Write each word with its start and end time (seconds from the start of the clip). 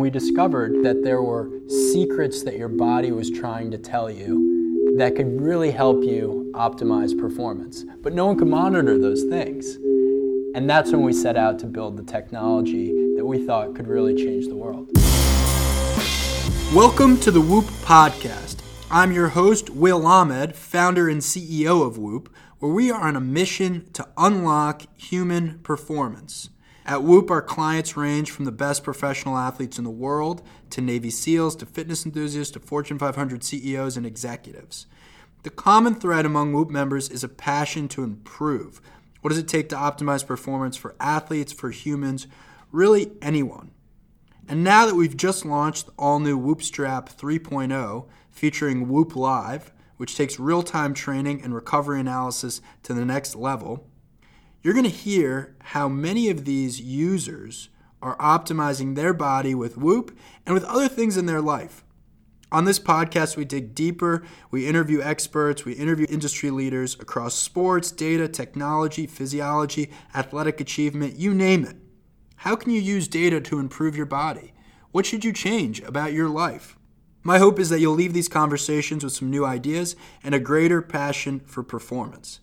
We 0.00 0.10
discovered 0.10 0.84
that 0.84 1.02
there 1.02 1.22
were 1.22 1.50
secrets 1.66 2.44
that 2.44 2.56
your 2.56 2.68
body 2.68 3.10
was 3.10 3.32
trying 3.32 3.72
to 3.72 3.78
tell 3.78 4.08
you 4.08 4.94
that 4.96 5.16
could 5.16 5.40
really 5.40 5.72
help 5.72 6.04
you 6.04 6.52
optimize 6.54 7.18
performance. 7.18 7.84
But 8.00 8.12
no 8.12 8.26
one 8.26 8.38
could 8.38 8.46
monitor 8.46 8.96
those 8.96 9.24
things. 9.24 9.74
And 10.54 10.70
that's 10.70 10.92
when 10.92 11.02
we 11.02 11.12
set 11.12 11.36
out 11.36 11.58
to 11.58 11.66
build 11.66 11.96
the 11.96 12.04
technology 12.04 12.92
that 13.16 13.26
we 13.26 13.44
thought 13.44 13.74
could 13.74 13.88
really 13.88 14.14
change 14.14 14.46
the 14.46 14.54
world. 14.54 14.88
Welcome 16.72 17.18
to 17.18 17.32
the 17.32 17.40
Whoop 17.40 17.64
Podcast. 17.82 18.58
I'm 18.92 19.10
your 19.10 19.30
host, 19.30 19.68
Will 19.68 20.06
Ahmed, 20.06 20.54
founder 20.54 21.08
and 21.08 21.20
CEO 21.20 21.84
of 21.84 21.98
Whoop, 21.98 22.32
where 22.60 22.70
we 22.70 22.92
are 22.92 23.00
on 23.00 23.16
a 23.16 23.20
mission 23.20 23.90
to 23.94 24.06
unlock 24.16 24.82
human 24.96 25.58
performance. 25.64 26.50
At 26.88 27.02
Whoop, 27.02 27.30
our 27.30 27.42
clients 27.42 27.98
range 27.98 28.30
from 28.30 28.46
the 28.46 28.50
best 28.50 28.82
professional 28.82 29.36
athletes 29.36 29.76
in 29.76 29.84
the 29.84 29.90
world 29.90 30.40
to 30.70 30.80
Navy 30.80 31.10
SEALs 31.10 31.54
to 31.56 31.66
fitness 31.66 32.06
enthusiasts 32.06 32.54
to 32.54 32.60
Fortune 32.60 32.98
500 32.98 33.44
CEOs 33.44 33.98
and 33.98 34.06
executives. 34.06 34.86
The 35.42 35.50
common 35.50 35.96
thread 35.96 36.24
among 36.24 36.54
Whoop 36.54 36.70
members 36.70 37.10
is 37.10 37.22
a 37.22 37.28
passion 37.28 37.88
to 37.88 38.02
improve. 38.02 38.80
What 39.20 39.28
does 39.28 39.38
it 39.38 39.48
take 39.48 39.68
to 39.68 39.76
optimize 39.76 40.26
performance 40.26 40.78
for 40.78 40.96
athletes, 40.98 41.52
for 41.52 41.70
humans, 41.70 42.26
really 42.72 43.12
anyone? 43.20 43.72
And 44.48 44.64
now 44.64 44.86
that 44.86 44.94
we've 44.94 45.14
just 45.14 45.44
launched 45.44 45.84
the 45.84 45.92
all 45.98 46.20
new 46.20 46.38
Whoop 46.38 46.62
Strap 46.62 47.10
3.0 47.10 48.06
featuring 48.30 48.88
Whoop 48.88 49.14
Live, 49.14 49.72
which 49.98 50.16
takes 50.16 50.40
real 50.40 50.62
time 50.62 50.94
training 50.94 51.42
and 51.42 51.54
recovery 51.54 52.00
analysis 52.00 52.62
to 52.84 52.94
the 52.94 53.04
next 53.04 53.36
level, 53.36 53.86
you're 54.62 54.74
going 54.74 54.84
to 54.84 54.90
hear 54.90 55.56
how 55.60 55.88
many 55.88 56.30
of 56.30 56.44
these 56.44 56.80
users 56.80 57.68
are 58.02 58.16
optimizing 58.18 58.94
their 58.94 59.12
body 59.12 59.54
with 59.54 59.76
Whoop 59.76 60.16
and 60.44 60.54
with 60.54 60.64
other 60.64 60.88
things 60.88 61.16
in 61.16 61.26
their 61.26 61.40
life. 61.40 61.84
On 62.50 62.64
this 62.64 62.78
podcast, 62.78 63.36
we 63.36 63.44
dig 63.44 63.74
deeper, 63.74 64.24
we 64.50 64.66
interview 64.66 65.02
experts, 65.02 65.64
we 65.64 65.74
interview 65.74 66.06
industry 66.08 66.50
leaders 66.50 66.94
across 66.94 67.34
sports, 67.34 67.90
data, 67.90 68.26
technology, 68.26 69.06
physiology, 69.06 69.90
athletic 70.14 70.60
achievement, 70.60 71.18
you 71.18 71.34
name 71.34 71.64
it. 71.64 71.76
How 72.36 72.56
can 72.56 72.72
you 72.72 72.80
use 72.80 73.06
data 73.06 73.40
to 73.42 73.58
improve 73.58 73.96
your 73.96 74.06
body? 74.06 74.54
What 74.92 75.04
should 75.04 75.24
you 75.24 75.32
change 75.32 75.80
about 75.82 76.14
your 76.14 76.28
life? 76.28 76.78
My 77.22 77.38
hope 77.38 77.58
is 77.58 77.68
that 77.68 77.80
you'll 77.80 77.94
leave 77.94 78.14
these 78.14 78.28
conversations 78.28 79.04
with 79.04 79.12
some 79.12 79.28
new 79.28 79.44
ideas 79.44 79.94
and 80.22 80.34
a 80.34 80.40
greater 80.40 80.80
passion 80.80 81.40
for 81.40 81.62
performance. 81.62 82.40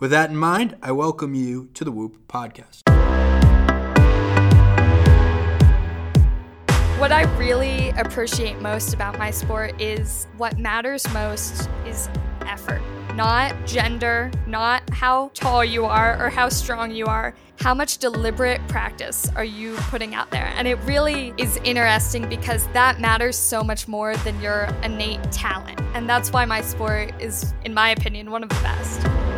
With 0.00 0.12
that 0.12 0.30
in 0.30 0.36
mind, 0.36 0.76
I 0.80 0.92
welcome 0.92 1.34
you 1.34 1.68
to 1.74 1.84
the 1.84 1.92
Whoop 1.92 2.26
podcast. 2.26 2.80
What 6.98 7.12
I 7.12 7.24
really 7.36 7.90
appreciate 7.90 8.62
most 8.62 8.94
about 8.94 9.18
my 9.18 9.30
sport 9.30 9.78
is 9.78 10.26
what 10.38 10.58
matters 10.58 11.06
most 11.12 11.68
is 11.84 12.08
effort, 12.46 12.80
not 13.14 13.54
gender, 13.66 14.30
not 14.46 14.88
how 14.88 15.30
tall 15.34 15.62
you 15.62 15.84
are 15.84 16.18
or 16.18 16.30
how 16.30 16.48
strong 16.48 16.92
you 16.92 17.04
are. 17.04 17.34
How 17.58 17.74
much 17.74 17.98
deliberate 17.98 18.66
practice 18.68 19.30
are 19.36 19.44
you 19.44 19.74
putting 19.90 20.14
out 20.14 20.30
there? 20.30 20.50
And 20.56 20.66
it 20.66 20.76
really 20.76 21.34
is 21.36 21.58
interesting 21.62 22.26
because 22.26 22.66
that 22.68 23.00
matters 23.00 23.36
so 23.36 23.62
much 23.62 23.86
more 23.86 24.16
than 24.16 24.40
your 24.40 24.64
innate 24.82 25.30
talent. 25.30 25.78
And 25.92 26.08
that's 26.08 26.32
why 26.32 26.46
my 26.46 26.62
sport 26.62 27.12
is, 27.20 27.52
in 27.66 27.74
my 27.74 27.90
opinion, 27.90 28.30
one 28.30 28.42
of 28.42 28.48
the 28.48 28.62
best. 28.62 29.29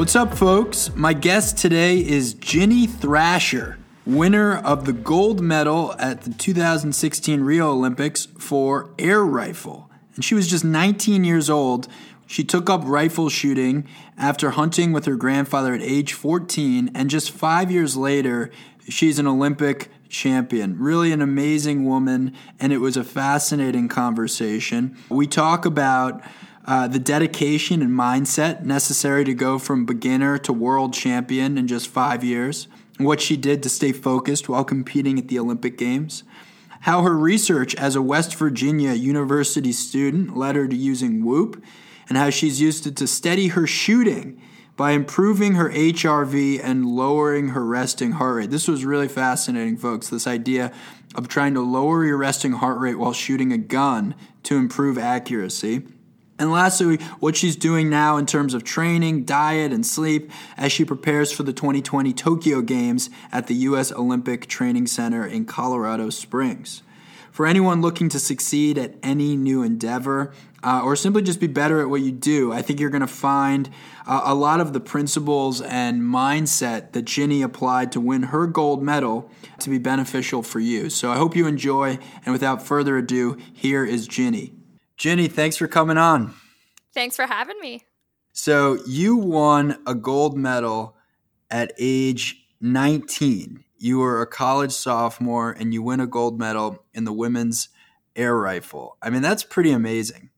What's 0.00 0.16
up, 0.16 0.34
folks? 0.34 0.90
My 0.96 1.12
guest 1.12 1.58
today 1.58 1.98
is 1.98 2.32
Ginny 2.32 2.86
Thrasher, 2.86 3.76
winner 4.06 4.56
of 4.56 4.86
the 4.86 4.94
gold 4.94 5.42
medal 5.42 5.94
at 5.98 6.22
the 6.22 6.32
2016 6.32 7.42
Rio 7.42 7.70
Olympics 7.70 8.24
for 8.38 8.88
air 8.98 9.22
rifle. 9.22 9.90
And 10.14 10.24
she 10.24 10.34
was 10.34 10.48
just 10.48 10.64
19 10.64 11.22
years 11.24 11.50
old. 11.50 11.86
She 12.26 12.42
took 12.42 12.70
up 12.70 12.80
rifle 12.86 13.28
shooting 13.28 13.86
after 14.16 14.52
hunting 14.52 14.94
with 14.94 15.04
her 15.04 15.16
grandfather 15.16 15.74
at 15.74 15.82
age 15.82 16.14
14, 16.14 16.92
and 16.94 17.10
just 17.10 17.30
five 17.30 17.70
years 17.70 17.94
later, 17.94 18.50
she's 18.88 19.18
an 19.18 19.26
Olympic 19.26 19.90
champion. 20.08 20.78
Really 20.78 21.12
an 21.12 21.20
amazing 21.20 21.84
woman, 21.84 22.34
and 22.58 22.72
it 22.72 22.78
was 22.78 22.96
a 22.96 23.04
fascinating 23.04 23.88
conversation. 23.88 24.96
We 25.10 25.26
talk 25.26 25.66
about 25.66 26.22
uh, 26.66 26.86
the 26.88 26.98
dedication 26.98 27.82
and 27.82 27.90
mindset 27.90 28.64
necessary 28.64 29.24
to 29.24 29.34
go 29.34 29.58
from 29.58 29.86
beginner 29.86 30.38
to 30.38 30.52
world 30.52 30.92
champion 30.92 31.56
in 31.56 31.66
just 31.66 31.88
five 31.88 32.22
years, 32.22 32.68
what 32.98 33.20
she 33.20 33.36
did 33.36 33.62
to 33.62 33.68
stay 33.68 33.92
focused 33.92 34.48
while 34.48 34.64
competing 34.64 35.18
at 35.18 35.28
the 35.28 35.38
Olympic 35.38 35.78
Games, 35.78 36.22
how 36.80 37.02
her 37.02 37.16
research 37.16 37.74
as 37.76 37.96
a 37.96 38.02
West 38.02 38.34
Virginia 38.34 38.92
University 38.92 39.72
student 39.72 40.36
led 40.36 40.56
her 40.56 40.68
to 40.68 40.76
using 40.76 41.24
Whoop, 41.24 41.62
and 42.08 42.18
how 42.18 42.28
she's 42.28 42.60
used 42.60 42.86
it 42.86 42.96
to 42.96 43.06
steady 43.06 43.48
her 43.48 43.66
shooting 43.66 44.40
by 44.76 44.92
improving 44.92 45.54
her 45.54 45.70
HRV 45.70 46.60
and 46.62 46.86
lowering 46.86 47.48
her 47.48 47.64
resting 47.64 48.12
heart 48.12 48.36
rate. 48.36 48.50
This 48.50 48.66
was 48.66 48.84
really 48.84 49.08
fascinating, 49.08 49.76
folks. 49.76 50.08
This 50.08 50.26
idea 50.26 50.72
of 51.14 51.28
trying 51.28 51.54
to 51.54 51.60
lower 51.60 52.04
your 52.04 52.16
resting 52.16 52.52
heart 52.52 52.78
rate 52.78 52.98
while 52.98 53.12
shooting 53.12 53.52
a 53.52 53.58
gun 53.58 54.14
to 54.44 54.56
improve 54.56 54.96
accuracy. 54.96 55.82
And 56.40 56.50
lastly, 56.50 56.96
what 57.20 57.36
she's 57.36 57.54
doing 57.54 57.90
now 57.90 58.16
in 58.16 58.24
terms 58.24 58.54
of 58.54 58.64
training, 58.64 59.24
diet, 59.24 59.74
and 59.74 59.84
sleep 59.84 60.32
as 60.56 60.72
she 60.72 60.86
prepares 60.86 61.30
for 61.30 61.42
the 61.42 61.52
2020 61.52 62.14
Tokyo 62.14 62.62
Games 62.62 63.10
at 63.30 63.46
the 63.46 63.54
U.S. 63.56 63.92
Olympic 63.92 64.46
Training 64.46 64.86
Center 64.86 65.26
in 65.26 65.44
Colorado 65.44 66.08
Springs. 66.08 66.82
For 67.30 67.46
anyone 67.46 67.82
looking 67.82 68.08
to 68.08 68.18
succeed 68.18 68.78
at 68.78 68.94
any 69.02 69.36
new 69.36 69.62
endeavor, 69.62 70.32
uh, 70.64 70.80
or 70.82 70.96
simply 70.96 71.20
just 71.20 71.40
be 71.40 71.46
better 71.46 71.82
at 71.82 71.90
what 71.90 72.00
you 72.00 72.10
do, 72.10 72.54
I 72.54 72.62
think 72.62 72.80
you're 72.80 72.88
going 72.88 73.00
to 73.02 73.06
find 73.06 73.68
uh, 74.06 74.22
a 74.24 74.34
lot 74.34 74.60
of 74.60 74.72
the 74.72 74.80
principles 74.80 75.60
and 75.60 76.00
mindset 76.00 76.92
that 76.92 77.02
Ginny 77.02 77.42
applied 77.42 77.92
to 77.92 78.00
win 78.00 78.24
her 78.24 78.46
gold 78.46 78.82
medal 78.82 79.30
to 79.58 79.68
be 79.68 79.76
beneficial 79.76 80.42
for 80.42 80.58
you. 80.58 80.88
So 80.88 81.10
I 81.10 81.18
hope 81.18 81.36
you 81.36 81.46
enjoy, 81.46 81.98
and 82.24 82.32
without 82.32 82.66
further 82.66 82.96
ado, 82.96 83.36
here 83.52 83.84
is 83.84 84.08
Ginny. 84.08 84.54
Ginny, 85.00 85.28
thanks 85.28 85.56
for 85.56 85.66
coming 85.66 85.96
on. 85.96 86.34
Thanks 86.92 87.16
for 87.16 87.26
having 87.26 87.58
me. 87.58 87.84
So, 88.34 88.76
you 88.86 89.16
won 89.16 89.78
a 89.86 89.94
gold 89.94 90.36
medal 90.36 90.94
at 91.50 91.72
age 91.78 92.46
19. 92.60 93.64
You 93.78 93.98
were 94.00 94.20
a 94.20 94.26
college 94.26 94.72
sophomore 94.72 95.52
and 95.52 95.72
you 95.72 95.82
win 95.82 96.00
a 96.00 96.06
gold 96.06 96.38
medal 96.38 96.84
in 96.92 97.04
the 97.04 97.14
women's 97.14 97.70
air 98.14 98.36
rifle. 98.36 98.98
I 99.00 99.08
mean, 99.08 99.22
that's 99.22 99.42
pretty 99.42 99.70
amazing. 99.70 100.28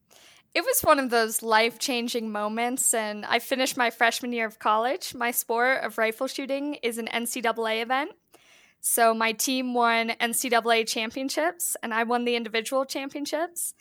It 0.55 0.65
was 0.65 0.83
one 0.83 1.01
of 1.01 1.11
those 1.11 1.43
life 1.43 1.81
changing 1.81 2.31
moments, 2.31 2.95
and 2.95 3.27
I 3.27 3.41
finished 3.41 3.77
my 3.77 3.91
freshman 3.91 4.33
year 4.33 4.47
of 4.47 4.61
college. 4.61 5.13
My 5.13 5.33
sport 5.33 5.83
of 5.83 5.99
rifle 5.99 6.29
shooting 6.29 6.75
is 6.85 6.99
an 6.99 7.09
NCAA 7.09 7.83
event. 7.83 8.13
So, 8.81 9.13
my 9.13 9.33
team 9.33 9.75
won 9.75 10.11
NCAA 10.21 10.87
championships, 10.87 11.77
and 11.83 11.93
I 11.93 12.05
won 12.05 12.25
the 12.25 12.37
individual 12.37 12.85
championships. 12.85 13.75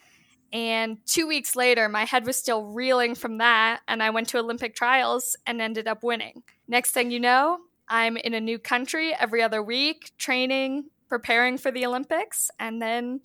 And 0.53 0.97
two 1.05 1.27
weeks 1.27 1.55
later, 1.55 1.87
my 1.87 2.05
head 2.05 2.25
was 2.25 2.35
still 2.35 2.65
reeling 2.65 3.15
from 3.15 3.37
that. 3.37 3.81
And 3.87 4.03
I 4.03 4.09
went 4.09 4.29
to 4.29 4.39
Olympic 4.39 4.75
trials 4.75 5.35
and 5.47 5.61
ended 5.61 5.87
up 5.87 6.03
winning. 6.03 6.43
Next 6.67 6.91
thing 6.91 7.11
you 7.11 7.19
know, 7.19 7.59
I'm 7.87 8.17
in 8.17 8.33
a 8.33 8.41
new 8.41 8.59
country 8.59 9.13
every 9.17 9.41
other 9.41 9.61
week, 9.63 10.11
training, 10.17 10.85
preparing 11.07 11.57
for 11.57 11.71
the 11.71 11.85
Olympics. 11.85 12.51
And 12.59 12.81
then 12.81 13.21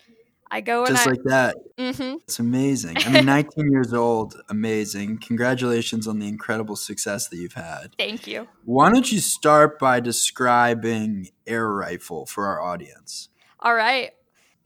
I 0.51 0.61
go 0.61 0.85
and 0.85 0.95
just 0.95 1.07
I, 1.07 1.11
like 1.11 1.23
that. 1.25 1.57
Mm-hmm. 1.79 2.17
It's 2.25 2.39
amazing. 2.39 2.97
I 2.99 3.11
mean, 3.11 3.27
19 3.27 3.71
years 3.71 3.93
old, 3.93 4.41
amazing. 4.49 5.19
Congratulations 5.19 6.07
on 6.07 6.19
the 6.19 6.29
incredible 6.29 6.77
success 6.77 7.29
that 7.29 7.37
you've 7.37 7.55
had. 7.55 7.95
Thank 7.99 8.27
you. 8.27 8.47
Why 8.65 8.91
don't 8.91 9.11
you 9.11 9.19
start 9.19 9.79
by 9.79 10.01
describing 10.01 11.31
air 11.47 11.69
rifle 11.69 12.27
for 12.27 12.47
our 12.47 12.61
audience? 12.61 13.29
All 13.61 13.75
right. 13.75 14.13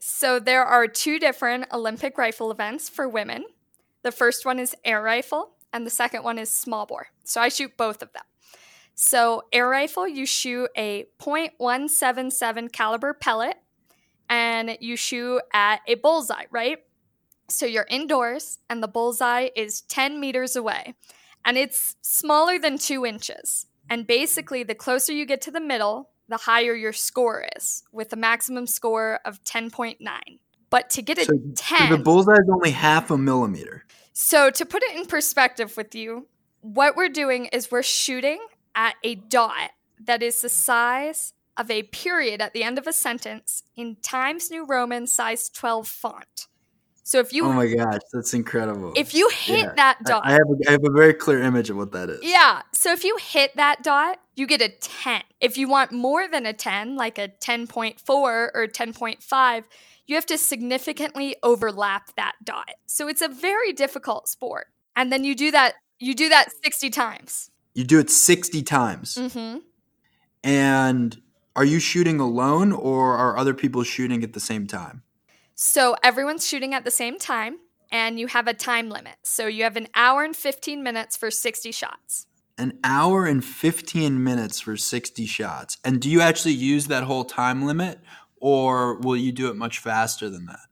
So 0.03 0.39
there 0.39 0.65
are 0.65 0.87
two 0.87 1.19
different 1.19 1.67
Olympic 1.71 2.17
rifle 2.17 2.49
events 2.49 2.89
for 2.89 3.07
women. 3.07 3.45
The 4.01 4.11
first 4.11 4.47
one 4.47 4.57
is 4.57 4.75
air 4.83 4.99
rifle, 4.99 5.51
and 5.71 5.85
the 5.85 5.91
second 5.91 6.23
one 6.23 6.39
is 6.39 6.49
small 6.49 6.87
bore. 6.87 7.09
So 7.23 7.39
I 7.39 7.49
shoot 7.49 7.77
both 7.77 8.01
of 8.01 8.11
them. 8.11 8.23
So 8.95 9.43
air 9.53 9.69
rifle, 9.69 10.07
you 10.07 10.25
shoot 10.25 10.71
a 10.75 11.05
.177 11.21 12.71
caliber 12.71 13.13
pellet, 13.13 13.57
and 14.27 14.75
you 14.81 14.95
shoot 14.95 15.43
at 15.53 15.81
a 15.87 15.93
bullseye, 15.93 16.45
right? 16.49 16.79
So 17.47 17.67
you're 17.67 17.85
indoors, 17.87 18.57
and 18.71 18.81
the 18.81 18.87
bullseye 18.87 19.49
is 19.55 19.81
10 19.81 20.19
meters 20.19 20.55
away, 20.55 20.95
and 21.45 21.59
it's 21.59 21.95
smaller 22.01 22.57
than 22.57 22.79
two 22.79 23.05
inches. 23.05 23.67
And 23.87 24.07
basically, 24.07 24.63
the 24.63 24.73
closer 24.73 25.13
you 25.13 25.27
get 25.27 25.41
to 25.41 25.51
the 25.51 25.59
middle, 25.59 26.10
the 26.31 26.37
higher 26.37 26.73
your 26.73 26.93
score 26.93 27.45
is, 27.57 27.83
with 27.91 28.13
a 28.13 28.15
maximum 28.15 28.67
score 28.67 29.19
of 29.25 29.43
10.9. 29.43 29.97
But 30.69 30.89
to 30.91 31.01
get 31.01 31.17
a 31.17 31.25
so, 31.25 31.33
10. 31.55 31.89
So 31.89 31.97
the 31.97 32.03
bullseye 32.03 32.33
is 32.33 32.49
only 32.51 32.71
half 32.71 33.11
a 33.11 33.17
millimeter. 33.17 33.85
So 34.13 34.49
to 34.49 34.65
put 34.65 34.83
it 34.83 34.95
in 34.95 35.05
perspective 35.05 35.75
with 35.77 35.95
you, 35.95 36.27
what 36.61 36.95
we're 36.95 37.09
doing 37.09 37.45
is 37.45 37.71
we're 37.71 37.83
shooting 37.83 38.39
at 38.75 38.95
a 39.03 39.15
dot 39.15 39.71
that 40.05 40.23
is 40.23 40.41
the 40.41 40.49
size 40.49 41.33
of 41.57 41.69
a 41.69 41.83
period 41.83 42.41
at 42.41 42.53
the 42.53 42.63
end 42.63 42.77
of 42.77 42.87
a 42.87 42.93
sentence 42.93 43.63
in 43.75 43.97
Times 44.01 44.49
New 44.49 44.65
Roman 44.65 45.07
size 45.07 45.49
12 45.49 45.87
font. 45.87 46.47
So 47.03 47.19
if 47.19 47.33
you 47.33 47.45
Oh 47.45 47.53
my 47.53 47.67
gosh, 47.67 48.01
that's 48.13 48.33
incredible. 48.33 48.93
if 48.95 49.13
you 49.13 49.29
hit 49.29 49.59
Yeah, 49.59 49.73
that 49.75 49.97
dot, 50.05 50.21
I 50.25 50.31
have, 50.31 50.41
a, 50.41 50.69
I 50.69 50.71
have 50.71 50.83
a 50.85 50.91
very 50.91 51.13
clear 51.13 51.41
image 51.41 51.69
of 51.69 51.77
what 51.77 51.91
that 51.93 52.09
is. 52.09 52.19
yeah. 52.23 52.61
So 52.73 52.91
if 52.91 53.03
you 53.03 53.17
hit 53.19 53.55
that 53.55 53.83
dot, 53.83 54.19
you 54.35 54.47
get 54.47 54.61
a 54.61 54.69
10. 54.69 55.23
If 55.39 55.57
you 55.57 55.67
want 55.67 55.91
more 55.91 56.27
than 56.27 56.45
a 56.45 56.53
10, 56.53 56.95
like 56.95 57.17
a 57.17 57.27
10.4 57.27 58.09
or 58.09 58.51
10.5, 58.67 59.63
you 60.07 60.15
have 60.15 60.25
to 60.27 60.37
significantly 60.37 61.35
overlap 61.43 62.15
that 62.15 62.35
dot. 62.43 62.71
So 62.85 63.07
it's 63.07 63.21
a 63.21 63.27
very 63.27 63.73
difficult 63.73 64.27
sport. 64.27 64.67
And 64.95 65.11
then 65.11 65.23
you 65.23 65.35
do 65.35 65.51
that 65.51 65.75
you 66.01 66.15
do 66.15 66.29
that 66.29 66.49
60 66.63 66.89
times. 66.89 67.51
You 67.75 67.83
do 67.83 67.99
it 67.99 68.09
60 68.09 68.63
times. 68.63 69.15
Mm-hmm. 69.15 69.59
And 70.43 71.21
are 71.55 71.63
you 71.63 71.79
shooting 71.79 72.19
alone 72.19 72.71
or 72.71 73.15
are 73.15 73.37
other 73.37 73.53
people 73.53 73.83
shooting 73.83 74.23
at 74.23 74.33
the 74.33 74.39
same 74.39 74.65
time? 74.65 75.03
So 75.63 75.95
everyone's 76.01 76.47
shooting 76.47 76.73
at 76.73 76.85
the 76.85 76.89
same 76.89 77.19
time 77.19 77.59
and 77.91 78.19
you 78.19 78.25
have 78.25 78.47
a 78.47 78.53
time 78.53 78.89
limit. 78.89 79.17
So 79.21 79.45
you 79.45 79.63
have 79.63 79.77
an 79.77 79.89
hour 79.93 80.23
and 80.23 80.35
15 80.35 80.81
minutes 80.81 81.15
for 81.15 81.29
60 81.29 81.71
shots. 81.71 82.25
An 82.57 82.79
hour 82.83 83.27
and 83.27 83.45
15 83.45 84.23
minutes 84.23 84.59
for 84.59 84.75
60 84.75 85.23
shots. 85.27 85.77
And 85.85 86.01
do 86.01 86.09
you 86.09 86.19
actually 86.19 86.55
use 86.55 86.87
that 86.87 87.03
whole 87.03 87.25
time 87.25 87.63
limit 87.63 87.99
or 88.37 88.97
will 89.01 89.15
you 89.15 89.31
do 89.31 89.49
it 89.49 89.55
much 89.55 89.77
faster 89.77 90.31
than 90.31 90.47
that? 90.47 90.65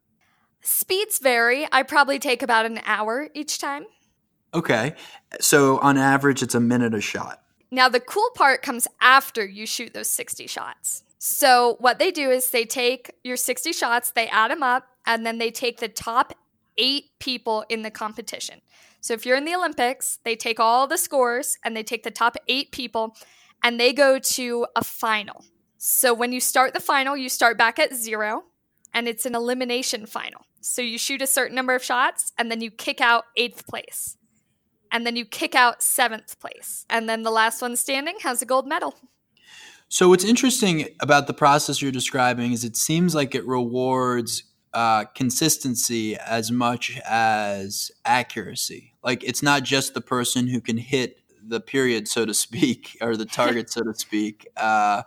Speeds 0.62 1.20
vary. 1.20 1.68
I 1.72 1.84
probably 1.84 2.18
take 2.18 2.42
about 2.42 2.66
an 2.66 2.82
hour 2.84 3.30
each 3.36 3.60
time. 3.60 3.86
Okay. 4.56 4.96
So 5.40 5.78
on 5.82 6.00
average, 6.00 6.42
it's 6.42 6.56
a 6.56 6.60
minute 6.60 6.96
a 6.96 7.02
shot. 7.02 7.44
Now, 7.70 7.90
the 7.90 8.00
cool 8.00 8.32
part 8.34 8.64
comes 8.64 8.88
after 9.00 9.46
you 9.46 9.68
shoot 9.68 9.94
those 9.94 10.10
60 10.10 10.48
shots. 10.48 11.04
So, 11.22 11.76
what 11.80 12.00
they 12.00 12.12
do 12.12 12.32
is 12.32 12.50
they 12.50 12.64
take 12.64 13.12
your 13.26 13.36
60 13.36 13.74
shots, 13.74 14.12
they 14.12 14.30
add 14.30 14.52
them 14.52 14.64
up, 14.64 14.88
and 15.06 15.26
then 15.26 15.38
they 15.38 15.52
take 15.52 15.80
the 15.80 15.90
top 15.90 16.34
eight 16.78 17.10
people 17.20 17.66
in 17.68 17.82
the 17.82 17.92
competition. 17.92 18.62
So, 19.02 19.14
if 19.14 19.26
you're 19.26 19.36
in 19.36 19.44
the 19.44 19.54
Olympics, 19.54 20.20
they 20.24 20.38
take 20.38 20.62
all 20.62 20.88
the 20.88 20.98
scores 20.98 21.58
and 21.64 21.76
they 21.76 21.84
take 21.84 22.04
the 22.04 22.12
top 22.12 22.38
eight 22.48 22.72
people 22.72 23.18
and 23.62 23.78
they 23.78 23.92
go 23.92 24.18
to 24.18 24.66
a 24.78 24.84
final. 24.84 25.44
So, 25.78 26.14
when 26.14 26.32
you 26.32 26.40
start 26.40 26.74
the 26.74 26.80
final, 26.80 27.18
you 27.18 27.28
start 27.28 27.58
back 27.58 27.80
at 27.80 27.94
zero 27.94 28.46
and 28.94 29.06
it's 29.06 29.26
an 29.26 29.36
elimination 29.36 30.06
final. 30.06 30.46
So, 30.62 30.82
you 30.82 30.98
shoot 30.98 31.22
a 31.22 31.28
certain 31.28 31.56
number 31.56 31.76
of 31.76 31.84
shots 31.84 32.32
and 32.38 32.50
then 32.50 32.62
you 32.62 32.72
kick 32.72 33.02
out 33.02 33.26
eighth 33.36 33.68
place 33.68 34.16
and 34.90 35.06
then 35.06 35.18
you 35.18 35.26
kick 35.26 35.54
out 35.54 35.84
seventh 35.84 36.40
place. 36.40 36.86
And 36.90 37.10
then 37.10 37.24
the 37.24 37.32
last 37.32 37.62
one 37.62 37.76
standing 37.76 38.20
has 38.22 38.42
a 38.42 38.46
gold 38.46 38.66
medal. 38.66 38.96
So 39.92 40.10
what's 40.10 40.24
interesting 40.24 40.88
about 41.00 41.26
the 41.26 41.34
process 41.34 41.82
you're 41.82 41.92
describing 41.92 42.52
is 42.52 42.64
it 42.64 42.78
seems 42.78 43.16
like 43.16 43.34
it 43.34 43.46
rewards 43.48 44.44
uh, 44.72 45.06
consistency 45.06 46.16
as 46.16 46.52
much 46.52 47.00
as 47.10 47.92
accuracy. 48.06 48.94
Like 49.04 49.24
it's 49.24 49.42
not 49.42 49.64
just 49.64 49.96
the 49.96 50.02
person 50.02 50.48
who 50.48 50.62
can 50.62 50.78
hit 50.78 51.18
the 51.44 51.60
period, 51.60 52.08
so 52.08 52.24
to 52.24 52.36
speak, 52.36 52.98
or 53.02 53.18
the 53.18 53.26
target, 53.26 53.72
so 53.72 53.82
to 53.82 53.96
speak. 53.96 54.48
Uh, 54.56 55.02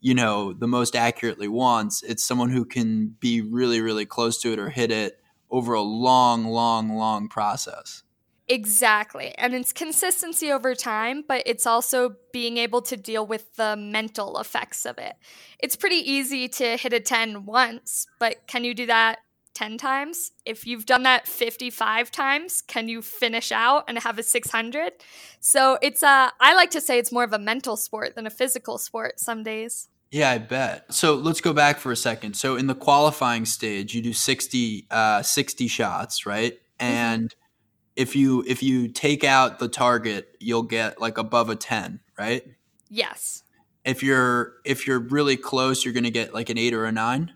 you 0.00 0.14
know, 0.14 0.52
the 0.52 0.68
most 0.68 0.94
accurately 0.94 1.48
once. 1.48 2.02
It's 2.02 2.22
someone 2.22 2.50
who 2.50 2.66
can 2.66 3.16
be 3.20 3.40
really, 3.40 3.80
really 3.80 4.06
close 4.06 4.40
to 4.42 4.52
it 4.52 4.58
or 4.58 4.68
hit 4.68 4.90
it 4.90 5.20
over 5.50 5.72
a 5.72 5.80
long, 5.80 6.44
long, 6.44 6.90
long 6.90 7.28
process. 7.28 8.02
Exactly. 8.48 9.34
And 9.36 9.54
it's 9.54 9.72
consistency 9.74 10.50
over 10.50 10.74
time, 10.74 11.22
but 11.26 11.42
it's 11.44 11.66
also 11.66 12.16
being 12.32 12.56
able 12.56 12.80
to 12.82 12.96
deal 12.96 13.26
with 13.26 13.56
the 13.56 13.76
mental 13.76 14.38
effects 14.38 14.86
of 14.86 14.96
it. 14.96 15.16
It's 15.58 15.76
pretty 15.76 15.96
easy 15.96 16.48
to 16.48 16.76
hit 16.78 16.94
a 16.94 17.00
10 17.00 17.44
once, 17.44 18.06
but 18.18 18.46
can 18.46 18.64
you 18.64 18.72
do 18.72 18.86
that 18.86 19.18
10 19.52 19.76
times? 19.76 20.30
If 20.46 20.66
you've 20.66 20.86
done 20.86 21.02
that 21.02 21.28
55 21.28 22.10
times, 22.10 22.62
can 22.62 22.88
you 22.88 23.02
finish 23.02 23.52
out 23.52 23.84
and 23.86 23.98
have 23.98 24.18
a 24.18 24.22
600? 24.22 24.92
So 25.40 25.78
it's 25.82 26.02
a, 26.02 26.32
I 26.40 26.54
like 26.54 26.70
to 26.70 26.80
say 26.80 26.98
it's 26.98 27.12
more 27.12 27.24
of 27.24 27.34
a 27.34 27.38
mental 27.38 27.76
sport 27.76 28.14
than 28.14 28.26
a 28.26 28.30
physical 28.30 28.78
sport 28.78 29.20
some 29.20 29.42
days. 29.42 29.88
Yeah, 30.10 30.30
I 30.30 30.38
bet. 30.38 30.94
So 30.94 31.16
let's 31.16 31.42
go 31.42 31.52
back 31.52 31.78
for 31.78 31.92
a 31.92 31.96
second. 31.96 32.34
So 32.34 32.56
in 32.56 32.66
the 32.66 32.74
qualifying 32.74 33.44
stage, 33.44 33.94
you 33.94 34.00
do 34.00 34.14
60, 34.14 34.86
uh, 34.90 35.22
60 35.22 35.68
shots, 35.68 36.24
right? 36.24 36.58
And 36.80 37.34
if 37.98 38.14
you 38.14 38.44
if 38.46 38.62
you 38.62 38.86
take 38.88 39.24
out 39.24 39.58
the 39.58 39.68
target, 39.68 40.36
you'll 40.38 40.62
get 40.62 41.00
like 41.00 41.18
above 41.18 41.50
a 41.50 41.56
10, 41.56 41.98
right? 42.16 42.44
Yes. 42.88 43.42
If 43.84 44.04
you're 44.04 44.54
if 44.64 44.86
you're 44.86 45.00
really 45.00 45.36
close, 45.36 45.84
you're 45.84 45.92
going 45.92 46.04
to 46.04 46.10
get 46.10 46.32
like 46.32 46.48
an 46.48 46.56
8 46.56 46.74
or 46.74 46.84
a 46.84 46.92
9. 46.92 47.32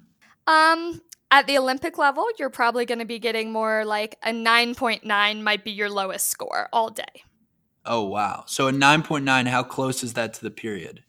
Um, 0.46 1.02
at 1.32 1.48
the 1.48 1.58
Olympic 1.58 1.98
level, 1.98 2.26
you're 2.38 2.48
probably 2.48 2.86
going 2.86 3.00
to 3.00 3.04
be 3.04 3.18
getting 3.18 3.52
more 3.52 3.84
like 3.84 4.16
a 4.22 4.30
9.9 4.30 5.42
might 5.42 5.64
be 5.64 5.72
your 5.72 5.90
lowest 5.90 6.28
score 6.28 6.68
all 6.72 6.90
day. 6.90 7.24
Oh 7.84 8.02
wow. 8.02 8.44
So 8.46 8.68
a 8.68 8.72
9.9, 8.72 9.48
how 9.48 9.64
close 9.64 10.04
is 10.04 10.12
that 10.12 10.32
to 10.34 10.42
the 10.42 10.50
period? 10.52 11.02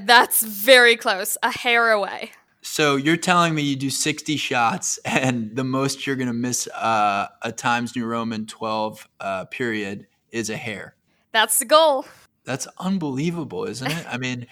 That's 0.00 0.42
very 0.42 0.96
close, 0.96 1.36
a 1.42 1.50
hair 1.50 1.90
away. 1.90 2.32
So 2.66 2.96
you're 2.96 3.16
telling 3.16 3.54
me 3.54 3.62
you 3.62 3.76
do 3.76 3.88
60 3.88 4.36
shots 4.36 4.98
and 5.04 5.54
the 5.54 5.64
most 5.64 6.06
you're 6.06 6.16
going 6.16 6.26
to 6.26 6.34
miss 6.34 6.66
uh, 6.68 7.28
a 7.42 7.52
Times 7.52 7.94
New 7.94 8.04
Roman 8.04 8.44
12 8.44 9.08
uh, 9.20 9.44
period 9.46 10.06
is 10.32 10.50
a 10.50 10.56
hair. 10.56 10.96
That's 11.32 11.58
the 11.58 11.64
goal. 11.64 12.04
That's 12.44 12.66
unbelievable, 12.78 13.64
isn't 13.64 13.90
it? 13.90 14.06
I 14.08 14.18
mean, 14.18 14.46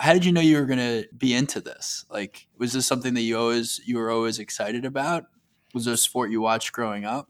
how 0.00 0.12
did 0.12 0.24
you 0.24 0.32
know 0.32 0.40
you 0.40 0.58
were 0.58 0.66
going 0.66 0.78
to 0.78 1.08
be 1.16 1.34
into 1.34 1.60
this? 1.60 2.04
Like, 2.10 2.46
was 2.58 2.72
this 2.72 2.86
something 2.86 3.14
that 3.14 3.22
you 3.22 3.38
always 3.38 3.80
you 3.84 3.96
were 3.96 4.10
always 4.10 4.38
excited 4.38 4.84
about? 4.84 5.26
Was 5.72 5.86
there 5.86 5.94
a 5.94 5.96
sport 5.96 6.30
you 6.30 6.40
watched 6.40 6.72
growing 6.72 7.04
up? 7.04 7.28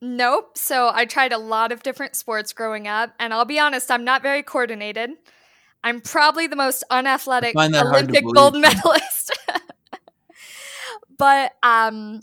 Nope. 0.00 0.56
So 0.56 0.90
I 0.92 1.06
tried 1.06 1.32
a 1.32 1.38
lot 1.38 1.72
of 1.72 1.82
different 1.82 2.14
sports 2.14 2.52
growing 2.52 2.88
up, 2.88 3.14
and 3.18 3.34
I'll 3.34 3.44
be 3.44 3.58
honest, 3.58 3.90
I'm 3.90 4.04
not 4.04 4.22
very 4.22 4.42
coordinated. 4.42 5.10
I'm 5.84 6.00
probably 6.00 6.46
the 6.46 6.56
most 6.56 6.82
unathletic 6.90 7.54
find 7.54 7.72
that 7.74 7.86
hard 7.86 8.08
to 8.08 8.10
Olympic 8.10 8.34
gold 8.34 8.56
medalist. 8.58 9.38
but 11.18 11.52
um, 11.62 12.20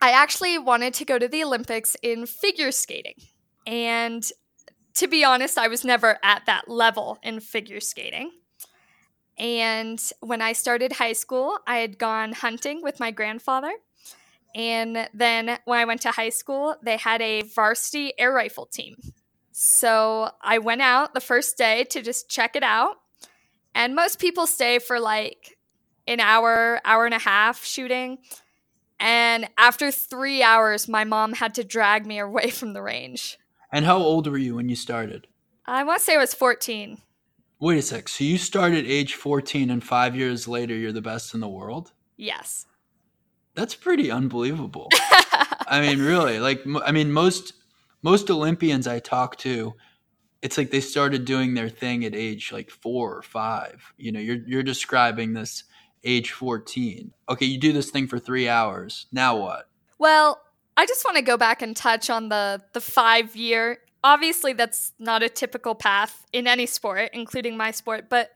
I 0.00 0.10
actually 0.10 0.58
wanted 0.58 0.94
to 0.94 1.04
go 1.04 1.18
to 1.18 1.28
the 1.28 1.44
Olympics 1.44 1.96
in 2.02 2.26
figure 2.26 2.72
skating. 2.72 3.14
And 3.66 4.28
to 4.94 5.06
be 5.08 5.24
honest, 5.24 5.58
I 5.58 5.68
was 5.68 5.84
never 5.84 6.18
at 6.22 6.46
that 6.46 6.68
level 6.68 7.18
in 7.22 7.40
figure 7.40 7.80
skating. 7.80 8.30
And 9.38 10.02
when 10.20 10.42
I 10.42 10.52
started 10.52 10.92
high 10.92 11.14
school, 11.14 11.58
I 11.66 11.78
had 11.78 11.98
gone 11.98 12.32
hunting 12.32 12.82
with 12.82 13.00
my 13.00 13.10
grandfather. 13.10 13.72
And 14.54 15.08
then 15.14 15.58
when 15.64 15.78
I 15.78 15.84
went 15.84 16.02
to 16.02 16.10
high 16.10 16.28
school, 16.28 16.76
they 16.82 16.98
had 16.98 17.22
a 17.22 17.42
varsity 17.42 18.12
air 18.18 18.32
rifle 18.32 18.66
team. 18.66 18.96
So 19.52 20.30
I 20.42 20.58
went 20.58 20.82
out 20.82 21.14
the 21.14 21.20
first 21.20 21.56
day 21.56 21.84
to 21.84 22.02
just 22.02 22.28
check 22.28 22.56
it 22.56 22.62
out. 22.62 22.96
And 23.74 23.94
most 23.94 24.18
people 24.18 24.46
stay 24.46 24.78
for 24.78 25.00
like 25.00 25.56
an 26.06 26.20
hour, 26.20 26.80
hour 26.84 27.04
and 27.04 27.14
a 27.14 27.18
half 27.18 27.64
shooting. 27.64 28.18
And 28.98 29.48
after 29.58 29.90
three 29.90 30.42
hours, 30.42 30.88
my 30.88 31.04
mom 31.04 31.34
had 31.34 31.54
to 31.56 31.64
drag 31.64 32.06
me 32.06 32.18
away 32.18 32.50
from 32.50 32.72
the 32.72 32.82
range. 32.82 33.38
And 33.72 33.84
how 33.84 33.98
old 33.98 34.26
were 34.26 34.38
you 34.38 34.56
when 34.56 34.68
you 34.68 34.76
started? 34.76 35.26
I 35.66 35.84
want 35.84 36.00
to 36.00 36.04
say 36.04 36.14
I 36.14 36.18
was 36.18 36.34
14. 36.34 36.98
Wait 37.60 37.78
a 37.78 37.82
sec. 37.82 38.08
So 38.08 38.24
you 38.24 38.38
started 38.38 38.84
age 38.86 39.14
14 39.14 39.70
and 39.70 39.82
5 39.82 40.16
years 40.16 40.48
later 40.48 40.74
you're 40.74 40.92
the 40.92 41.00
best 41.00 41.32
in 41.32 41.40
the 41.40 41.48
world? 41.48 41.92
Yes. 42.16 42.66
That's 43.54 43.74
pretty 43.74 44.10
unbelievable. 44.10 44.88
I 45.66 45.80
mean, 45.80 46.00
really, 46.00 46.38
like 46.38 46.62
I 46.84 46.92
mean, 46.92 47.12
most 47.12 47.54
most 48.02 48.30
Olympians 48.30 48.86
I 48.86 48.98
talk 48.98 49.36
to, 49.38 49.74
it's 50.42 50.58
like 50.58 50.70
they 50.70 50.80
started 50.80 51.24
doing 51.24 51.54
their 51.54 51.68
thing 51.68 52.04
at 52.04 52.14
age 52.14 52.52
like 52.52 52.70
four 52.70 53.16
or 53.16 53.22
five. 53.22 53.92
You 53.96 54.12
know, 54.12 54.20
you're 54.20 54.40
you're 54.46 54.62
describing 54.62 55.32
this 55.32 55.64
age 56.04 56.32
fourteen. 56.32 57.12
Okay, 57.28 57.46
you 57.46 57.58
do 57.58 57.72
this 57.72 57.90
thing 57.90 58.06
for 58.06 58.18
three 58.18 58.48
hours. 58.48 59.06
Now 59.12 59.36
what? 59.36 59.68
Well, 59.98 60.40
I 60.76 60.86
just 60.86 61.04
want 61.04 61.16
to 61.16 61.22
go 61.22 61.36
back 61.36 61.62
and 61.62 61.76
touch 61.76 62.10
on 62.10 62.28
the 62.28 62.60
the 62.72 62.80
5 62.80 63.36
year. 63.36 63.78
Obviously 64.04 64.52
that's 64.52 64.92
not 64.98 65.22
a 65.22 65.28
typical 65.28 65.74
path 65.74 66.26
in 66.32 66.46
any 66.46 66.66
sport, 66.66 67.10
including 67.12 67.56
my 67.56 67.70
sport, 67.70 68.08
but 68.08 68.32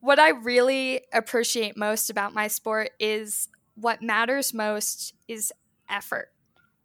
what 0.00 0.18
I 0.18 0.30
really 0.30 1.02
appreciate 1.12 1.76
most 1.76 2.10
about 2.10 2.34
my 2.34 2.48
sport 2.48 2.90
is 2.98 3.48
what 3.74 4.02
matters 4.02 4.52
most 4.54 5.14
is 5.28 5.52
effort. 5.88 6.30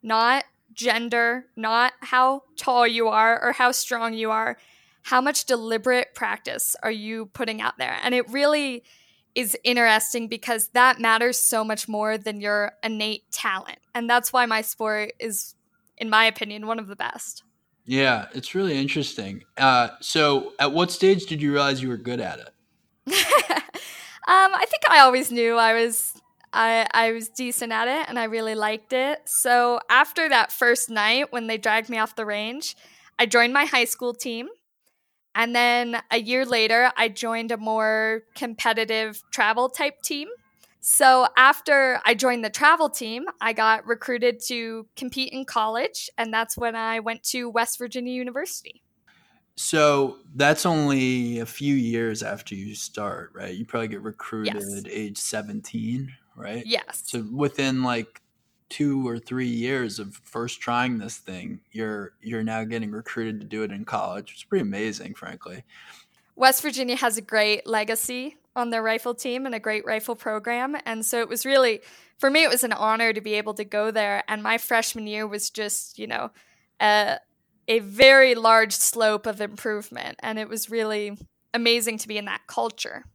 Not 0.03 0.43
gender, 0.73 1.45
not 1.55 1.93
how 2.01 2.43
tall 2.57 2.85
you 2.85 3.07
are 3.07 3.41
or 3.41 3.53
how 3.53 3.71
strong 3.71 4.13
you 4.13 4.31
are. 4.31 4.57
How 5.03 5.21
much 5.21 5.45
deliberate 5.45 6.13
practice 6.13 6.75
are 6.83 6.91
you 6.91 7.27
putting 7.27 7.61
out 7.61 7.77
there? 7.77 7.97
And 8.03 8.13
it 8.13 8.29
really 8.29 8.83
is 9.35 9.57
interesting 9.63 10.27
because 10.27 10.69
that 10.69 10.99
matters 10.99 11.39
so 11.39 11.63
much 11.63 11.87
more 11.87 12.17
than 12.17 12.41
your 12.41 12.73
innate 12.83 13.29
talent. 13.31 13.79
And 13.93 14.09
that's 14.09 14.31
why 14.31 14.45
my 14.45 14.61
sport 14.61 15.13
is, 15.19 15.55
in 15.97 16.09
my 16.09 16.25
opinion, 16.25 16.67
one 16.67 16.79
of 16.79 16.87
the 16.87 16.95
best. 16.95 17.43
Yeah, 17.85 18.27
it's 18.33 18.55
really 18.55 18.77
interesting. 18.77 19.43
Uh, 19.57 19.89
so, 19.99 20.53
at 20.57 20.71
what 20.71 20.91
stage 20.91 21.27
did 21.27 21.41
you 21.41 21.51
realize 21.51 21.83
you 21.83 21.89
were 21.89 21.97
good 21.97 22.19
at 22.19 22.39
it? 22.39 22.49
I 24.65 24.65
think 24.67 24.89
I 24.89 24.99
always 24.99 25.31
knew 25.31 25.57
I 25.57 25.73
was 25.73 26.13
I, 26.51 26.87
I 26.91 27.11
was 27.11 27.29
decent 27.29 27.71
at 27.71 27.87
it 27.87 28.09
and 28.09 28.17
I 28.17 28.23
really 28.23 28.55
liked 28.55 28.93
it. 28.93 29.21
So 29.25 29.79
after 29.89 30.29
that 30.29 30.51
first 30.51 30.89
night 30.89 31.31
when 31.31 31.47
they 31.47 31.57
dragged 31.57 31.89
me 31.89 31.97
off 31.99 32.15
the 32.15 32.25
range, 32.25 32.77
I 33.19 33.25
joined 33.25 33.53
my 33.53 33.65
high 33.65 33.85
school 33.85 34.13
team. 34.13 34.47
And 35.35 35.53
then 35.55 36.01
a 36.11 36.17
year 36.17 36.45
later, 36.45 36.91
I 36.97 37.09
joined 37.09 37.51
a 37.51 37.57
more 37.57 38.23
competitive 38.35 39.21
travel 39.31 39.69
type 39.69 40.01
team. 40.01 40.29
So 40.79 41.27
after 41.35 41.99
I 42.05 42.13
joined 42.13 42.45
the 42.45 42.49
travel 42.49 42.89
team, 42.89 43.25
I 43.41 43.53
got 43.53 43.85
recruited 43.85 44.39
to 44.47 44.87
compete 44.95 45.33
in 45.33 45.43
college. 45.43 46.09
And 46.17 46.33
that's 46.33 46.57
when 46.57 46.75
I 46.75 46.99
went 46.99 47.23
to 47.23 47.49
West 47.49 47.77
Virginia 47.79 48.13
University. 48.13 48.81
So 49.57 50.17
that's 50.35 50.65
only 50.65 51.39
a 51.39 51.45
few 51.45 51.75
years 51.75 52.21
after 52.23 52.55
you 52.55 52.75
start, 52.75 53.31
right? 53.33 53.53
You 53.53 53.65
probably 53.65 53.87
get 53.87 54.01
recruited 54.01 54.55
Yes. 54.55 54.77
at 54.77 54.87
age 54.89 55.17
17, 55.17 56.13
right? 56.35 56.63
Yes. 56.65 57.03
So 57.05 57.25
within 57.31 57.81
like 57.83 58.21
two 58.69 59.07
or 59.07 59.19
three 59.19 59.47
years 59.47 59.99
of 59.99 60.15
first 60.23 60.59
trying 60.59 60.97
this 60.97 61.17
thing, 61.17 61.61
you're 61.71 62.13
you're 62.21 62.43
now 62.43 62.63
getting 62.63 62.91
recruited 62.91 63.39
to 63.41 63.45
do 63.45 63.63
it 63.63 63.71
in 63.71 63.85
college. 63.85 64.31
It's 64.33 64.43
pretty 64.43 64.63
amazing, 64.63 65.13
frankly. 65.13 65.63
West 66.35 66.61
Virginia 66.61 66.95
has 66.97 67.17
a 67.17 67.21
great 67.21 67.65
legacy 67.65 68.37
on 68.55 68.69
their 68.69 68.81
rifle 68.81 69.13
team 69.13 69.45
and 69.45 69.53
a 69.53 69.59
great 69.59 69.85
rifle 69.85 70.15
program. 70.15 70.77
And 70.85 71.05
so 71.05 71.19
it 71.19 71.29
was 71.29 71.45
really, 71.45 71.81
for 72.17 72.29
me, 72.29 72.43
it 72.43 72.49
was 72.49 72.63
an 72.63 72.73
honor 72.73 73.13
to 73.13 73.21
be 73.21 73.33
able 73.35 73.53
to 73.55 73.65
go 73.65 73.91
there. 73.91 74.23
And 74.27 74.41
my 74.41 74.57
freshman 74.57 75.07
year 75.07 75.27
was 75.27 75.49
just, 75.49 75.99
you 75.99 76.07
know, 76.07 76.31
a, 76.81 77.19
a 77.67 77.79
very 77.79 78.35
large 78.35 78.73
slope 78.73 79.25
of 79.25 79.41
improvement. 79.41 80.17
And 80.21 80.39
it 80.39 80.47
was 80.47 80.69
really 80.69 81.17
amazing 81.53 81.97
to 81.99 82.07
be 82.07 82.17
in 82.17 82.25
that 82.25 82.47
culture. 82.47 83.05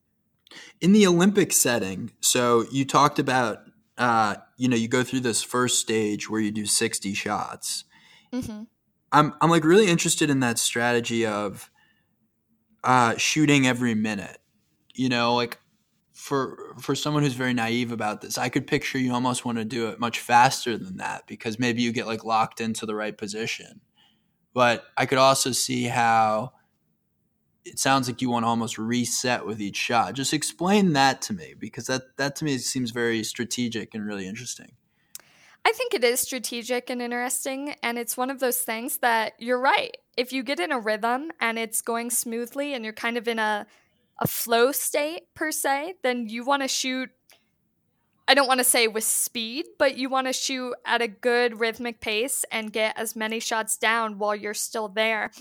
In 0.80 0.92
the 0.92 1.06
Olympic 1.06 1.52
setting, 1.52 2.10
so 2.20 2.64
you 2.72 2.84
talked 2.84 3.18
about 3.18 3.60
uh, 4.00 4.36
you 4.56 4.66
know, 4.66 4.76
you 4.76 4.88
go 4.88 5.04
through 5.04 5.20
this 5.20 5.42
first 5.42 5.78
stage 5.78 6.28
where 6.28 6.40
you 6.40 6.50
do 6.50 6.64
60 6.64 7.12
shots. 7.14 7.84
hmm 8.32 8.62
I'm 9.12 9.34
I'm 9.40 9.50
like 9.50 9.64
really 9.64 9.88
interested 9.88 10.30
in 10.30 10.40
that 10.40 10.58
strategy 10.58 11.26
of 11.26 11.70
uh, 12.82 13.16
shooting 13.16 13.66
every 13.66 13.94
minute. 13.94 14.38
You 14.94 15.08
know, 15.10 15.34
like 15.34 15.58
for 16.12 16.74
for 16.80 16.94
someone 16.94 17.22
who's 17.22 17.34
very 17.34 17.52
naive 17.52 17.92
about 17.92 18.22
this, 18.22 18.38
I 18.38 18.48
could 18.48 18.66
picture 18.66 18.98
you 18.98 19.12
almost 19.12 19.44
want 19.44 19.58
to 19.58 19.64
do 19.64 19.88
it 19.88 20.00
much 20.00 20.20
faster 20.20 20.78
than 20.78 20.96
that 20.96 21.26
because 21.26 21.58
maybe 21.58 21.82
you 21.82 21.92
get 21.92 22.06
like 22.06 22.24
locked 22.24 22.60
into 22.60 22.86
the 22.86 22.94
right 22.94 23.16
position. 23.16 23.80
But 24.54 24.84
I 24.96 25.06
could 25.06 25.18
also 25.18 25.52
see 25.52 25.84
how 25.84 26.52
it 27.64 27.78
sounds 27.78 28.08
like 28.08 28.22
you 28.22 28.30
want 28.30 28.44
to 28.44 28.48
almost 28.48 28.78
reset 28.78 29.44
with 29.44 29.60
each 29.60 29.76
shot. 29.76 30.14
Just 30.14 30.32
explain 30.32 30.92
that 30.94 31.20
to 31.22 31.32
me 31.32 31.54
because 31.58 31.86
that 31.86 32.16
that 32.16 32.36
to 32.36 32.44
me 32.44 32.58
seems 32.58 32.90
very 32.90 33.22
strategic 33.22 33.94
and 33.94 34.06
really 34.06 34.26
interesting. 34.26 34.72
I 35.64 35.72
think 35.72 35.94
it 35.94 36.04
is 36.04 36.20
strategic 36.20 36.88
and 36.90 37.02
interesting. 37.02 37.74
And 37.82 37.98
it's 37.98 38.16
one 38.16 38.30
of 38.30 38.40
those 38.40 38.58
things 38.58 38.98
that 38.98 39.34
you're 39.38 39.60
right. 39.60 39.96
If 40.16 40.32
you 40.32 40.42
get 40.42 40.60
in 40.60 40.72
a 40.72 40.80
rhythm 40.80 41.30
and 41.40 41.58
it's 41.58 41.82
going 41.82 42.10
smoothly 42.10 42.74
and 42.74 42.84
you're 42.84 42.94
kind 42.94 43.18
of 43.18 43.28
in 43.28 43.38
a, 43.38 43.66
a 44.18 44.26
flow 44.26 44.72
state 44.72 45.32
per 45.34 45.52
se, 45.52 45.94
then 46.02 46.28
you 46.28 46.44
want 46.44 46.62
to 46.62 46.68
shoot. 46.68 47.10
I 48.26 48.34
don't 48.34 48.46
want 48.46 48.58
to 48.58 48.64
say 48.64 48.86
with 48.86 49.04
speed, 49.04 49.66
but 49.76 49.96
you 49.96 50.08
want 50.08 50.28
to 50.28 50.32
shoot 50.32 50.74
at 50.86 51.02
a 51.02 51.08
good 51.08 51.58
rhythmic 51.58 52.00
pace 52.00 52.44
and 52.52 52.72
get 52.72 52.96
as 52.96 53.16
many 53.16 53.40
shots 53.40 53.76
down 53.76 54.18
while 54.18 54.36
you're 54.36 54.54
still 54.54 54.86
there. 54.86 55.32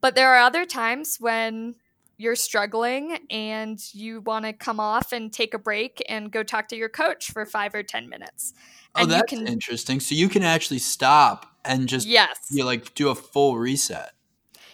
But 0.00 0.14
there 0.14 0.34
are 0.34 0.38
other 0.40 0.64
times 0.66 1.16
when 1.18 1.74
you're 2.18 2.36
struggling 2.36 3.18
and 3.30 3.78
you 3.92 4.20
want 4.22 4.44
to 4.46 4.52
come 4.52 4.80
off 4.80 5.12
and 5.12 5.32
take 5.32 5.52
a 5.52 5.58
break 5.58 6.02
and 6.08 6.30
go 6.30 6.42
talk 6.42 6.68
to 6.68 6.76
your 6.76 6.88
coach 6.88 7.30
for 7.30 7.44
five 7.44 7.74
or 7.74 7.82
10 7.82 8.08
minutes. 8.08 8.54
Oh, 8.94 9.02
And 9.02 9.10
that's 9.10 9.28
can- 9.30 9.46
interesting. 9.46 10.00
So 10.00 10.14
you 10.14 10.28
can 10.28 10.42
actually 10.42 10.78
stop 10.78 11.46
and 11.64 11.88
just 11.88 12.06
Yes. 12.06 12.38
you 12.50 12.64
like 12.64 12.94
do 12.94 13.08
a 13.10 13.14
full 13.14 13.58
reset. 13.58 14.12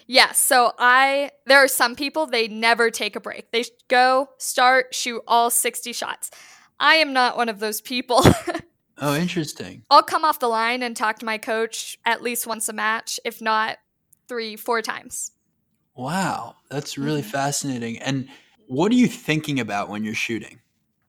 Yes. 0.06 0.38
So 0.38 0.72
I 0.78 1.30
there 1.46 1.58
are 1.58 1.68
some 1.68 1.96
people 1.96 2.26
they 2.26 2.46
never 2.48 2.90
take 2.90 3.16
a 3.16 3.20
break. 3.20 3.50
They 3.50 3.64
go, 3.88 4.28
start, 4.38 4.94
shoot 4.94 5.22
all 5.26 5.48
60 5.50 5.92
shots. 5.92 6.30
I 6.78 6.96
am 6.96 7.12
not 7.12 7.36
one 7.36 7.48
of 7.48 7.58
those 7.60 7.80
people. 7.80 8.24
Oh, 9.04 9.16
interesting. 9.16 9.82
I'll 9.90 10.02
come 10.02 10.24
off 10.24 10.38
the 10.38 10.46
line 10.48 10.80
and 10.84 10.96
talk 10.96 11.18
to 11.20 11.24
my 11.26 11.36
coach 11.36 11.98
at 12.04 12.22
least 12.22 12.46
once 12.46 12.68
a 12.68 12.72
match, 12.72 13.18
if 13.24 13.40
not 13.40 13.78
3 14.28 14.56
4 14.56 14.82
times. 14.82 15.32
Wow, 15.94 16.56
that's 16.70 16.98
really 16.98 17.22
Mhm. 17.22 17.22
fascinating. 17.22 17.98
And 17.98 18.28
what 18.66 18.92
are 18.92 18.96
you 18.96 19.08
thinking 19.08 19.58
about 19.60 19.88
when 19.88 20.04
you're 20.04 20.14
shooting? 20.14 20.60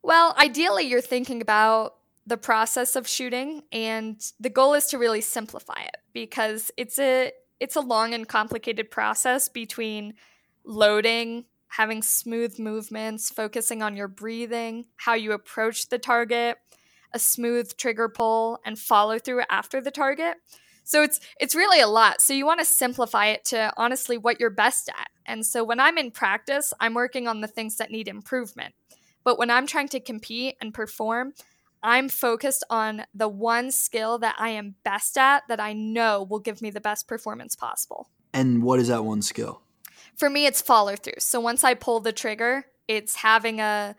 Well, 0.02 0.36
ideally 0.38 0.84
you're 0.84 1.02
thinking 1.02 1.42
about 1.42 1.96
the 2.26 2.38
process 2.38 2.96
of 2.96 3.08
shooting 3.08 3.64
and 3.72 4.22
the 4.40 4.50
goal 4.50 4.74
is 4.74 4.88
to 4.88 4.98
really 4.98 5.22
simplify 5.22 5.82
it 5.82 5.98
because 6.14 6.72
it's 6.78 6.98
a 7.00 7.32
it's 7.60 7.76
a 7.76 7.82
long 7.82 8.14
and 8.14 8.28
complicated 8.28 8.92
process 8.92 9.48
between 9.48 10.16
loading, 10.66 11.46
having 11.68 12.02
smooth 12.02 12.60
movements, 12.60 13.30
focusing 13.30 13.82
on 13.82 13.96
your 13.96 14.08
breathing, 14.08 14.86
how 14.98 15.14
you 15.14 15.32
approach 15.32 15.88
the 15.90 16.00
target, 16.00 16.58
a 17.14 17.20
smooth 17.20 17.76
trigger 17.78 18.10
pull 18.10 18.60
and 18.66 18.78
follow 18.80 19.20
through 19.20 19.44
after 19.50 19.80
the 19.80 19.92
target. 19.92 20.38
So 20.84 21.04
it's 21.04 21.20
it's 21.40 21.56
really 21.56 21.80
a 21.80 21.88
lot. 21.88 22.22
So 22.22 22.34
you 22.34 22.46
want 22.46 22.60
to 22.60 22.66
simplify 22.66 23.28
it 23.28 23.46
to 23.46 23.74
honestly 23.78 24.18
what 24.18 24.40
you're 24.40 24.50
best 24.50 24.90
at. 24.90 25.08
And 25.26 25.46
so 25.46 25.64
when 25.64 25.80
I'm 25.80 25.98
in 25.98 26.12
practice, 26.12 26.74
I'm 26.80 26.94
working 26.94 27.28
on 27.28 27.42
the 27.42 27.48
things 27.48 27.78
that 27.78 27.92
need 27.92 28.08
improvement. 28.08 28.76
But 29.24 29.38
when 29.38 29.50
I'm 29.50 29.68
trying 29.68 29.88
to 29.90 30.00
compete 30.00 30.56
and 30.60 30.74
perform, 30.74 31.34
I'm 31.82 32.10
focused 32.10 32.64
on 32.70 33.06
the 33.14 33.28
one 33.28 33.72
skill 33.72 34.18
that 34.20 34.36
I 34.38 34.50
am 34.50 34.76
best 34.84 35.18
at 35.18 35.44
that 35.48 35.60
I 35.60 35.74
know 35.74 36.24
will 36.24 36.40
give 36.40 36.62
me 36.62 36.70
the 36.70 36.82
best 36.82 37.08
performance 37.08 37.56
possible. 37.56 38.10
And 38.34 38.64
what 38.64 38.80
is 38.80 38.88
that 38.88 39.06
one 39.06 39.22
skill? 39.22 39.62
For 40.16 40.30
me, 40.30 40.46
it's 40.46 40.62
follow 40.62 40.96
through. 40.96 41.20
So 41.20 41.40
once 41.40 41.64
I 41.64 41.74
pull 41.74 42.00
the 42.00 42.14
trigger, 42.14 42.66
it's 42.88 43.16
having 43.16 43.60
a 43.60 43.96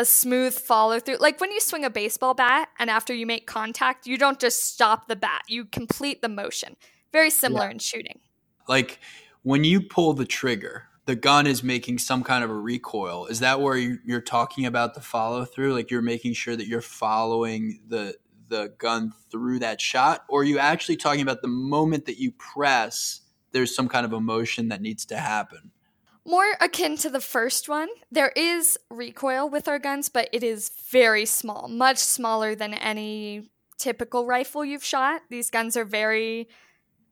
a 0.00 0.04
smooth 0.06 0.54
follow 0.54 0.98
through. 0.98 1.18
Like 1.18 1.40
when 1.42 1.52
you 1.52 1.60
swing 1.60 1.84
a 1.84 1.90
baseball 1.90 2.32
bat 2.32 2.70
and 2.78 2.88
after 2.88 3.12
you 3.12 3.26
make 3.26 3.46
contact, 3.46 4.06
you 4.06 4.16
don't 4.16 4.40
just 4.40 4.64
stop 4.64 5.08
the 5.08 5.16
bat, 5.16 5.42
you 5.46 5.66
complete 5.66 6.22
the 6.22 6.28
motion. 6.28 6.76
Very 7.12 7.28
similar 7.28 7.68
in 7.68 7.78
shooting. 7.78 8.18
Like 8.66 8.98
when 9.42 9.62
you 9.62 9.82
pull 9.82 10.14
the 10.14 10.24
trigger, 10.24 10.84
the 11.04 11.16
gun 11.16 11.46
is 11.46 11.62
making 11.62 11.98
some 11.98 12.24
kind 12.24 12.42
of 12.42 12.48
a 12.48 12.54
recoil. 12.54 13.26
Is 13.26 13.40
that 13.40 13.60
where 13.60 13.76
you- 13.76 13.98
you're 14.06 14.22
talking 14.22 14.64
about 14.64 14.94
the 14.94 15.02
follow 15.02 15.44
through? 15.44 15.74
Like 15.74 15.90
you're 15.90 16.00
making 16.02 16.32
sure 16.32 16.56
that 16.56 16.66
you're 16.66 16.80
following 16.80 17.80
the 17.86 18.16
the 18.48 18.74
gun 18.78 19.12
through 19.30 19.60
that 19.60 19.80
shot, 19.80 20.24
or 20.28 20.40
are 20.40 20.44
you 20.44 20.58
actually 20.58 20.96
talking 20.96 21.20
about 21.20 21.40
the 21.40 21.46
moment 21.46 22.06
that 22.06 22.18
you 22.18 22.32
press? 22.32 23.20
There's 23.52 23.72
some 23.76 23.86
kind 23.86 24.04
of 24.04 24.12
emotion 24.12 24.70
that 24.70 24.80
needs 24.80 25.06
to 25.06 25.16
happen. 25.18 25.70
More 26.26 26.52
akin 26.60 26.96
to 26.98 27.10
the 27.10 27.20
first 27.20 27.68
one, 27.68 27.88
there 28.10 28.32
is 28.36 28.78
recoil 28.90 29.48
with 29.48 29.68
our 29.68 29.78
guns, 29.78 30.08
but 30.08 30.28
it 30.32 30.42
is 30.42 30.70
very 30.90 31.24
small, 31.24 31.68
much 31.68 31.98
smaller 31.98 32.54
than 32.54 32.74
any 32.74 33.50
typical 33.78 34.26
rifle 34.26 34.64
you've 34.64 34.84
shot. 34.84 35.22
These 35.30 35.50
guns 35.50 35.76
are 35.76 35.84
very 35.84 36.48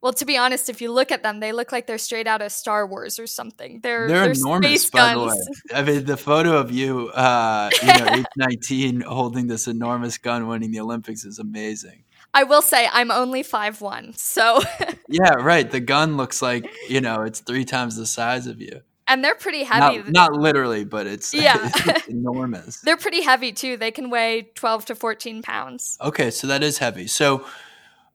well, 0.00 0.12
to 0.12 0.24
be 0.24 0.36
honest, 0.36 0.68
if 0.68 0.80
you 0.80 0.92
look 0.92 1.10
at 1.10 1.24
them, 1.24 1.40
they 1.40 1.50
look 1.50 1.72
like 1.72 1.88
they're 1.88 1.98
straight 1.98 2.28
out 2.28 2.40
of 2.40 2.52
Star 2.52 2.86
Wars 2.86 3.18
or 3.18 3.26
something. 3.26 3.80
They're 3.82 4.06
They're, 4.06 4.24
they're 4.26 4.32
enormous, 4.32 4.82
space 4.82 4.90
by 4.90 5.14
guns. 5.14 5.32
the 5.32 5.52
way. 5.74 5.80
I 5.80 5.82
mean, 5.82 6.04
the 6.04 6.16
photo 6.16 6.56
of 6.56 6.70
you, 6.70 7.08
uh, 7.08 7.70
you 7.82 7.88
know, 7.88 8.06
age 8.14 8.26
19, 8.36 9.00
holding 9.00 9.48
this 9.48 9.66
enormous 9.66 10.16
gun, 10.16 10.46
winning 10.46 10.70
the 10.70 10.80
Olympics 10.80 11.24
is 11.24 11.40
amazing. 11.40 12.04
I 12.32 12.44
will 12.44 12.62
say 12.62 12.88
I'm 12.92 13.10
only 13.10 13.42
five 13.42 13.80
one, 13.80 14.12
so 14.14 14.60
Yeah, 15.08 15.34
right. 15.34 15.68
The 15.68 15.80
gun 15.80 16.16
looks 16.16 16.42
like 16.42 16.70
you 16.88 17.00
know 17.00 17.22
it's 17.22 17.40
three 17.40 17.64
times 17.64 17.96
the 17.96 18.06
size 18.06 18.46
of 18.46 18.60
you. 18.60 18.82
And 19.08 19.24
they're 19.24 19.34
pretty 19.34 19.64
heavy. 19.64 19.98
Not, 19.98 20.12
not 20.12 20.32
literally, 20.32 20.84
but 20.84 21.06
it's 21.06 21.32
Yeah. 21.34 21.58
it's 21.74 22.08
enormous. 22.08 22.80
they're 22.84 22.96
pretty 22.96 23.22
heavy 23.22 23.52
too. 23.52 23.76
They 23.76 23.90
can 23.90 24.10
weigh 24.10 24.50
12 24.54 24.86
to 24.86 24.94
14 24.94 25.42
pounds. 25.42 25.96
Okay, 26.00 26.30
so 26.30 26.46
that 26.46 26.62
is 26.62 26.78
heavy. 26.78 27.06
So, 27.06 27.44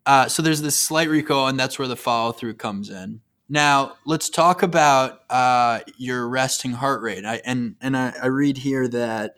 uh, 0.06 0.28
so 0.28 0.42
there's 0.42 0.62
this 0.62 0.76
slight 0.78 1.10
recoil, 1.10 1.48
and 1.48 1.60
that's 1.60 1.80
where 1.80 1.88
the 1.88 1.96
follow 1.96 2.32
through 2.32 2.56
comes 2.56 2.90
in. 2.90 3.22
Now, 3.50 3.94
let's 4.06 4.30
talk 4.30 4.64
about 4.64 5.20
uh, 5.30 5.82
your 5.98 6.28
resting 6.28 6.72
heart 6.72 7.02
rate. 7.02 7.26
I, 7.26 7.42
and 7.46 7.76
and 7.82 7.96
I, 7.96 8.14
I 8.22 8.28
read 8.28 8.58
here 8.58 8.88
that 8.88 9.36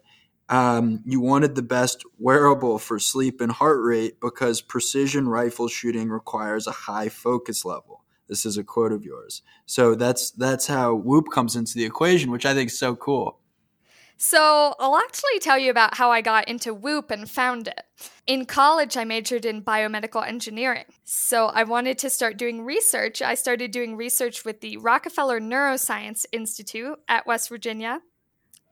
um, 0.47 1.01
you 1.05 1.19
wanted 1.19 1.55
the 1.55 1.63
best 1.63 2.03
wearable 2.19 2.77
for 2.79 3.00
sleep 3.00 3.41
and 3.41 3.51
heart 3.51 3.81
rate 3.81 4.19
because 4.21 4.62
precision 4.62 5.27
rifle 5.27 5.67
shooting 5.67 6.09
requires 6.09 6.67
a 6.67 6.71
high 6.71 7.09
focus 7.09 7.65
level. 7.65 8.03
This 8.27 8.46
is 8.46 8.58
a 8.58 8.63
quote 8.63 8.91
of 8.91 9.03
yours. 9.03 9.41
So 9.65 9.96
that's 9.96 10.32
that's 10.32 10.67
how 10.67 10.96
Whoop 10.96 11.32
comes 11.32 11.55
into 11.55 11.75
the 11.75 11.86
equation, 11.86 12.32
which 12.32 12.46
I 12.46 12.53
think 12.53 12.70
is 12.70 12.79
so 12.79 12.96
cool. 12.96 13.39
So, 14.17 14.75
I'll 14.79 14.96
actually 14.96 15.39
tell 15.41 15.60
you 15.60 15.70
about 15.70 15.96
how 15.96 16.10
I 16.10 16.22
got 16.22 16.48
into 16.48 16.74
Whoop 16.74 17.12
and 17.12 17.29
found 17.29 17.67
it. 17.67 17.82
In 18.25 18.46
college, 18.46 18.96
I 18.96 19.03
majored 19.03 19.44
in 19.44 19.62
biomedical 19.62 20.25
engineering. 20.25 20.86
So, 21.03 21.48
I 21.48 21.63
wanted 21.63 21.98
to 22.00 22.10
start 22.10 22.38
doing 22.38 22.63
research. 22.63 23.22
I 23.22 23.36
started 23.36 23.72
doing 23.72 23.98
research 23.98 24.46
with 24.46 24.62
the 24.62 24.77
Rockefeller 24.77 25.41
Neuroscience 25.41 26.25
Institute 26.32 26.98
at 27.10 27.27
West 27.27 27.50
Virginia. 27.50 28.00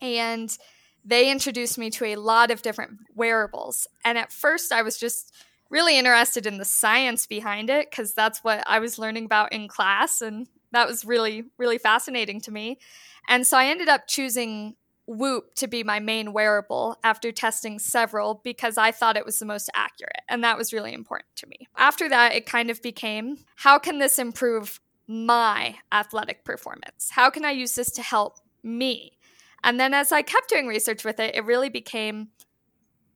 And 0.01 0.57
they 1.03 1.29
introduced 1.29 1.77
me 1.77 1.89
to 1.91 2.05
a 2.05 2.15
lot 2.15 2.49
of 2.49 2.61
different 2.61 2.99
wearables. 3.13 3.85
And 4.05 4.17
at 4.17 4.31
first, 4.31 4.71
I 4.71 4.81
was 4.81 4.97
just 4.97 5.33
really 5.73 5.97
interested 5.97 6.45
in 6.45 6.59
the 6.59 6.65
science 6.65 7.25
behind 7.25 7.69
it 7.69 7.89
because 7.89 8.13
that's 8.13 8.43
what 8.43 8.63
I 8.67 8.77
was 8.79 8.99
learning 8.99 9.25
about 9.25 9.51
in 9.51 9.67
class. 9.67 10.21
And 10.21 10.47
that 10.71 10.87
was 10.87 11.03
really, 11.03 11.45
really 11.57 11.79
fascinating 11.79 12.39
to 12.41 12.51
me. 12.51 12.77
And 13.27 13.45
so 13.45 13.57
I 13.57 13.65
ended 13.65 13.89
up 13.89 14.07
choosing 14.07 14.75
Whoop 15.05 15.55
to 15.55 15.67
be 15.67 15.83
my 15.83 15.99
main 15.99 16.31
wearable 16.31 16.97
after 17.03 17.33
testing 17.33 17.77
several 17.77 18.39
because 18.41 18.77
I 18.77 18.91
thought 18.91 19.17
it 19.17 19.25
was 19.25 19.39
the 19.39 19.45
most 19.45 19.69
accurate. 19.75 20.21
And 20.29 20.43
that 20.43 20.57
was 20.57 20.71
really 20.71 20.93
important 20.93 21.35
to 21.37 21.47
me. 21.47 21.67
After 21.75 22.07
that, 22.07 22.35
it 22.35 22.45
kind 22.45 22.69
of 22.69 22.81
became 22.81 23.39
how 23.55 23.79
can 23.79 23.97
this 23.97 24.17
improve 24.17 24.79
my 25.07 25.75
athletic 25.91 26.45
performance? 26.45 27.09
How 27.11 27.29
can 27.29 27.43
I 27.43 27.51
use 27.51 27.75
this 27.75 27.91
to 27.93 28.01
help 28.01 28.37
me? 28.63 29.17
And 29.63 29.79
then 29.79 29.93
as 29.93 30.11
I 30.11 30.21
kept 30.21 30.49
doing 30.49 30.67
research 30.67 31.03
with 31.03 31.19
it, 31.19 31.35
it 31.35 31.43
really 31.43 31.69
became 31.69 32.29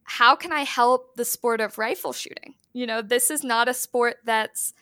how 0.07 0.37
can 0.37 0.53
I 0.53 0.61
help 0.61 1.15
the 1.17 1.25
sport 1.25 1.59
of 1.59 1.77
rifle 1.77 2.13
shooting? 2.13 2.55
You 2.71 2.87
know, 2.87 3.01
this 3.01 3.29
is 3.29 3.43
not 3.43 3.67
a 3.67 3.73
sport 3.73 4.15
that's 4.23 4.73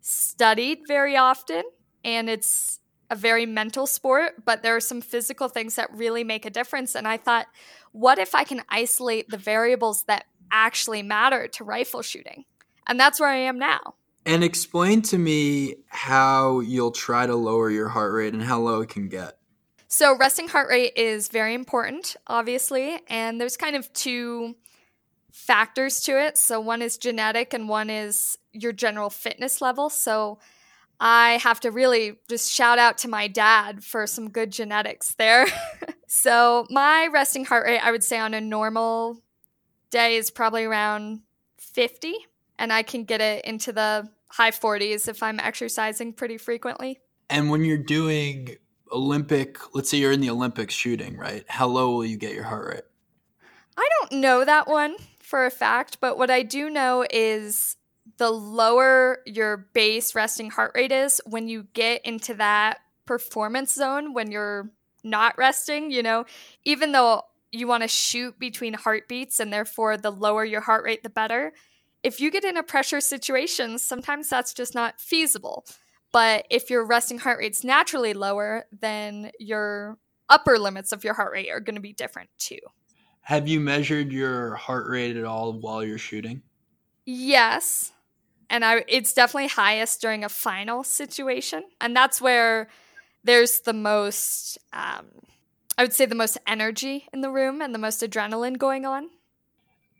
studied 0.00 0.80
very 0.88 1.16
often 1.16 1.62
and 2.04 2.28
it's 2.28 2.80
a 3.08 3.14
very 3.14 3.46
mental 3.46 3.86
sport, 3.86 4.44
but 4.44 4.64
there 4.64 4.74
are 4.74 4.80
some 4.80 5.00
physical 5.00 5.48
things 5.48 5.76
that 5.76 5.88
really 5.94 6.24
make 6.24 6.44
a 6.44 6.50
difference. 6.50 6.96
And 6.96 7.06
I 7.06 7.16
thought, 7.16 7.46
what 7.92 8.18
if 8.18 8.34
I 8.34 8.42
can 8.42 8.62
isolate 8.68 9.28
the 9.28 9.36
variables 9.36 10.02
that 10.08 10.24
actually 10.50 11.02
matter 11.02 11.46
to 11.46 11.62
rifle 11.62 12.02
shooting? 12.02 12.44
And 12.88 12.98
that's 12.98 13.20
where 13.20 13.28
I 13.28 13.36
am 13.36 13.60
now. 13.60 13.94
And 14.26 14.42
explain 14.42 15.00
to 15.02 15.18
me 15.18 15.76
how 15.86 16.58
you'll 16.58 16.90
try 16.90 17.26
to 17.26 17.36
lower 17.36 17.70
your 17.70 17.88
heart 17.88 18.12
rate 18.14 18.34
and 18.34 18.42
how 18.42 18.58
low 18.58 18.80
it 18.80 18.88
can 18.88 19.08
get. 19.08 19.38
So, 19.86 20.16
resting 20.16 20.48
heart 20.48 20.70
rate 20.70 20.94
is 20.96 21.28
very 21.28 21.54
important, 21.54 22.16
obviously. 22.26 22.98
And 23.08 23.40
there's 23.40 23.56
kind 23.56 23.76
of 23.76 23.92
two 23.92 24.56
factors 25.32 26.00
to 26.02 26.12
it. 26.22 26.38
So, 26.38 26.60
one 26.60 26.82
is 26.82 26.96
genetic 26.96 27.52
and 27.52 27.68
one 27.68 27.90
is 27.90 28.38
your 28.52 28.72
general 28.72 29.10
fitness 29.10 29.60
level. 29.60 29.90
So, 29.90 30.38
I 31.00 31.38
have 31.38 31.58
to 31.60 31.70
really 31.72 32.20
just 32.28 32.52
shout 32.52 32.78
out 32.78 32.98
to 32.98 33.08
my 33.08 33.26
dad 33.26 33.82
for 33.82 34.06
some 34.06 34.30
good 34.30 34.52
genetics 34.52 35.14
there. 35.14 35.46
so, 36.06 36.66
my 36.70 37.08
resting 37.12 37.44
heart 37.44 37.66
rate, 37.66 37.80
I 37.80 37.90
would 37.90 38.04
say 38.04 38.18
on 38.18 38.34
a 38.34 38.40
normal 38.40 39.20
day, 39.90 40.16
is 40.16 40.30
probably 40.30 40.64
around 40.64 41.22
50, 41.58 42.14
and 42.58 42.72
I 42.72 42.82
can 42.82 43.04
get 43.04 43.20
it 43.20 43.44
into 43.44 43.72
the 43.72 44.08
high 44.28 44.50
40s 44.50 45.08
if 45.08 45.22
I'm 45.22 45.40
exercising 45.40 46.12
pretty 46.12 46.38
frequently. 46.38 47.00
And 47.28 47.50
when 47.50 47.64
you're 47.64 47.78
doing 47.78 48.56
Olympic, 48.92 49.58
let's 49.74 49.90
say 49.90 49.98
you're 49.98 50.12
in 50.12 50.20
the 50.20 50.30
Olympics 50.30 50.74
shooting, 50.74 51.16
right? 51.16 51.44
How 51.48 51.66
low 51.66 51.92
will 51.92 52.04
you 52.04 52.16
get 52.16 52.34
your 52.34 52.44
heart 52.44 52.74
rate? 52.74 52.84
I 53.76 53.88
don't 54.00 54.20
know 54.20 54.44
that 54.44 54.68
one 54.68 54.96
for 55.32 55.46
a 55.46 55.50
fact, 55.50 55.96
but 55.98 56.18
what 56.18 56.30
I 56.30 56.42
do 56.42 56.68
know 56.68 57.06
is 57.08 57.78
the 58.18 58.28
lower 58.28 59.20
your 59.24 59.66
base 59.72 60.14
resting 60.14 60.50
heart 60.50 60.72
rate 60.74 60.92
is 60.92 61.22
when 61.24 61.48
you 61.48 61.68
get 61.72 62.04
into 62.04 62.34
that 62.34 62.80
performance 63.06 63.72
zone 63.72 64.12
when 64.12 64.30
you're 64.30 64.70
not 65.02 65.38
resting, 65.38 65.90
you 65.90 66.02
know, 66.02 66.26
even 66.66 66.92
though 66.92 67.22
you 67.50 67.66
want 67.66 67.82
to 67.82 67.88
shoot 67.88 68.38
between 68.38 68.74
heartbeats 68.74 69.40
and 69.40 69.50
therefore 69.50 69.96
the 69.96 70.12
lower 70.12 70.44
your 70.44 70.60
heart 70.60 70.84
rate, 70.84 71.02
the 71.02 71.08
better. 71.08 71.54
If 72.02 72.20
you 72.20 72.30
get 72.30 72.44
in 72.44 72.58
a 72.58 72.62
pressure 72.62 73.00
situation, 73.00 73.78
sometimes 73.78 74.28
that's 74.28 74.52
just 74.52 74.74
not 74.74 75.00
feasible. 75.00 75.64
But 76.12 76.46
if 76.50 76.68
your 76.68 76.84
resting 76.84 77.20
heart 77.20 77.38
rate's 77.38 77.64
naturally 77.64 78.12
lower, 78.12 78.66
then 78.70 79.30
your 79.38 79.96
upper 80.28 80.58
limits 80.58 80.92
of 80.92 81.04
your 81.04 81.14
heart 81.14 81.32
rate 81.32 81.48
are 81.48 81.60
going 81.60 81.76
to 81.76 81.80
be 81.80 81.94
different 81.94 82.28
too. 82.36 82.58
Have 83.22 83.48
you 83.48 83.60
measured 83.60 84.12
your 84.12 84.56
heart 84.56 84.88
rate 84.88 85.16
at 85.16 85.24
all 85.24 85.52
while 85.52 85.84
you're 85.84 85.98
shooting? 85.98 86.42
Yes. 87.04 87.92
And 88.50 88.64
I 88.64 88.84
it's 88.88 89.12
definitely 89.12 89.48
highest 89.48 90.00
during 90.00 90.24
a 90.24 90.28
final 90.28 90.84
situation. 90.84 91.64
And 91.80 91.96
that's 91.96 92.20
where 92.20 92.68
there's 93.24 93.60
the 93.60 93.72
most 93.72 94.58
um, 94.72 95.06
I 95.78 95.82
would 95.82 95.92
say 95.92 96.06
the 96.06 96.14
most 96.14 96.38
energy 96.46 97.08
in 97.12 97.20
the 97.20 97.30
room 97.30 97.62
and 97.62 97.74
the 97.74 97.78
most 97.78 98.02
adrenaline 98.02 98.58
going 98.58 98.84
on. 98.84 99.10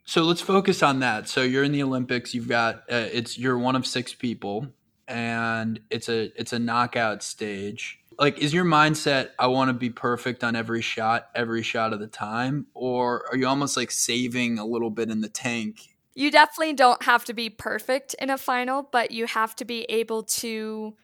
So 0.05 0.23
let's 0.23 0.41
focus 0.41 0.83
on 0.83 0.99
that. 0.99 1.29
So 1.29 1.41
you're 1.41 1.63
in 1.63 1.71
the 1.71 1.81
Olympics. 1.81 2.33
You've 2.33 2.49
got 2.49 2.83
uh, 2.91 3.07
it's 3.11 3.37
you're 3.37 3.57
one 3.57 3.75
of 3.75 3.87
six 3.87 4.13
people, 4.13 4.67
and 5.07 5.79
it's 5.89 6.09
a 6.09 6.31
it's 6.39 6.53
a 6.53 6.59
knockout 6.59 7.23
stage. 7.23 7.99
Like, 8.23 8.37
is 8.37 8.53
your 8.53 8.63
mindset 8.63 9.31
I 9.37 9.47
want 9.47 9.67
to 9.67 9.73
be 9.73 9.89
perfect 9.89 10.45
on 10.45 10.55
every 10.55 10.81
shot, 10.81 11.27
every 11.35 11.61
shot 11.61 11.91
of 11.91 11.99
the 11.99 12.07
time, 12.07 12.67
or 12.73 13.25
are 13.29 13.35
you 13.35 13.47
almost 13.47 13.75
like 13.75 13.91
saving 13.91 14.59
a 14.59 14.65
little 14.65 14.89
bit 14.89 15.09
in 15.09 15.19
the 15.19 15.27
tank 15.27 15.93
you 16.15 16.29
definitely 16.29 16.73
don't 16.73 17.03
have 17.03 17.25
to 17.25 17.33
be 17.33 17.49
perfect 17.49 18.13
in 18.19 18.29
a 18.29 18.37
final, 18.37 18.87
but 18.91 19.11
you 19.11 19.25
have 19.25 19.55
to 19.55 19.65
be 19.65 19.83
able 19.89 20.23
to 20.23 20.95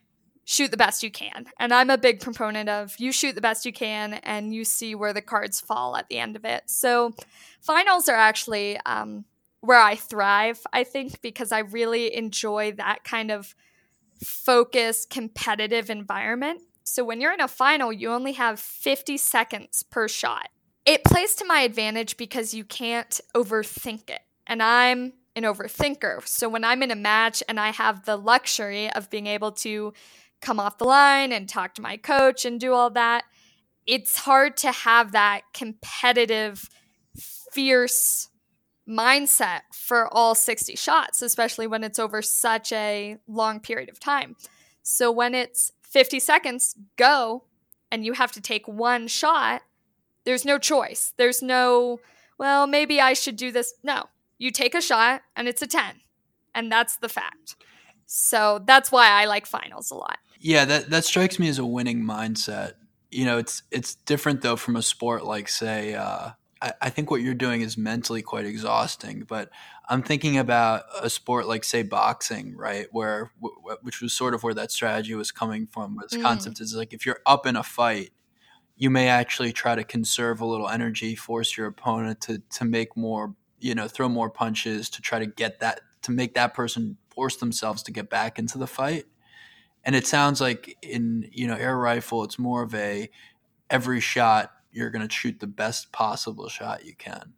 shoot 0.45 0.71
the 0.71 0.77
best 0.77 1.03
you 1.03 1.11
can. 1.11 1.47
And 1.59 1.73
I'm 1.73 1.89
a 1.89 1.97
big 1.97 2.21
proponent 2.21 2.69
of 2.69 2.95
you 2.99 3.11
shoot 3.11 3.35
the 3.35 3.41
best 3.41 3.65
you 3.65 3.73
can 3.73 4.15
and 4.15 4.53
you 4.53 4.63
see 4.63 4.95
where 4.95 5.13
the 5.13 5.21
cards 5.21 5.59
fall 5.59 5.95
at 5.95 6.07
the 6.09 6.19
end 6.19 6.35
of 6.35 6.45
it. 6.45 6.63
So 6.67 7.13
finals 7.61 8.07
are 8.07 8.15
actually 8.15 8.79
um, 8.85 9.25
where 9.61 9.79
I 9.79 9.95
thrive, 9.95 10.61
I 10.73 10.83
think, 10.83 11.21
because 11.21 11.51
I 11.51 11.59
really 11.59 12.15
enjoy 12.15 12.73
that 12.73 13.03
kind 13.03 13.31
of 13.31 13.55
focused, 14.23 15.09
competitive 15.09 15.89
environment. 15.89 16.61
So 16.89 17.03
when 17.03 17.21
you're 17.21 17.33
in 17.33 17.39
a 17.39 17.47
final, 17.47 17.93
you 17.93 18.09
only 18.09 18.33
have 18.33 18.59
50 18.59 19.17
seconds 19.17 19.83
per 19.83 20.07
shot. 20.07 20.49
It 20.85 21.03
plays 21.03 21.35
to 21.35 21.45
my 21.45 21.61
advantage 21.61 22.17
because 22.17 22.53
you 22.53 22.63
can't 22.63 23.21
overthink 23.35 24.09
it 24.09 24.21
and 24.47 24.63
I'm 24.63 25.13
an 25.35 25.43
overthinker. 25.43 26.27
So 26.27 26.49
when 26.49 26.63
I'm 26.63 26.81
in 26.81 26.89
a 26.89 26.95
match 26.95 27.43
and 27.47 27.59
I 27.59 27.69
have 27.69 28.05
the 28.05 28.17
luxury 28.17 28.91
of 28.91 29.09
being 29.11 29.27
able 29.27 29.51
to 29.51 29.93
come 30.41 30.59
off 30.59 30.79
the 30.79 30.85
line 30.85 31.31
and 31.31 31.47
talk 31.47 31.75
to 31.75 31.81
my 31.81 31.95
coach 31.95 32.43
and 32.43 32.59
do 32.59 32.73
all 32.73 32.89
that, 32.91 33.23
it's 33.85 34.17
hard 34.17 34.57
to 34.57 34.71
have 34.71 35.11
that 35.11 35.41
competitive, 35.53 36.69
fierce 37.51 38.29
mindset 38.87 39.61
for 39.71 40.11
all 40.11 40.33
60 40.33 40.75
shots, 40.75 41.21
especially 41.21 41.67
when 41.67 41.83
it's 41.83 41.99
over 41.99 42.23
such 42.23 42.71
a 42.71 43.17
long 43.27 43.59
period 43.59 43.89
of 43.89 43.99
time. 43.99 44.35
So 44.81 45.11
when 45.11 45.35
it's 45.35 45.71
50 45.89 46.19
seconds, 46.19 46.75
go, 46.97 47.43
and 47.91 48.05
you 48.05 48.13
have 48.13 48.31
to 48.33 48.41
take 48.41 48.67
one 48.67 49.07
shot, 49.07 49.63
there's 50.23 50.45
no 50.45 50.57
choice. 50.57 51.13
There's 51.17 51.41
no, 51.41 51.99
well, 52.37 52.67
maybe 52.67 53.01
I 53.01 53.13
should 53.13 53.35
do 53.35 53.51
this. 53.51 53.73
No, 53.83 54.05
you 54.39 54.51
take 54.51 54.73
a 54.73 54.81
shot 54.81 55.21
and 55.35 55.47
it's 55.47 55.61
a 55.61 55.67
10 55.67 56.01
and 56.55 56.71
that's 56.71 56.97
the 56.97 57.09
fact 57.09 57.55
so 58.07 58.59
that's 58.65 58.91
why 58.91 59.07
i 59.07 59.25
like 59.25 59.45
finals 59.45 59.91
a 59.91 59.95
lot 59.95 60.17
yeah 60.39 60.65
that, 60.65 60.89
that 60.89 61.05
strikes 61.05 61.37
me 61.37 61.47
as 61.47 61.59
a 61.59 61.65
winning 61.65 62.01
mindset 62.01 62.73
you 63.11 63.25
know 63.25 63.37
it's 63.37 63.61
it's 63.69 63.93
different 63.93 64.41
though 64.41 64.55
from 64.55 64.75
a 64.75 64.81
sport 64.81 65.25
like 65.25 65.47
say 65.47 65.93
uh, 65.93 66.29
I, 66.61 66.73
I 66.81 66.89
think 66.89 67.09
what 67.09 67.21
you're 67.21 67.33
doing 67.33 67.61
is 67.61 67.77
mentally 67.77 68.21
quite 68.21 68.45
exhausting 68.45 69.23
but 69.27 69.49
i'm 69.87 70.03
thinking 70.03 70.37
about 70.37 70.83
a 71.01 71.09
sport 71.09 71.47
like 71.47 71.63
say 71.63 71.83
boxing 71.83 72.55
right 72.55 72.87
where 72.91 73.31
w- 73.41 73.77
which 73.81 74.01
was 74.01 74.13
sort 74.13 74.33
of 74.33 74.43
where 74.43 74.53
that 74.53 74.71
strategy 74.71 75.15
was 75.15 75.31
coming 75.31 75.67
from 75.67 75.97
this 76.01 76.19
mm. 76.19 76.21
concept 76.21 76.59
is 76.59 76.75
like 76.75 76.93
if 76.93 77.05
you're 77.05 77.21
up 77.25 77.45
in 77.45 77.55
a 77.55 77.63
fight 77.63 78.11
you 78.75 78.89
may 78.89 79.09
actually 79.09 79.51
try 79.51 79.75
to 79.75 79.83
conserve 79.83 80.41
a 80.41 80.45
little 80.45 80.69
energy 80.69 81.15
force 81.15 81.57
your 81.57 81.67
opponent 81.67 82.21
to 82.21 82.41
to 82.49 82.65
make 82.65 82.95
more 82.95 83.35
you 83.59 83.75
know, 83.75 83.87
throw 83.87 84.09
more 84.09 84.29
punches 84.29 84.89
to 84.89 85.01
try 85.01 85.19
to 85.19 85.25
get 85.25 85.59
that 85.59 85.81
to 86.01 86.11
make 86.11 86.33
that 86.33 86.53
person 86.53 86.97
force 87.09 87.35
themselves 87.37 87.83
to 87.83 87.91
get 87.91 88.09
back 88.09 88.39
into 88.39 88.57
the 88.57 88.67
fight. 88.67 89.05
And 89.83 89.95
it 89.95 90.07
sounds 90.07 90.41
like 90.41 90.77
in 90.81 91.29
you 91.31 91.47
know 91.47 91.55
air 91.55 91.77
rifle, 91.77 92.23
it's 92.23 92.39
more 92.39 92.63
of 92.63 92.73
a 92.73 93.09
every 93.69 93.99
shot 93.99 94.51
you're 94.71 94.89
going 94.89 95.07
to 95.07 95.13
shoot 95.13 95.39
the 95.39 95.47
best 95.47 95.91
possible 95.91 96.49
shot 96.49 96.85
you 96.85 96.95
can. 96.95 97.33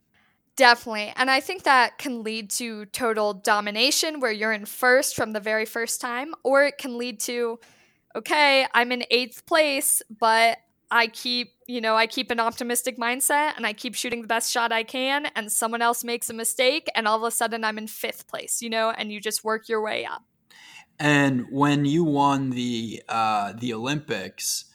Definitely. 0.57 1.13
And 1.15 1.31
I 1.31 1.39
think 1.39 1.63
that 1.63 1.97
can 1.97 2.23
lead 2.23 2.49
to 2.51 2.85
total 2.87 3.33
domination 3.33 4.19
where 4.19 4.31
you're 4.31 4.51
in 4.51 4.65
first 4.65 5.15
from 5.15 5.31
the 5.31 5.39
very 5.39 5.65
first 5.65 6.01
time, 6.01 6.33
or 6.43 6.65
it 6.65 6.77
can 6.77 6.97
lead 6.97 7.19
to, 7.21 7.59
okay, 8.15 8.67
I'm 8.73 8.91
in 8.91 9.05
eighth 9.09 9.45
place, 9.45 10.01
but 10.19 10.57
I 10.91 11.07
keep, 11.07 11.53
you 11.67 11.79
know, 11.79 11.95
I 11.95 12.05
keep 12.05 12.31
an 12.31 12.39
optimistic 12.41 12.97
mindset 12.97 13.53
and 13.55 13.65
I 13.65 13.71
keep 13.71 13.95
shooting 13.95 14.21
the 14.21 14.27
best 14.27 14.51
shot 14.51 14.73
I 14.73 14.83
can, 14.83 15.27
and 15.37 15.49
someone 15.49 15.81
else 15.81 16.03
makes 16.03 16.29
a 16.29 16.33
mistake, 16.33 16.89
and 16.95 17.07
all 17.07 17.17
of 17.17 17.23
a 17.23 17.31
sudden 17.31 17.63
I'm 17.63 17.77
in 17.77 17.87
fifth 17.87 18.27
place, 18.27 18.61
you 18.61 18.69
know, 18.69 18.89
and 18.91 19.09
you 19.09 19.21
just 19.21 19.45
work 19.45 19.69
your 19.69 19.81
way 19.81 20.03
up. 20.03 20.23
And 20.99 21.45
when 21.49 21.85
you 21.85 22.03
won 22.03 22.49
the 22.49 23.01
uh, 23.07 23.53
the 23.57 23.73
Olympics, 23.73 24.65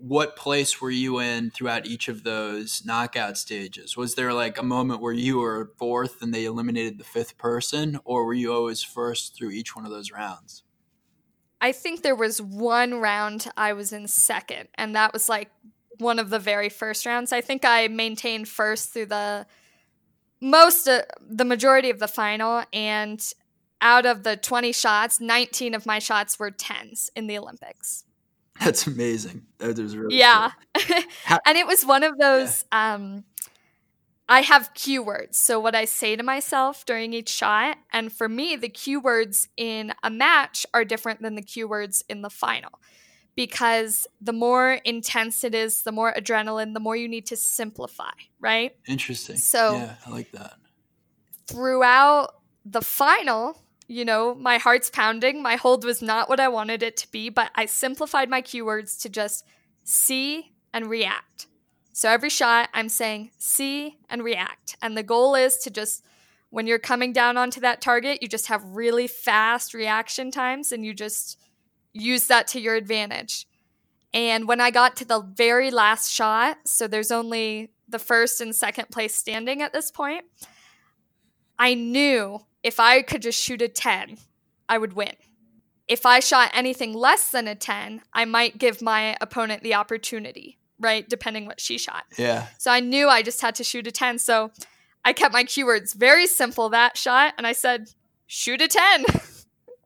what 0.00 0.36
place 0.36 0.80
were 0.80 0.90
you 0.90 1.18
in 1.18 1.50
throughout 1.50 1.86
each 1.86 2.08
of 2.08 2.24
those 2.24 2.82
knockout 2.84 3.36
stages? 3.36 3.96
Was 3.96 4.14
there 4.14 4.32
like 4.32 4.58
a 4.58 4.62
moment 4.62 5.00
where 5.00 5.12
you 5.12 5.38
were 5.38 5.72
fourth 5.78 6.22
and 6.22 6.32
they 6.32 6.44
eliminated 6.44 6.98
the 6.98 7.04
fifth 7.04 7.38
person, 7.38 7.98
or 8.04 8.24
were 8.24 8.34
you 8.34 8.52
always 8.52 8.82
first 8.82 9.36
through 9.36 9.50
each 9.50 9.74
one 9.74 9.84
of 9.84 9.90
those 9.90 10.12
rounds? 10.12 10.62
I 11.60 11.72
think 11.72 12.02
there 12.02 12.14
was 12.14 12.40
one 12.40 12.94
round 12.94 13.50
I 13.56 13.72
was 13.72 13.92
in 13.92 14.06
second, 14.06 14.68
and 14.76 14.94
that 14.94 15.12
was 15.12 15.28
like 15.28 15.50
one 15.98 16.18
of 16.18 16.30
the 16.30 16.38
very 16.38 16.68
first 16.68 17.04
rounds. 17.04 17.32
I 17.32 17.40
think 17.40 17.64
I 17.64 17.88
maintained 17.88 18.48
first 18.48 18.92
through 18.92 19.06
the 19.06 19.46
most 20.40 20.86
uh, 20.86 21.02
the 21.20 21.44
majority 21.44 21.90
of 21.90 21.98
the 21.98 22.08
final 22.08 22.62
and 22.72 23.20
out 23.80 24.06
of 24.06 24.22
the 24.24 24.36
20 24.36 24.72
shots, 24.72 25.20
19 25.20 25.74
of 25.74 25.86
my 25.86 25.98
shots 25.98 26.38
were 26.38 26.50
10s 26.50 27.10
in 27.14 27.26
the 27.26 27.38
Olympics. 27.38 28.04
That's 28.64 28.86
amazing. 28.86 29.42
That 29.58 29.78
is 29.78 29.96
really 29.96 30.16
Yeah. 30.16 30.50
Cool. 30.74 30.98
and 31.46 31.56
it 31.58 31.66
was 31.66 31.84
one 31.84 32.02
of 32.02 32.18
those 32.18 32.64
yeah. 32.72 32.94
um 32.94 33.24
I 34.28 34.42
have 34.42 34.74
cue 34.74 35.02
words. 35.02 35.38
So 35.38 35.58
what 35.58 35.74
I 35.74 35.86
say 35.86 36.14
to 36.14 36.22
myself 36.22 36.84
during 36.84 37.14
each 37.14 37.30
shot, 37.30 37.78
and 37.92 38.12
for 38.12 38.28
me, 38.28 38.56
the 38.56 38.68
cue 38.68 39.00
words 39.00 39.48
in 39.56 39.94
a 40.02 40.10
match 40.10 40.66
are 40.74 40.84
different 40.84 41.22
than 41.22 41.34
the 41.34 41.42
cue 41.42 41.66
words 41.66 42.04
in 42.10 42.20
the 42.20 42.28
final. 42.28 42.78
Because 43.34 44.06
the 44.20 44.34
more 44.34 44.80
intense 44.84 45.44
it 45.44 45.54
is, 45.54 45.82
the 45.82 45.92
more 45.92 46.12
adrenaline, 46.12 46.74
the 46.74 46.80
more 46.80 46.96
you 46.96 47.08
need 47.08 47.24
to 47.26 47.36
simplify, 47.36 48.10
right? 48.38 48.72
Interesting. 48.86 49.36
So 49.36 49.76
yeah, 49.76 49.94
I 50.04 50.10
like 50.10 50.32
that. 50.32 50.54
Throughout 51.46 52.34
the 52.66 52.82
final, 52.82 53.62
you 53.88 54.04
know, 54.04 54.34
my 54.34 54.58
heart's 54.58 54.90
pounding. 54.90 55.42
My 55.42 55.56
hold 55.56 55.84
was 55.84 56.02
not 56.02 56.28
what 56.28 56.38
I 56.38 56.48
wanted 56.48 56.82
it 56.82 56.96
to 56.98 57.10
be, 57.10 57.30
but 57.30 57.50
I 57.54 57.64
simplified 57.64 58.28
my 58.28 58.42
cue 58.42 58.64
words 58.64 58.98
to 58.98 59.08
just 59.08 59.44
see 59.82 60.52
and 60.72 60.88
react. 60.90 61.46
So 61.92 62.10
every 62.10 62.28
shot, 62.28 62.68
I'm 62.74 62.90
saying 62.90 63.30
see 63.38 63.96
and 64.08 64.22
react. 64.22 64.76
And 64.82 64.96
the 64.96 65.02
goal 65.02 65.34
is 65.34 65.56
to 65.58 65.70
just, 65.70 66.04
when 66.50 66.66
you're 66.66 66.78
coming 66.78 67.12
down 67.12 67.36
onto 67.38 67.60
that 67.60 67.80
target, 67.80 68.22
you 68.22 68.28
just 68.28 68.46
have 68.46 68.62
really 68.62 69.06
fast 69.06 69.72
reaction 69.72 70.30
times 70.30 70.70
and 70.70 70.84
you 70.84 70.92
just 70.92 71.40
use 71.94 72.26
that 72.26 72.46
to 72.48 72.60
your 72.60 72.74
advantage. 72.74 73.46
And 74.12 74.46
when 74.46 74.60
I 74.60 74.70
got 74.70 74.96
to 74.96 75.04
the 75.04 75.20
very 75.20 75.70
last 75.70 76.12
shot, 76.12 76.58
so 76.64 76.86
there's 76.86 77.10
only 77.10 77.70
the 77.88 77.98
first 77.98 78.40
and 78.40 78.54
second 78.54 78.90
place 78.90 79.14
standing 79.14 79.62
at 79.62 79.72
this 79.72 79.90
point, 79.90 80.24
I 81.58 81.74
knew 81.74 82.40
if 82.62 82.80
I 82.80 83.02
could 83.02 83.22
just 83.22 83.42
shoot 83.42 83.62
a 83.62 83.68
10, 83.68 84.18
I 84.68 84.78
would 84.78 84.92
win. 84.92 85.14
If 85.86 86.04
I 86.04 86.20
shot 86.20 86.50
anything 86.52 86.92
less 86.92 87.30
than 87.30 87.48
a 87.48 87.54
10, 87.54 88.02
I 88.12 88.24
might 88.24 88.58
give 88.58 88.82
my 88.82 89.16
opponent 89.20 89.62
the 89.62 89.74
opportunity, 89.74 90.58
right? 90.78 91.08
Depending 91.08 91.46
what 91.46 91.60
she 91.60 91.78
shot. 91.78 92.04
Yeah. 92.18 92.48
So 92.58 92.70
I 92.70 92.80
knew 92.80 93.08
I 93.08 93.22
just 93.22 93.40
had 93.40 93.54
to 93.56 93.64
shoot 93.64 93.86
a 93.86 93.90
10. 93.90 94.18
So 94.18 94.50
I 95.04 95.14
kept 95.14 95.32
my 95.32 95.44
cue 95.44 95.64
words 95.64 95.94
very 95.94 96.26
simple 96.26 96.68
that 96.70 96.96
shot 96.96 97.32
and 97.38 97.46
I 97.46 97.52
said, 97.52 97.90
shoot 98.26 98.60
a 98.60 98.68
10. 98.68 99.06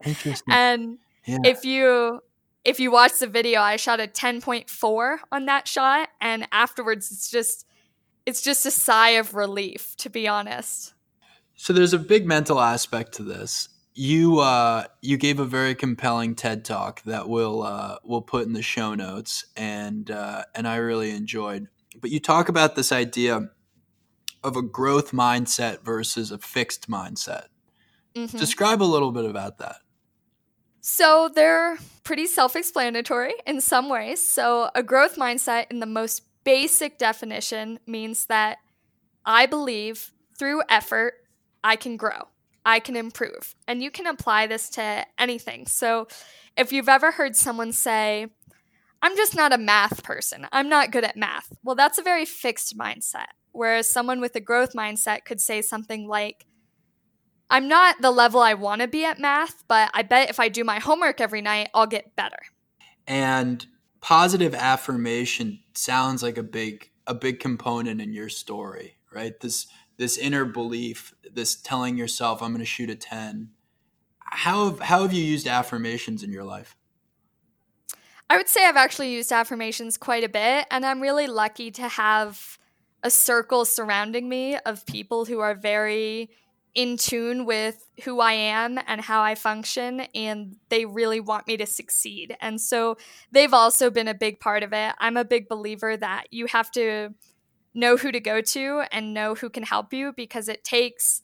Interesting. 0.04 0.42
and 0.54 0.98
yeah. 1.24 1.38
if 1.44 1.64
you 1.64 2.20
if 2.64 2.78
you 2.78 2.92
watch 2.92 3.18
the 3.18 3.26
video, 3.26 3.61
I 3.61 3.76
shot 3.76 4.00
a 4.00 4.06
10.4 4.06 5.16
on 5.32 5.46
that 5.46 5.66
shot 5.66 6.08
and 6.20 6.46
afterwards 6.52 7.11
it's 7.11 7.30
just 7.30 7.66
it's 8.24 8.42
just 8.42 8.66
a 8.66 8.70
sigh 8.70 9.11
of 9.11 9.35
relief 9.35 9.94
to 9.98 10.11
be 10.11 10.26
honest. 10.26 10.94
So 11.56 11.72
there's 11.72 11.92
a 11.92 11.98
big 11.98 12.26
mental 12.26 12.60
aspect 12.60 13.12
to 13.14 13.22
this. 13.22 13.68
You 13.94 14.38
uh, 14.38 14.84
you 15.02 15.16
gave 15.16 15.38
a 15.38 15.44
very 15.44 15.74
compelling 15.74 16.34
TED 16.34 16.64
talk 16.64 17.02
that 17.02 17.28
we'll 17.28 17.62
uh, 17.62 17.96
we'll 18.02 18.22
put 18.22 18.46
in 18.46 18.54
the 18.54 18.62
show 18.62 18.94
notes, 18.94 19.44
and 19.56 20.10
uh, 20.10 20.44
and 20.54 20.66
I 20.66 20.76
really 20.76 21.10
enjoyed. 21.10 21.68
But 22.00 22.10
you 22.10 22.18
talk 22.18 22.48
about 22.48 22.74
this 22.74 22.90
idea 22.90 23.50
of 24.42 24.56
a 24.56 24.62
growth 24.62 25.12
mindset 25.12 25.82
versus 25.82 26.30
a 26.30 26.38
fixed 26.38 26.90
mindset. 26.90 27.46
Mm-hmm. 28.14 28.38
Describe 28.38 28.82
a 28.82 28.84
little 28.84 29.12
bit 29.12 29.24
about 29.24 29.58
that. 29.58 29.76
So 30.80 31.30
they're 31.32 31.78
pretty 32.02 32.26
self 32.26 32.56
explanatory 32.56 33.34
in 33.46 33.60
some 33.60 33.88
ways. 33.88 34.20
So, 34.20 34.70
a 34.74 34.82
growth 34.82 35.16
mindset, 35.16 35.66
in 35.70 35.80
the 35.80 35.86
most 35.86 36.22
basic 36.44 36.98
definition, 36.98 37.78
means 37.86 38.26
that 38.26 38.58
I 39.24 39.46
believe 39.46 40.12
through 40.36 40.62
effort, 40.68 41.14
I 41.64 41.77
can 41.77 41.96
grow, 41.96 42.29
I 42.64 42.81
can 42.81 42.96
improve. 42.96 43.55
And 43.66 43.83
you 43.83 43.90
can 43.90 44.07
apply 44.07 44.46
this 44.46 44.68
to 44.70 45.07
anything. 45.18 45.66
So 45.66 46.09
if 46.57 46.72
you've 46.72 46.88
ever 46.88 47.12
heard 47.12 47.37
someone 47.37 47.72
say, 47.72 48.27
I'm 49.01 49.16
just 49.16 49.35
not 49.35 49.53
a 49.53 49.59
math 49.59 50.05
person, 50.05 50.46
I'm 50.53 50.68
not 50.68 50.92
good 50.92 51.05
at 51.05 51.16
math, 51.16 51.53
well, 51.64 51.77
that's 51.77 51.98
a 51.98 52.03
very 52.03 52.25
fixed 52.25 52.77
mindset. 52.77 53.27
Whereas 53.53 53.88
someone 53.88 54.20
with 54.20 54.35
a 54.37 54.40
growth 54.40 54.72
mindset 54.75 55.25
could 55.25 55.40
say 55.40 55.61
something 55.61 56.09
like, 56.09 56.46
I'm 57.51 57.68
not 57.68 58.01
the 58.01 58.11
level 58.11 58.40
I 58.40 58.55
want 58.55 58.81
to 58.81 58.88
be 58.88 59.05
at 59.05 59.18
math, 59.18 59.62
but 59.68 59.90
I 59.92 60.03
bet 60.03 60.31
if 60.31 60.40
I 60.40 60.48
do 60.48 60.64
my 60.64 60.79
homework 60.79 61.20
every 61.20 61.42
night, 61.42 61.68
I'll 61.75 61.87
get 61.87 62.16
better. 62.16 62.38
And 63.07 63.66
positive 64.01 64.55
affirmation 64.55 65.61
sounds 65.75 66.22
like 66.22 66.38
a 66.38 66.42
big 66.42 66.90
a 67.07 67.14
big 67.14 67.40
component 67.40 68.01
in 68.01 68.12
your 68.12 68.29
story, 68.29 68.96
right? 69.12 69.38
This 69.40 69.66
this 69.96 70.18
inner 70.18 70.44
belief, 70.44 71.14
this 71.33 71.55
telling 71.55 71.96
yourself, 71.96 72.42
I'm 72.42 72.50
going 72.50 72.61
to 72.61 72.64
shoot 72.64 72.90
a 72.90 72.94
10. 72.94 73.50
How 74.18 74.70
have, 74.70 74.81
how 74.81 75.02
have 75.02 75.12
you 75.12 75.22
used 75.22 75.46
affirmations 75.46 76.22
in 76.22 76.33
your 76.33 76.44
life? 76.44 76.76
I 78.31 78.37
would 78.38 78.48
say 78.48 78.64
I've 78.66 78.76
actually 78.76 79.12
used 79.12 79.31
affirmations 79.31 79.98
quite 79.98 80.24
a 80.24 80.28
bit, 80.28 80.66
and 80.70 80.87
I'm 80.87 81.00
really 81.00 81.26
lucky 81.26 81.70
to 81.72 81.87
have 81.87 82.59
a 83.02 83.11
circle 83.11 83.64
surrounding 83.64 84.28
me 84.28 84.57
of 84.64 84.87
people 84.87 85.26
who 85.26 85.40
are 85.40 85.55
very 85.55 86.31
in 86.74 86.96
tune 86.96 87.44
with 87.44 87.90
who 88.05 88.20
I 88.20 88.33
am 88.33 88.78
and 88.87 89.02
how 89.02 89.20
I 89.20 89.35
function, 89.35 90.00
and 90.14 90.57
they 90.70 90.87
really 90.87 91.20
want 91.20 91.46
me 91.46 91.59
to 91.59 91.66
succeed. 91.66 92.35
And 92.40 92.59
so 92.61 92.96
they've 93.31 93.52
also 93.52 93.90
been 93.90 94.09
a 94.09 94.14
big 94.14 94.40
part 94.40 94.62
of 94.62 94.72
it. 94.72 94.94
I'm 94.98 95.18
a 95.18 95.24
big 95.24 95.48
believer 95.48 95.96
that 95.96 96.28
you 96.31 96.46
have 96.46 96.70
to 96.70 97.11
know 97.74 97.96
who 97.96 98.12
to 98.12 98.20
go 98.20 98.40
to 98.40 98.85
and 98.92 99.14
know 99.14 99.35
who 99.35 99.48
can 99.48 99.62
help 99.62 99.92
you 99.92 100.12
because 100.16 100.48
it 100.48 100.64
takes 100.64 101.22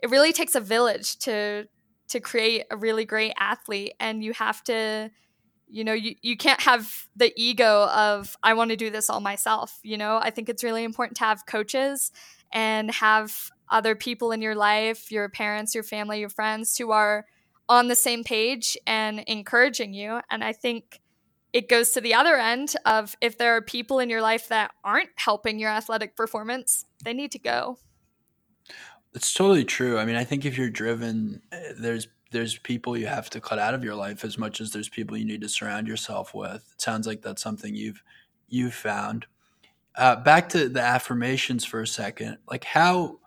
it 0.00 0.10
really 0.10 0.32
takes 0.32 0.54
a 0.54 0.60
village 0.60 1.18
to 1.18 1.66
to 2.08 2.20
create 2.20 2.64
a 2.70 2.76
really 2.76 3.04
great 3.04 3.32
athlete. 3.38 3.94
And 4.00 4.22
you 4.22 4.32
have 4.34 4.62
to 4.64 5.10
you 5.70 5.84
know 5.84 5.92
you, 5.92 6.14
you 6.22 6.36
can't 6.36 6.62
have 6.62 7.06
the 7.14 7.32
ego 7.36 7.88
of 7.88 8.36
i 8.42 8.54
want 8.54 8.70
to 8.70 8.76
do 8.76 8.90
this 8.90 9.10
all 9.10 9.20
myself. 9.20 9.78
You 9.82 9.98
know 9.98 10.18
i 10.22 10.30
think 10.30 10.48
it's 10.48 10.64
really 10.64 10.84
important 10.84 11.16
to 11.18 11.24
have 11.24 11.46
coaches 11.46 12.10
and 12.52 12.90
have 12.90 13.50
other 13.70 13.94
people 13.94 14.32
in 14.32 14.40
your 14.40 14.54
life 14.54 15.10
your 15.10 15.28
parents 15.28 15.74
your 15.74 15.84
family 15.84 16.20
your 16.20 16.30
friends 16.30 16.78
who 16.78 16.90
are 16.90 17.26
on 17.68 17.88
the 17.88 17.94
same 17.94 18.24
page 18.24 18.78
and 18.86 19.20
encouraging 19.26 19.92
you. 19.92 20.20
And 20.30 20.42
i 20.42 20.52
think 20.52 21.00
it 21.52 21.68
goes 21.68 21.90
to 21.90 22.00
the 22.00 22.14
other 22.14 22.36
end 22.36 22.74
of 22.84 23.16
if 23.20 23.38
there 23.38 23.56
are 23.56 23.62
people 23.62 23.98
in 23.98 24.10
your 24.10 24.20
life 24.20 24.48
that 24.48 24.72
aren't 24.84 25.10
helping 25.16 25.58
your 25.58 25.70
athletic 25.70 26.16
performance, 26.16 26.84
they 27.04 27.14
need 27.14 27.32
to 27.32 27.38
go. 27.38 27.78
It's 29.14 29.32
totally 29.32 29.64
true. 29.64 29.98
I 29.98 30.04
mean, 30.04 30.16
I 30.16 30.24
think 30.24 30.44
if 30.44 30.58
you're 30.58 30.70
driven, 30.70 31.42
eh, 31.50 31.72
there's 31.78 32.08
there's 32.30 32.58
people 32.58 32.94
you 32.94 33.06
have 33.06 33.30
to 33.30 33.40
cut 33.40 33.58
out 33.58 33.72
of 33.72 33.82
your 33.82 33.94
life 33.94 34.22
as 34.22 34.36
much 34.36 34.60
as 34.60 34.70
there's 34.70 34.90
people 34.90 35.16
you 35.16 35.24
need 35.24 35.40
to 35.40 35.48
surround 35.48 35.88
yourself 35.88 36.34
with. 36.34 36.70
It 36.74 36.80
sounds 36.80 37.06
like 37.06 37.22
that's 37.22 37.42
something 37.42 37.74
you've 37.74 38.02
you've 38.48 38.74
found. 38.74 39.26
Uh, 39.96 40.16
back 40.16 40.48
to 40.50 40.68
the 40.68 40.80
affirmations 40.80 41.64
for 41.64 41.80
a 41.80 41.86
second. 41.86 42.38
Like 42.48 42.64
how, 42.64 43.18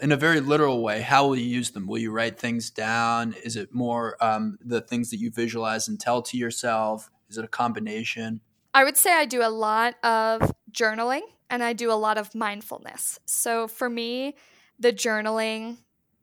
in 0.00 0.12
a 0.12 0.16
very 0.16 0.40
literal 0.40 0.82
way, 0.82 1.00
how 1.00 1.26
will 1.26 1.36
you 1.36 1.46
use 1.46 1.70
them? 1.70 1.86
Will 1.86 1.98
you 1.98 2.12
write 2.12 2.38
things 2.38 2.70
down? 2.70 3.34
Is 3.42 3.56
it 3.56 3.74
more 3.74 4.22
um, 4.22 4.58
the 4.64 4.80
things 4.80 5.10
that 5.10 5.18
you 5.18 5.30
visualize 5.30 5.88
and 5.88 5.98
tell 5.98 6.22
to 6.22 6.36
yourself? 6.36 7.10
Is 7.30 7.38
it 7.38 7.44
a 7.44 7.48
combination? 7.48 8.40
I 8.74 8.84
would 8.84 8.96
say 8.96 9.12
I 9.12 9.24
do 9.24 9.42
a 9.42 9.48
lot 9.48 9.94
of 10.04 10.52
journaling 10.72 11.22
and 11.48 11.62
I 11.62 11.72
do 11.72 11.90
a 11.90 11.94
lot 11.94 12.18
of 12.18 12.34
mindfulness. 12.34 13.18
So 13.24 13.68
for 13.68 13.88
me, 13.88 14.34
the 14.78 14.92
journaling 14.92 15.78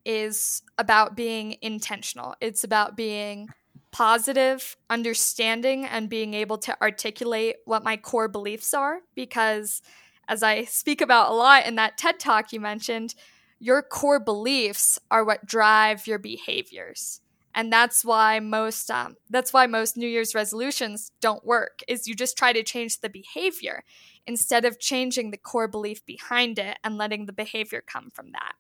is 0.06 0.62
about 0.78 1.16
being 1.16 1.58
intentional. 1.62 2.36
It's 2.42 2.64
about 2.64 2.96
being 2.96 3.50
positive, 3.92 4.76
understanding, 4.90 5.86
and 5.86 6.10
being 6.10 6.34
able 6.34 6.58
to 6.60 6.82
articulate 6.82 7.58
what 7.66 7.84
my 7.84 7.98
core 7.98 8.28
beliefs 8.28 8.74
are. 8.74 9.00
Because 9.16 9.82
as 10.28 10.44
I 10.44 10.66
speak 10.66 11.02
about 11.02 11.32
a 11.32 11.36
lot 11.36 11.66
in 11.66 11.76
that 11.76 11.98
TED 11.98 12.20
talk 12.20 12.52
you 12.52 12.60
mentioned, 12.60 13.16
your 13.60 13.82
core 13.82 14.20
beliefs 14.20 15.00
are 15.10 15.26
what 15.26 15.46
drive 15.46 16.06
your 16.06 16.20
behaviors 16.20 17.22
and 17.58 17.74
that's 17.74 18.06
why 18.06 18.40
most 18.40 18.90
um, 18.92 19.16
that's 19.32 19.52
why 19.52 19.66
most 19.66 19.98
new 19.98 20.08
year's 20.08 20.36
resolutions 20.36 21.12
don't 21.20 21.44
work 21.44 21.80
is 21.88 22.08
you 22.08 22.14
just 22.14 22.38
try 22.38 22.54
to 22.54 22.64
change 22.64 23.02
the 23.02 23.10
behavior 23.10 23.84
instead 24.28 24.64
of 24.64 24.80
changing 24.80 25.32
the 25.32 25.38
core 25.38 25.68
belief 25.68 26.06
behind 26.06 26.60
it 26.60 26.78
and 26.84 26.98
letting 26.98 27.26
the 27.26 27.34
behavior 27.34 27.84
come 27.86 28.10
from 28.12 28.32
that. 28.32 28.54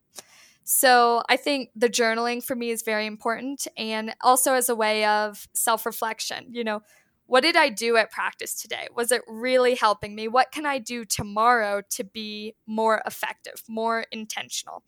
So 0.64 1.22
i 1.30 1.38
think 1.38 1.70
the 1.76 1.88
journaling 1.88 2.44
for 2.44 2.56
me 2.56 2.72
is 2.72 2.82
very 2.82 3.06
important 3.06 3.68
and 3.78 4.16
also 4.22 4.54
as 4.54 4.68
a 4.68 4.76
way 4.76 5.06
of 5.06 5.48
self-reflection. 5.54 6.48
You 6.50 6.64
know 6.64 6.82
what 7.28 7.42
did 7.42 7.56
i 7.56 7.70
do 7.70 7.98
at 7.98 8.10
practice 8.10 8.60
today? 8.60 8.88
Was 8.96 9.12
it 9.12 9.22
really 9.28 9.76
helping 9.76 10.16
me? 10.16 10.28
What 10.28 10.52
can 10.52 10.66
i 10.66 10.80
do 10.80 11.06
tomorrow 11.06 11.84
to 11.92 12.04
be 12.04 12.56
more 12.66 13.04
effective 13.06 13.62
more 13.70 14.06
intentional 14.12 14.84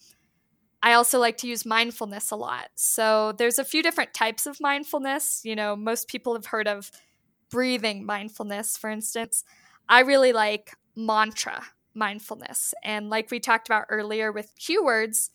I 0.82 0.94
also 0.94 1.20
like 1.20 1.38
to 1.38 1.48
use 1.48 1.65
mindfulness 1.65 2.32
a 2.32 2.36
lot. 2.36 2.70
So 2.76 3.34
there's 3.34 3.60
a 3.60 3.65
few 3.65 3.84
different 3.84 4.13
types 4.13 4.46
of 4.46 4.62
mindfulness. 4.62 5.42
You 5.44 5.56
know, 5.56 5.76
most 5.76 6.08
people 6.08 6.34
have 6.34 6.48
heard 6.48 6.68
of 6.68 6.92
breathing 7.50 8.06
mindfulness, 8.06 8.78
for 8.78 8.89
instance. 8.89 9.44
I 9.89 10.02
really 10.02 10.32
like 10.32 10.76
mantra 10.96 11.65
mindfulness. 11.94 12.74
And 12.84 13.10
like 13.10 13.30
we 13.30 13.39
talked 13.39 13.68
about 13.68 13.86
earlier 13.89 14.32
with 14.32 14.54
cue 14.58 14.84
words, 14.84 15.32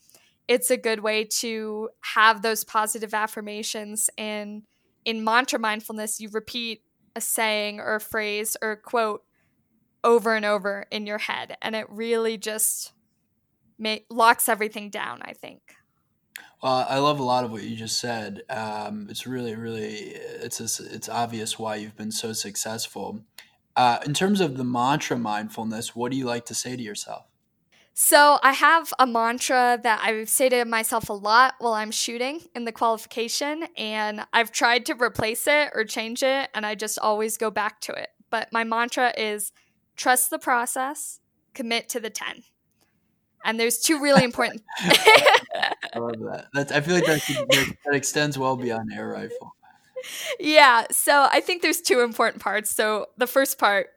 it's 0.49 0.71
a 0.71 0.77
good 0.77 1.01
way 1.01 1.25
to 1.25 1.91
have 2.01 2.43
those 2.43 2.65
positive 2.65 3.13
affirmations. 3.13 4.09
And 4.17 4.63
in 5.05 5.25
mantra 5.25 5.59
mindfulness, 5.59 6.21
you 6.21 6.31
repeat 6.31 6.83
a 7.17 7.21
saying 7.21 7.81
or 7.81 7.97
a 7.97 8.01
phrase 8.01 8.57
or 8.63 8.73
a 8.73 8.77
quote 8.77 9.23
over 10.03 10.35
and 10.35 10.45
over 10.45 10.87
in 10.91 11.07
your 11.07 11.19
head. 11.19 11.57
And 11.61 11.77
it 11.77 11.87
really 11.91 12.37
just 12.39 12.93
locks 14.11 14.49
everything 14.49 14.91
down, 14.91 15.21
I 15.23 15.33
think. 15.33 15.61
Well, 16.63 16.87
I 16.89 16.99
love 16.99 17.21
a 17.21 17.25
lot 17.25 17.45
of 17.45 17.53
what 17.53 17.63
you 17.63 17.77
just 17.77 17.99
said. 17.99 18.43
Um, 18.49 19.09
it's 19.11 19.27
really, 19.27 19.55
really, 19.55 20.15
it's 20.15 20.61
a, 20.61 20.95
it's 20.95 21.09
obvious 21.09 21.59
why 21.59 21.77
you've 21.77 21.97
been 21.97 22.11
so 22.11 22.33
successful. 22.33 23.21
Uh, 23.77 23.99
in 24.07 24.15
terms 24.15 24.41
of 24.41 24.57
the 24.57 24.65
mantra 24.65 25.19
mindfulness, 25.19 25.95
what 25.95 26.11
do 26.11 26.17
you 26.17 26.25
like 26.25 26.47
to 26.47 26.55
say 26.55 26.77
to 26.77 26.83
yourself? 26.83 27.27
So 27.93 28.39
I 28.43 28.53
have 28.53 28.93
a 28.99 29.07
mantra 29.07 29.79
that 29.83 30.01
I 30.03 30.25
say 30.25 30.49
to 30.49 30.65
myself 30.65 31.09
a 31.09 31.13
lot 31.13 31.55
while 31.59 31.75
I'm 31.75 31.93
shooting 31.93 32.41
in 32.55 32.65
the 32.65 32.73
qualification, 32.73 33.67
and 33.77 34.27
I've 34.33 34.51
tried 34.51 34.87
to 34.87 34.95
replace 34.95 35.47
it 35.47 35.71
or 35.75 35.85
change 35.85 36.23
it, 36.23 36.51
and 36.55 36.67
I 36.67 36.75
just 36.75 36.99
always 36.99 37.37
go 37.37 37.51
back 37.51 37.81
to 37.83 37.93
it. 37.93 38.09
But 38.31 38.49
my 38.53 38.65
mantra 38.65 39.13
is 39.17 39.53
trust 39.97 40.31
the 40.31 40.41
process, 40.41 41.21
commit 41.53 41.89
to 41.91 42.01
the 42.01 42.11
10. 42.11 42.43
And 43.45 43.61
there's 43.61 43.79
two 43.79 44.01
really 44.01 44.25
important. 44.25 44.63
I 44.81 45.99
love 45.99 46.19
that. 46.21 46.47
That's, 46.53 46.73
I 46.73 46.81
feel 46.81 46.95
like 46.95 47.07
that, 47.07 47.77
that 47.85 47.95
extends 47.95 48.39
well 48.39 48.57
beyond 48.57 48.91
air 48.93 49.09
rifle. 49.09 49.55
Yeah. 50.41 50.87
So 50.91 51.29
I 51.31 51.41
think 51.41 51.63
there's 51.63 51.81
two 51.81 52.01
important 52.01 52.43
parts. 52.43 52.71
So 52.71 53.07
the 53.17 53.27
first 53.27 53.59
part, 53.59 53.89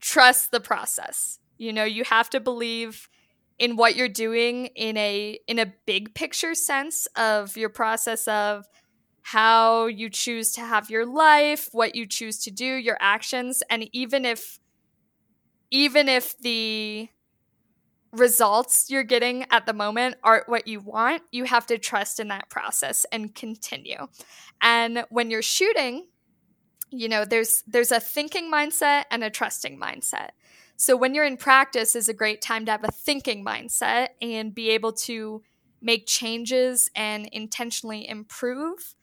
trust 0.00 0.50
the 0.50 0.60
process. 0.60 1.38
You 1.58 1.72
know, 1.72 1.84
you 1.84 2.04
have 2.04 2.30
to 2.30 2.40
believe 2.40 3.08
in 3.58 3.76
what 3.76 3.94
you're 3.94 4.08
doing 4.08 4.66
in 4.74 4.96
a 4.96 5.38
in 5.46 5.58
a 5.58 5.66
big 5.86 6.14
picture 6.14 6.54
sense 6.54 7.06
of 7.16 7.56
your 7.56 7.68
process 7.68 8.26
of 8.26 8.66
how 9.22 9.86
you 9.86 10.08
choose 10.08 10.52
to 10.52 10.62
have 10.62 10.88
your 10.88 11.04
life, 11.04 11.68
what 11.72 11.94
you 11.94 12.06
choose 12.06 12.38
to 12.44 12.50
do, 12.50 12.64
your 12.64 12.96
actions, 13.00 13.62
and 13.68 13.88
even 13.92 14.24
if 14.24 14.58
even 15.70 16.08
if 16.08 16.36
the 16.38 17.08
results 18.12 18.90
you're 18.90 19.04
getting 19.04 19.46
at 19.50 19.66
the 19.66 19.72
moment 19.72 20.16
aren't 20.22 20.48
what 20.48 20.66
you 20.66 20.80
want, 20.80 21.22
you 21.30 21.44
have 21.44 21.66
to 21.66 21.78
trust 21.78 22.18
in 22.18 22.28
that 22.28 22.50
process 22.50 23.06
and 23.12 23.34
continue. 23.34 24.06
And 24.60 25.04
when 25.10 25.30
you're 25.30 25.42
shooting, 25.42 26.06
you 26.90 27.08
know, 27.08 27.24
there's 27.24 27.62
there's 27.66 27.92
a 27.92 28.00
thinking 28.00 28.50
mindset 28.50 29.04
and 29.10 29.22
a 29.22 29.30
trusting 29.30 29.78
mindset. 29.78 30.30
So 30.76 30.96
when 30.96 31.14
you're 31.14 31.26
in 31.26 31.36
practice 31.36 31.94
is 31.94 32.08
a 32.08 32.14
great 32.14 32.40
time 32.40 32.64
to 32.64 32.72
have 32.72 32.84
a 32.84 32.90
thinking 32.90 33.44
mindset 33.44 34.08
and 34.20 34.54
be 34.54 34.70
able 34.70 34.92
to 34.92 35.42
make 35.80 36.06
changes 36.06 36.90
and 36.96 37.28
intentionally 37.32 38.08
improve. 38.08 38.94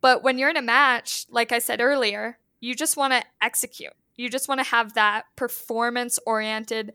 But 0.00 0.22
when 0.22 0.38
you're 0.38 0.50
in 0.50 0.56
a 0.56 0.62
match, 0.62 1.26
like 1.30 1.52
I 1.52 1.58
said 1.58 1.80
earlier, 1.80 2.38
you 2.60 2.74
just 2.74 2.96
want 2.96 3.12
to 3.12 3.22
execute. 3.40 3.92
You 4.16 4.28
just 4.30 4.48
want 4.48 4.60
to 4.60 4.70
have 4.70 4.94
that 4.94 5.24
performance 5.36 6.18
oriented 6.26 6.94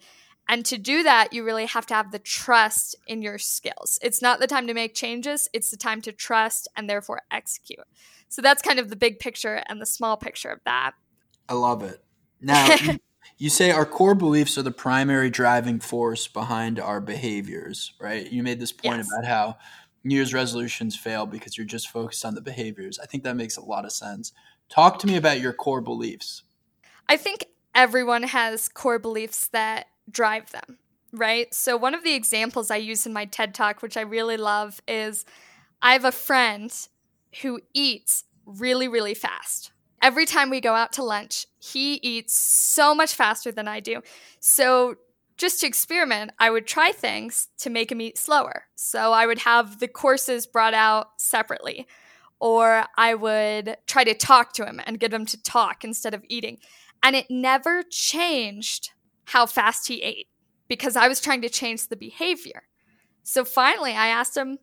and 0.51 0.65
to 0.65 0.77
do 0.77 1.01
that, 1.03 1.31
you 1.31 1.45
really 1.45 1.65
have 1.65 1.85
to 1.85 1.93
have 1.93 2.11
the 2.11 2.19
trust 2.19 2.93
in 3.07 3.21
your 3.21 3.37
skills. 3.37 3.97
It's 4.01 4.21
not 4.21 4.41
the 4.41 4.47
time 4.47 4.67
to 4.67 4.73
make 4.73 4.93
changes, 4.93 5.49
it's 5.53 5.71
the 5.71 5.77
time 5.77 6.01
to 6.01 6.11
trust 6.11 6.67
and 6.75 6.89
therefore 6.89 7.21
execute. 7.31 7.87
So 8.27 8.41
that's 8.41 8.61
kind 8.61 8.77
of 8.77 8.89
the 8.89 8.97
big 8.97 9.19
picture 9.19 9.63
and 9.67 9.81
the 9.81 9.85
small 9.85 10.17
picture 10.17 10.49
of 10.49 10.59
that. 10.65 10.91
I 11.47 11.53
love 11.53 11.83
it. 11.83 12.03
Now, 12.41 12.75
you 13.37 13.49
say 13.49 13.71
our 13.71 13.85
core 13.85 14.13
beliefs 14.13 14.57
are 14.57 14.61
the 14.61 14.71
primary 14.71 15.29
driving 15.29 15.79
force 15.79 16.27
behind 16.27 16.81
our 16.81 16.99
behaviors, 16.99 17.93
right? 17.97 18.29
You 18.29 18.43
made 18.43 18.59
this 18.59 18.73
point 18.73 18.97
yes. 18.97 19.07
about 19.09 19.25
how 19.25 19.57
New 20.03 20.15
Year's 20.15 20.33
resolutions 20.33 20.97
fail 20.97 21.25
because 21.25 21.57
you're 21.57 21.65
just 21.65 21.87
focused 21.87 22.25
on 22.25 22.35
the 22.35 22.41
behaviors. 22.41 22.99
I 22.99 23.05
think 23.05 23.23
that 23.23 23.37
makes 23.37 23.55
a 23.55 23.63
lot 23.63 23.85
of 23.85 23.93
sense. 23.93 24.33
Talk 24.67 24.99
to 24.99 25.07
me 25.07 25.15
about 25.15 25.39
your 25.39 25.53
core 25.53 25.79
beliefs. 25.79 26.43
I 27.07 27.15
think 27.15 27.45
everyone 27.73 28.23
has 28.23 28.67
core 28.67 28.99
beliefs 28.99 29.47
that 29.53 29.87
drive 30.11 30.51
them, 30.51 30.77
right? 31.11 31.53
So, 31.53 31.77
one 31.77 31.93
of 31.93 32.03
the 32.03 32.13
examples 32.13 32.71
I 32.71 32.77
use 32.77 33.05
in 33.05 33.13
my 33.13 33.25
TED 33.25 33.53
Talk, 33.53 33.81
which 33.81 33.97
I 33.97 34.01
really 34.01 34.37
love, 34.37 34.81
is 34.87 35.25
I 35.81 35.93
have 35.93 36.05
a 36.05 36.11
friend 36.11 36.71
who 37.41 37.61
eats 37.73 38.25
really, 38.45 38.87
really 38.87 39.13
fast. 39.13 39.71
Every 40.01 40.25
time 40.25 40.49
we 40.49 40.61
go 40.61 40.73
out 40.73 40.93
to 40.93 41.03
lunch, 41.03 41.45
he 41.59 41.95
eats 41.95 42.39
so 42.39 42.95
much 42.95 43.13
faster 43.13 43.51
than 43.51 43.67
I 43.67 43.79
do. 43.79 44.01
So, 44.39 44.95
just 45.37 45.61
to 45.61 45.67
experiment, 45.67 46.31
I 46.37 46.51
would 46.51 46.67
try 46.67 46.91
things 46.91 47.47
to 47.59 47.69
make 47.69 47.91
him 47.91 48.01
eat 48.01 48.17
slower. 48.17 48.65
So, 48.75 49.13
I 49.13 49.25
would 49.25 49.39
have 49.39 49.79
the 49.79 49.87
courses 49.87 50.47
brought 50.47 50.73
out 50.73 51.09
separately, 51.17 51.87
or 52.39 52.85
I 52.97 53.13
would 53.13 53.77
try 53.85 54.03
to 54.03 54.15
talk 54.15 54.53
to 54.53 54.65
him 54.65 54.81
and 54.85 54.99
get 54.99 55.13
him 55.13 55.25
to 55.27 55.41
talk 55.41 55.83
instead 55.83 56.13
of 56.13 56.23
eating. 56.27 56.57
And 57.03 57.15
it 57.15 57.27
never 57.29 57.83
changed 57.83 58.91
how 59.31 59.45
fast 59.45 59.87
he 59.87 60.01
ate 60.01 60.27
because 60.67 60.95
I 60.95 61.07
was 61.07 61.21
trying 61.21 61.41
to 61.41 61.49
change 61.49 61.87
the 61.87 61.95
behavior. 61.95 62.63
So 63.23 63.45
finally, 63.45 63.93
I 63.93 64.07
asked 64.07 64.35
him, 64.35 64.57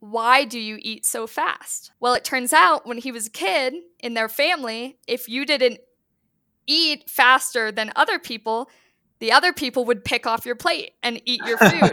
Why 0.00 0.44
do 0.44 0.58
you 0.58 0.78
eat 0.80 1.04
so 1.04 1.26
fast? 1.26 1.92
Well, 2.00 2.14
it 2.14 2.24
turns 2.24 2.52
out 2.52 2.86
when 2.86 2.98
he 2.98 3.12
was 3.12 3.26
a 3.26 3.30
kid 3.30 3.74
in 4.00 4.14
their 4.14 4.28
family, 4.28 4.98
if 5.06 5.28
you 5.28 5.44
didn't 5.44 5.80
eat 6.66 7.08
faster 7.10 7.70
than 7.70 7.92
other 7.96 8.18
people, 8.18 8.70
the 9.18 9.32
other 9.32 9.52
people 9.52 9.84
would 9.84 10.04
pick 10.04 10.26
off 10.26 10.46
your 10.46 10.56
plate 10.56 10.92
and 11.02 11.20
eat 11.26 11.40
your 11.44 11.58
food. 11.58 11.92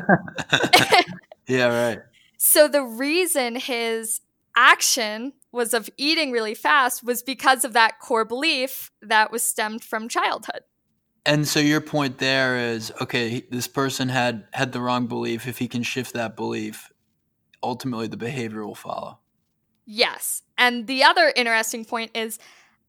yeah, 1.48 1.68
right. 1.68 2.00
So 2.38 2.68
the 2.68 2.84
reason 2.84 3.56
his 3.56 4.22
action 4.56 5.34
was 5.52 5.74
of 5.74 5.90
eating 5.98 6.32
really 6.32 6.54
fast 6.54 7.04
was 7.04 7.24
because 7.24 7.66
of 7.66 7.74
that 7.74 8.00
core 8.00 8.26
belief 8.26 8.92
that 9.02 9.32
was 9.32 9.44
stemmed 9.44 9.84
from 9.84 10.08
childhood. 10.08 10.62
And 11.26 11.48
so 11.48 11.60
your 11.60 11.82
point 11.82 12.20
there 12.20 12.58
is 12.58 12.92
okay, 13.02 13.46
this 13.50 13.68
person 13.68 14.10
had 14.10 14.48
had 14.54 14.72
the 14.72 14.82
wrong 14.82 15.08
belief. 15.08 15.48
If 15.48 15.58
he 15.58 15.68
can 15.68 15.84
shift 15.84 16.14
that 16.14 16.36
belief, 16.36 16.92
ultimately 17.64 18.08
the 18.08 18.18
behavior 18.18 18.66
will 18.66 18.76
follow. 18.76 19.20
Yes. 19.86 20.44
And 20.58 20.88
the 20.88 21.04
other 21.04 21.34
interesting 21.36 21.86
point 21.86 22.12
is 22.16 22.40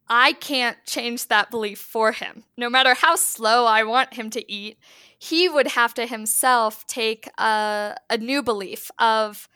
I 0.09 0.35
can't 0.35 0.77
change 0.87 1.29
that 1.29 1.51
belief 1.51 1.81
for 1.81 2.13
him. 2.13 2.45
No 2.57 2.71
matter 2.71 2.95
how 2.95 3.17
slow 3.17 3.65
I 3.67 3.83
want 3.83 4.15
him 4.15 4.31
to 4.31 4.53
eat, 4.53 4.79
he 5.19 5.49
would 5.49 5.69
have 5.69 5.95
to 5.95 6.07
himself 6.07 6.87
take 6.87 7.29
a, 7.39 7.97
a 8.09 8.19
new 8.19 8.43
belief 8.43 8.91
of, 8.99 9.49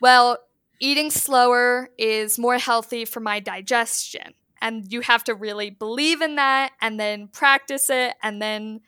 well, 0.00 0.38
eating 0.80 1.10
slower 1.10 1.90
is 1.96 2.38
more 2.38 2.58
healthy 2.58 3.04
for 3.04 3.20
my 3.20 3.40
digestion 3.40 4.34
and 4.60 4.92
you 4.92 5.00
have 5.02 5.24
to 5.24 5.34
really 5.34 5.70
believe 5.70 6.20
in 6.20 6.36
that 6.36 6.72
and 6.80 6.98
then 6.98 7.28
practice 7.28 7.90
it 7.90 8.14
and 8.22 8.40
then 8.40 8.80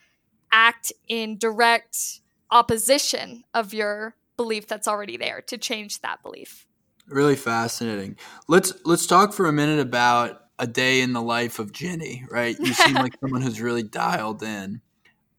act 0.51 0.91
in 1.07 1.37
direct 1.37 2.21
opposition 2.51 3.43
of 3.53 3.73
your 3.73 4.15
belief 4.37 4.67
that's 4.67 4.87
already 4.87 5.17
there 5.17 5.41
to 5.41 5.57
change 5.57 6.01
that 6.01 6.21
belief 6.23 6.65
really 7.07 7.35
fascinating 7.35 8.15
let's 8.47 8.73
let's 8.85 9.05
talk 9.05 9.33
for 9.33 9.45
a 9.47 9.53
minute 9.53 9.79
about 9.79 10.41
a 10.59 10.67
day 10.67 11.01
in 11.01 11.13
the 11.13 11.21
life 11.21 11.59
of 11.59 11.71
Ginny 11.71 12.25
right? 12.29 12.57
You 12.59 12.73
seem 12.73 12.93
like 12.95 13.13
someone 13.19 13.41
who's 13.41 13.61
really 13.61 13.83
dialed 13.83 14.43
in. 14.43 14.81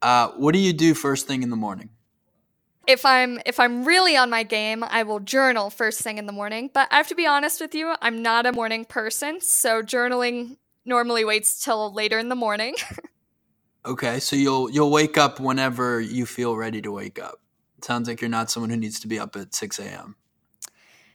Uh, 0.03 0.31
what 0.37 0.53
do 0.53 0.59
you 0.59 0.73
do 0.73 0.95
first 0.95 1.27
thing 1.27 1.43
in 1.43 1.51
the 1.51 1.57
morning? 1.57 1.91
If 2.91 3.07
I'm 3.07 3.41
if 3.47 3.61
I'm 3.61 3.85
really 3.85 4.17
on 4.17 4.31
my 4.31 4.43
game, 4.43 4.85
I 4.85 5.03
will 5.03 5.21
journal 5.21 5.71
first 5.71 6.01
thing 6.01 6.19
in 6.19 6.27
the 6.27 6.33
morning. 6.33 6.71
But 6.73 6.89
I 6.91 6.97
have 6.97 7.09
to 7.09 7.15
be 7.15 7.27
honest 7.27 7.61
with 7.61 7.75
you, 7.75 7.95
I'm 8.03 8.23
not 8.23 8.47
a 8.47 8.53
morning 8.53 8.85
person, 8.85 9.41
so 9.41 9.83
journaling 9.83 10.59
normally 10.85 11.25
waits 11.25 11.63
till 11.63 11.93
later 11.93 12.19
in 12.19 12.29
the 12.29 12.35
morning. 12.35 12.75
okay, 13.87 14.21
so 14.21 14.37
you'll 14.37 14.71
you'll 14.71 14.91
wake 14.91 15.17
up 15.17 15.41
whenever 15.41 16.01
you 16.01 16.27
feel 16.27 16.57
ready 16.57 16.83
to 16.83 16.91
wake 16.91 17.19
up. 17.19 17.41
It 17.79 17.85
sounds 17.85 18.09
like 18.09 18.21
you're 18.21 18.31
not 18.31 18.51
someone 18.51 18.71
who 18.71 18.77
needs 18.77 19.01
to 19.01 19.09
be 19.09 19.19
up 19.19 19.37
at 19.37 19.55
six 19.55 19.79
a.m. 19.79 20.17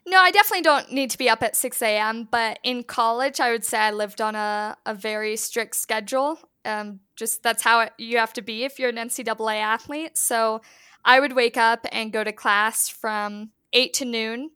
No, 0.07 0.19
I 0.19 0.29
definitely 0.29 0.61
don't 0.61 0.91
need 0.91 1.09
to 1.11 1.17
be 1.17 1.29
up 1.29 1.41
at 1.41 1.55
6 1.55 1.81
a.m. 1.81 2.27
But 2.29 2.59
in 2.61 2.83
college, 2.83 3.39
I 3.39 3.51
would 3.51 3.65
say 3.65 3.79
I 3.79 3.89
lived 3.89 4.21
on 4.21 4.35
a, 4.35 4.77
a 4.85 4.93
very 4.93 5.35
strict 5.35 5.75
schedule. 5.75 6.37
Um, 6.63 6.99
just 7.15 7.41
that's 7.41 7.63
how 7.63 7.81
it, 7.81 7.93
you 7.97 8.19
have 8.19 8.33
to 8.33 8.43
be 8.43 8.65
if 8.65 8.77
you're 8.77 8.89
an 8.89 8.97
NCAA 8.97 9.61
athlete. 9.61 10.15
So 10.15 10.61
I 11.05 11.19
would 11.19 11.33
wake 11.33 11.55
up 11.55 11.85
and 11.91 12.11
go 12.11 12.23
to 12.23 12.33
class 12.33 12.89
from 12.89 13.51
8 13.71 13.93
to 13.93 14.05
noon. 14.05 14.49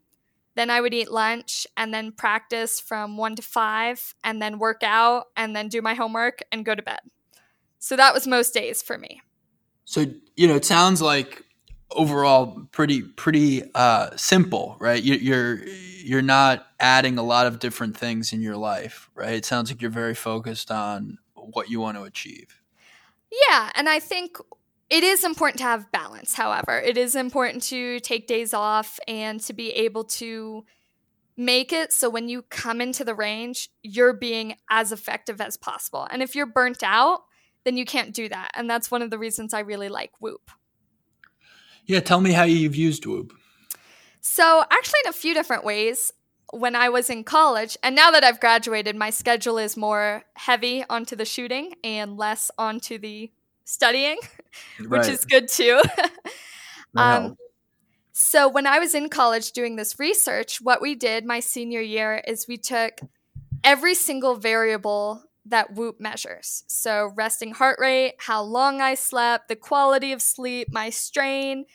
Then 0.55 0.69
I 0.69 0.81
would 0.81 0.93
eat 0.93 1.11
lunch 1.11 1.67
and 1.77 1.93
then 1.93 2.11
practice 2.11 2.79
from 2.79 3.15
1 3.15 3.35
to 3.37 3.41
5 3.41 4.15
and 4.23 4.41
then 4.41 4.59
work 4.59 4.81
out 4.83 5.27
and 5.37 5.55
then 5.55 5.69
do 5.69 5.81
my 5.81 5.93
homework 5.93 6.41
and 6.51 6.65
go 6.65 6.73
to 6.73 6.81
bed. 6.81 6.99
So 7.77 7.95
that 7.95 8.13
was 8.13 8.27
most 8.27 8.53
days 8.53 8.81
for 8.81 8.97
me. 8.97 9.21
So, 9.85 10.05
you 10.35 10.47
know, 10.47 10.55
it 10.55 10.65
sounds 10.65 11.01
like 11.01 11.43
overall 11.91 12.67
pretty 12.71 13.01
pretty 13.01 13.63
uh, 13.73 14.09
simple, 14.15 14.75
right? 14.79 15.01
You, 15.01 15.15
you're 15.15 15.63
you're 15.65 16.21
not 16.21 16.67
adding 16.79 17.17
a 17.17 17.23
lot 17.23 17.47
of 17.47 17.59
different 17.59 17.95
things 17.95 18.33
in 18.33 18.41
your 18.41 18.57
life, 18.57 19.09
right? 19.15 19.33
It 19.33 19.45
sounds 19.45 19.71
like 19.71 19.81
you're 19.81 19.91
very 19.91 20.15
focused 20.15 20.71
on 20.71 21.19
what 21.33 21.69
you 21.69 21.79
want 21.79 21.97
to 21.97 22.03
achieve. 22.03 22.61
Yeah, 23.47 23.71
and 23.75 23.87
I 23.87 23.99
think 23.99 24.37
it 24.89 25.03
is 25.03 25.23
important 25.23 25.59
to 25.59 25.63
have 25.65 25.91
balance, 25.91 26.33
however. 26.33 26.79
It 26.79 26.97
is 26.97 27.15
important 27.15 27.63
to 27.63 27.99
take 27.99 28.27
days 28.27 28.53
off 28.53 28.99
and 29.07 29.39
to 29.41 29.53
be 29.53 29.71
able 29.71 30.03
to 30.05 30.65
make 31.37 31.71
it 31.71 31.93
so 31.93 32.09
when 32.09 32.27
you 32.27 32.41
come 32.41 32.81
into 32.81 33.05
the 33.05 33.15
range, 33.15 33.69
you're 33.81 34.13
being 34.13 34.55
as 34.69 34.91
effective 34.91 35.39
as 35.39 35.55
possible. 35.55 36.07
And 36.11 36.21
if 36.21 36.35
you're 36.35 36.45
burnt 36.45 36.83
out, 36.83 37.21
then 37.63 37.77
you 37.77 37.85
can't 37.85 38.13
do 38.13 38.27
that. 38.29 38.51
And 38.55 38.69
that's 38.69 38.91
one 38.91 39.01
of 39.01 39.09
the 39.09 39.17
reasons 39.17 39.53
I 39.53 39.59
really 39.59 39.89
like 39.89 40.11
Whoop. 40.19 40.51
Yeah, 41.85 42.01
tell 42.01 42.19
me 42.19 42.31
how 42.31 42.43
you've 42.43 42.75
used 42.75 43.05
Whoop. 43.05 43.31
So, 44.21 44.63
actually, 44.69 44.99
in 45.05 45.09
a 45.09 45.13
few 45.13 45.33
different 45.33 45.63
ways. 45.63 46.13
When 46.51 46.75
I 46.75 46.89
was 46.89 47.11
in 47.11 47.25
college, 47.25 47.77
and 47.83 47.95
now 47.95 48.09
that 48.09 48.23
I've 48.23 48.39
graduated, 48.39 48.95
my 48.95 49.11
schedule 49.11 49.59
is 49.59 49.77
more 49.77 50.23
heavy 50.33 50.83
onto 50.89 51.15
the 51.15 51.23
shooting 51.23 51.73
and 51.83 52.17
less 52.17 52.49
onto 52.57 52.97
the 52.97 53.31
studying, 53.69 54.17
right. 54.79 54.99
which 54.99 55.07
is 55.07 55.25
good 55.25 55.47
too. 55.47 55.81
um, 56.95 57.37
so, 58.11 58.49
when 58.49 58.67
I 58.67 58.79
was 58.79 58.95
in 58.95 59.09
college 59.09 59.51
doing 59.51 59.75
this 59.75 59.99
research, 59.99 60.59
what 60.59 60.81
we 60.81 60.95
did 60.95 61.25
my 61.25 61.39
senior 61.39 61.81
year 61.81 62.21
is 62.27 62.47
we 62.47 62.57
took 62.57 62.99
every 63.63 63.93
single 63.93 64.35
variable 64.35 65.23
that 65.45 65.73
Whoop 65.75 65.99
measures. 65.99 66.63
So, 66.67 67.11
resting 67.15 67.51
heart 67.51 67.79
rate, 67.79 68.15
how 68.17 68.41
long 68.41 68.81
I 68.81 68.95
slept, 68.95 69.47
the 69.47 69.55
quality 69.55 70.11
of 70.11 70.21
sleep, 70.21 70.67
my 70.71 70.89
strain, 70.89 71.65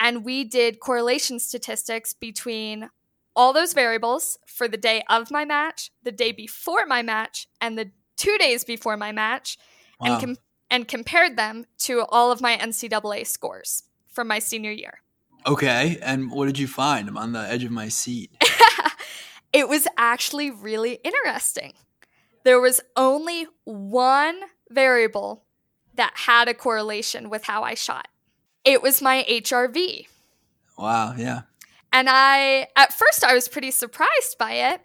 and 0.00 0.24
we 0.24 0.44
did 0.44 0.80
correlation 0.80 1.38
statistics 1.38 2.12
between 2.12 2.90
all 3.36 3.52
those 3.52 3.72
variables 3.72 4.38
for 4.46 4.68
the 4.68 4.76
day 4.76 5.02
of 5.08 5.30
my 5.30 5.44
match, 5.44 5.90
the 6.02 6.12
day 6.12 6.32
before 6.32 6.86
my 6.86 7.02
match, 7.02 7.48
and 7.60 7.76
the 7.76 7.90
two 8.16 8.36
days 8.38 8.64
before 8.64 8.96
my 8.96 9.12
match, 9.12 9.58
wow. 10.00 10.12
and 10.12 10.20
com- 10.20 10.43
and 10.74 10.88
compared 10.88 11.36
them 11.36 11.66
to 11.78 12.04
all 12.08 12.32
of 12.32 12.40
my 12.40 12.56
NCAA 12.56 13.24
scores 13.24 13.84
from 14.08 14.26
my 14.26 14.40
senior 14.40 14.72
year. 14.72 15.02
Okay, 15.46 15.98
and 16.02 16.32
what 16.32 16.46
did 16.46 16.58
you 16.58 16.66
find? 16.66 17.08
I'm 17.08 17.16
on 17.16 17.30
the 17.30 17.38
edge 17.38 17.62
of 17.62 17.70
my 17.70 17.86
seat. 17.86 18.32
it 19.52 19.68
was 19.68 19.86
actually 19.96 20.50
really 20.50 20.98
interesting. 21.04 21.74
There 22.42 22.60
was 22.60 22.80
only 22.96 23.46
one 23.62 24.40
variable 24.68 25.44
that 25.94 26.12
had 26.16 26.48
a 26.48 26.54
correlation 26.54 27.30
with 27.30 27.44
how 27.44 27.62
I 27.62 27.74
shot. 27.74 28.08
It 28.64 28.82
was 28.82 29.00
my 29.00 29.24
HRV. 29.30 30.08
Wow, 30.76 31.14
yeah. 31.16 31.42
And 31.92 32.08
I, 32.10 32.66
at 32.74 32.92
first, 32.92 33.22
I 33.22 33.32
was 33.32 33.46
pretty 33.46 33.70
surprised 33.70 34.38
by 34.40 34.54
it. 34.54 34.80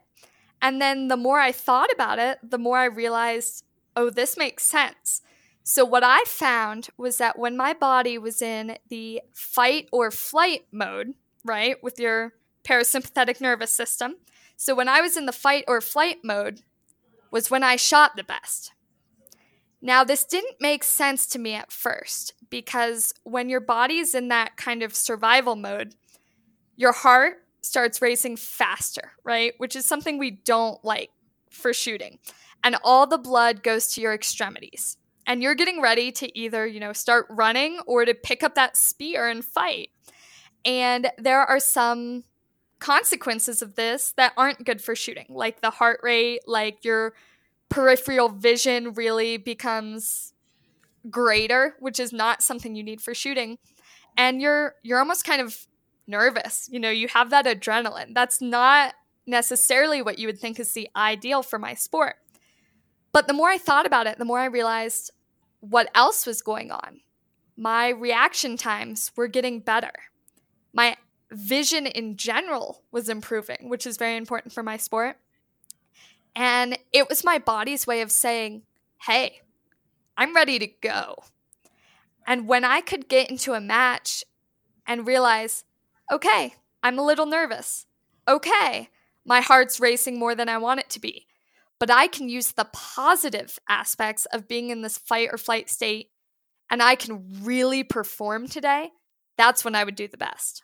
And 0.61 0.79
then 0.79 1.07
the 1.07 1.17
more 1.17 1.39
I 1.39 1.51
thought 1.51 1.91
about 1.91 2.19
it, 2.19 2.37
the 2.43 2.59
more 2.59 2.77
I 2.77 2.85
realized, 2.85 3.63
oh, 3.95 4.11
this 4.11 4.37
makes 4.37 4.63
sense. 4.63 5.23
So, 5.69 5.85
what 5.85 6.03
I 6.03 6.23
found 6.25 6.87
was 6.97 7.19
that 7.19 7.37
when 7.37 7.55
my 7.55 7.73
body 7.73 8.17
was 8.17 8.41
in 8.41 8.79
the 8.89 9.21
fight 9.35 9.87
or 9.91 10.09
flight 10.09 10.65
mode, 10.71 11.13
right, 11.45 11.75
with 11.83 11.99
your 11.99 12.33
parasympathetic 12.63 13.39
nervous 13.39 13.71
system, 13.71 14.15
so 14.57 14.73
when 14.73 14.87
I 14.87 15.01
was 15.01 15.15
in 15.15 15.27
the 15.27 15.31
fight 15.31 15.65
or 15.67 15.79
flight 15.79 16.21
mode, 16.23 16.63
was 17.29 17.51
when 17.51 17.61
I 17.61 17.75
shot 17.75 18.15
the 18.15 18.23
best. 18.23 18.71
Now, 19.79 20.03
this 20.03 20.25
didn't 20.25 20.55
make 20.59 20.83
sense 20.83 21.27
to 21.27 21.39
me 21.39 21.53
at 21.53 21.71
first 21.71 22.33
because 22.49 23.13
when 23.21 23.47
your 23.47 23.61
body's 23.61 24.15
in 24.15 24.29
that 24.29 24.57
kind 24.57 24.81
of 24.81 24.95
survival 24.95 25.55
mode, 25.55 25.93
your 26.77 26.93
heart 26.93 27.43
starts 27.61 28.01
racing 28.01 28.37
faster, 28.37 29.11
right? 29.23 29.53
Which 29.59 29.75
is 29.75 29.85
something 29.85 30.17
we 30.17 30.31
don't 30.31 30.83
like 30.83 31.11
for 31.51 31.73
shooting. 31.73 32.17
And 32.63 32.75
all 32.83 33.05
the 33.05 33.19
blood 33.19 33.61
goes 33.61 33.93
to 33.93 34.01
your 34.01 34.15
extremities. 34.15 34.97
And 35.29 35.43
you're 35.43 35.53
getting 35.53 35.79
ready 35.79 36.11
to 36.13 36.37
either, 36.37 36.65
you 36.65 36.79
know, 36.79 36.91
start 36.91 37.27
running 37.29 37.79
or 37.85 38.03
to 38.03 38.15
pick 38.15 38.41
up 38.41 38.55
that 38.55 38.75
spear 38.75 39.27
and 39.27 39.45
fight. 39.45 39.91
And 40.65 41.11
there 41.19 41.41
are 41.41 41.59
some 41.59 42.23
consequences 42.79 43.61
of 43.61 43.75
this 43.75 44.11
that 44.17 44.33
aren't 44.35 44.65
good 44.65 44.81
for 44.81 44.95
shooting, 44.95 45.27
like 45.29 45.61
the 45.61 45.69
heart 45.69 45.99
rate, 46.01 46.41
like 46.47 46.83
your 46.83 47.13
peripheral 47.69 48.29
vision 48.29 48.93
really 48.93 49.37
becomes 49.37 50.33
greater, 51.11 51.75
which 51.79 51.99
is 51.99 52.11
not 52.11 52.41
something 52.41 52.75
you 52.75 52.83
need 52.83 52.99
for 52.99 53.13
shooting. 53.13 53.59
And 54.17 54.41
you're 54.41 54.75
you're 54.81 54.99
almost 54.99 55.25
kind 55.25 55.41
of 55.41 55.67
nervous. 56.07 56.67
You 56.71 56.79
know, 56.79 56.89
you 56.89 57.07
have 57.09 57.29
that 57.29 57.45
adrenaline. 57.45 58.15
That's 58.15 58.41
not 58.41 58.95
necessarily 59.27 60.01
what 60.01 60.17
you 60.17 60.25
would 60.25 60.39
think 60.39 60.59
is 60.59 60.73
the 60.73 60.89
ideal 60.95 61.43
for 61.43 61.59
my 61.59 61.75
sport. 61.75 62.15
But 63.11 63.27
the 63.27 63.33
more 63.33 63.49
I 63.49 63.59
thought 63.59 63.85
about 63.85 64.07
it, 64.07 64.17
the 64.17 64.25
more 64.25 64.39
I 64.39 64.45
realized 64.45 65.11
what 65.59 65.89
else 65.93 66.25
was 66.25 66.41
going 66.41 66.71
on. 66.71 67.01
My 67.57 67.89
reaction 67.89 68.57
times 68.57 69.11
were 69.15 69.27
getting 69.27 69.59
better. 69.59 69.91
My 70.73 70.97
vision 71.31 71.85
in 71.85 72.15
general 72.15 72.83
was 72.91 73.09
improving, 73.09 73.69
which 73.69 73.85
is 73.85 73.97
very 73.97 74.15
important 74.15 74.53
for 74.53 74.63
my 74.63 74.77
sport. 74.77 75.17
And 76.35 76.77
it 76.93 77.09
was 77.09 77.23
my 77.23 77.37
body's 77.37 77.85
way 77.85 78.01
of 78.01 78.11
saying, 78.11 78.63
hey, 79.05 79.41
I'm 80.15 80.35
ready 80.35 80.59
to 80.59 80.67
go. 80.67 81.23
And 82.25 82.47
when 82.47 82.63
I 82.63 82.81
could 82.81 83.09
get 83.09 83.29
into 83.29 83.53
a 83.53 83.61
match 83.61 84.23
and 84.85 85.07
realize, 85.07 85.63
okay, 86.11 86.55
I'm 86.81 86.99
a 86.99 87.05
little 87.05 87.25
nervous. 87.25 87.85
Okay, 88.27 88.89
my 89.25 89.41
heart's 89.41 89.79
racing 89.79 90.19
more 90.19 90.35
than 90.35 90.47
I 90.49 90.57
want 90.57 90.79
it 90.79 90.89
to 90.91 90.99
be. 90.99 91.27
But 91.79 91.89
I 91.89 92.07
can 92.07 92.29
use 92.29 92.51
the 92.51 92.67
positive 92.71 93.57
aspects 93.69 94.25
of 94.25 94.47
being 94.47 94.69
in 94.69 94.81
this 94.81 94.97
fight 94.97 95.29
or 95.31 95.37
flight 95.37 95.69
state 95.69 96.11
and 96.69 96.83
I 96.83 96.95
can 96.95 97.25
really 97.43 97.83
perform 97.83 98.47
today. 98.47 98.91
That's 99.37 99.65
when 99.65 99.75
I 99.75 99.83
would 99.83 99.95
do 99.95 100.07
the 100.07 100.17
best. 100.17 100.63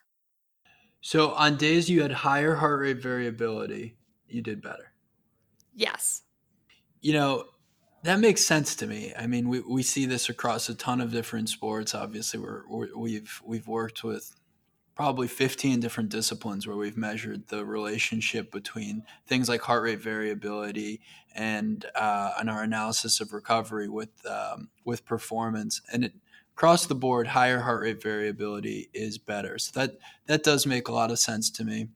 So, 1.01 1.31
on 1.31 1.57
days 1.57 1.89
you 1.89 2.01
had 2.01 2.11
higher 2.11 2.55
heart 2.55 2.81
rate 2.81 3.01
variability, 3.01 3.95
you 4.27 4.41
did 4.41 4.61
better. 4.61 4.91
Yes. 5.75 6.23
You 7.01 7.13
know, 7.13 7.45
that 8.03 8.19
makes 8.19 8.45
sense 8.45 8.75
to 8.77 8.87
me. 8.87 9.13
I 9.17 9.27
mean, 9.27 9.47
we, 9.49 9.59
we 9.61 9.83
see 9.83 10.05
this 10.05 10.29
across 10.29 10.69
a 10.69 10.75
ton 10.75 11.01
of 11.01 11.11
different 11.11 11.49
sports. 11.49 11.93
Obviously, 11.93 12.39
we're, 12.39 12.63
we 12.67 12.87
have 12.87 12.95
we've, 12.95 13.41
we've 13.45 13.67
worked 13.67 14.03
with 14.03 14.35
probably 14.95 15.27
15 15.27 15.81
different 15.81 16.09
disciplines 16.09 16.65
where 16.65 16.77
we've 16.77 16.97
measured 16.97 17.47
the 17.47 17.65
relationship 17.65 18.51
between 18.51 19.03
things 19.27 19.49
like 19.49 19.61
heart 19.61 19.83
rate 19.83 19.99
variability 19.99 21.01
and 21.35 21.85
uh, 21.95 22.31
and 22.39 22.49
our 22.49 22.63
analysis 22.63 23.19
of 23.19 23.33
recovery 23.33 23.89
with 23.89 24.09
um, 24.25 24.69
with 24.85 25.05
performance. 25.05 25.81
And 25.91 26.05
it, 26.05 26.13
across 26.53 26.85
the 26.85 26.95
board, 26.95 27.27
higher 27.27 27.59
heart 27.59 27.81
rate 27.81 28.01
variability 28.01 28.89
is 28.93 29.17
better. 29.17 29.59
So 29.59 29.77
that 29.79 29.97
that 30.27 30.43
does 30.43 30.65
make 30.65 30.87
a 30.87 30.93
lot 30.93 31.11
of 31.11 31.19
sense 31.19 31.49
to 31.51 31.65
me. 31.65 31.89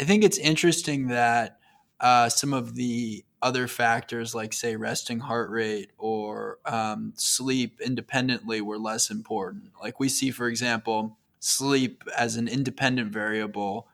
I 0.00 0.04
think 0.04 0.24
it's 0.24 0.38
interesting 0.38 1.08
that 1.08 1.58
uh, 2.00 2.30
some 2.30 2.54
of 2.54 2.74
the 2.74 3.24
other 3.42 3.66
factors 3.68 4.34
like 4.34 4.52
say 4.52 4.76
resting 4.76 5.18
heart 5.18 5.50
rate 5.50 5.90
or 5.98 6.58
um, 6.64 7.12
sleep 7.16 7.80
independently 7.80 8.60
were 8.60 8.78
less 8.78 9.10
important 9.10 9.70
like 9.82 9.98
we 9.98 10.10
see 10.10 10.30
for 10.30 10.46
example 10.46 11.16
sleep 11.40 12.04
as 12.16 12.36
an 12.36 12.46
independent 12.46 13.12
variable 13.12 13.88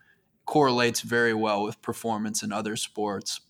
correlates 0.44 1.00
very 1.00 1.35
well 1.35 1.62
with 1.62 1.80
performance 1.80 2.42
in 2.42 2.52
other 2.52 2.76
sports. 2.76 3.40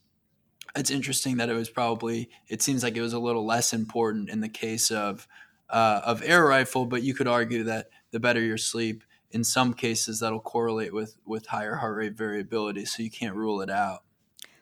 It's 0.76 0.90
interesting 0.90 1.38
that 1.38 1.48
it 1.48 1.54
was 1.54 1.70
probably 1.70 2.30
it 2.48 2.62
seems 2.62 2.82
like 2.82 2.96
it 2.96 3.02
was 3.02 3.14
a 3.14 3.18
little 3.18 3.44
less 3.44 3.72
important 3.72 4.30
in 4.30 4.40
the 4.40 4.48
case 4.48 4.90
of 4.90 5.26
uh, 5.68 6.02
of 6.04 6.22
air 6.22 6.44
rifle 6.44 6.86
but 6.86 7.02
you 7.02 7.12
could 7.12 7.26
argue 7.26 7.64
that 7.64 7.88
the 8.12 8.20
better 8.20 8.40
your 8.40 8.58
sleep 8.58 9.02
in 9.30 9.42
some 9.42 9.74
cases 9.74 10.20
that'll 10.20 10.40
correlate 10.40 10.92
with 10.92 11.16
with 11.26 11.46
higher 11.46 11.76
heart 11.76 11.96
rate 11.96 12.14
variability 12.14 12.84
so 12.84 13.02
you 13.02 13.10
can't 13.10 13.34
rule 13.34 13.60
it 13.60 13.70
out. 13.70 14.02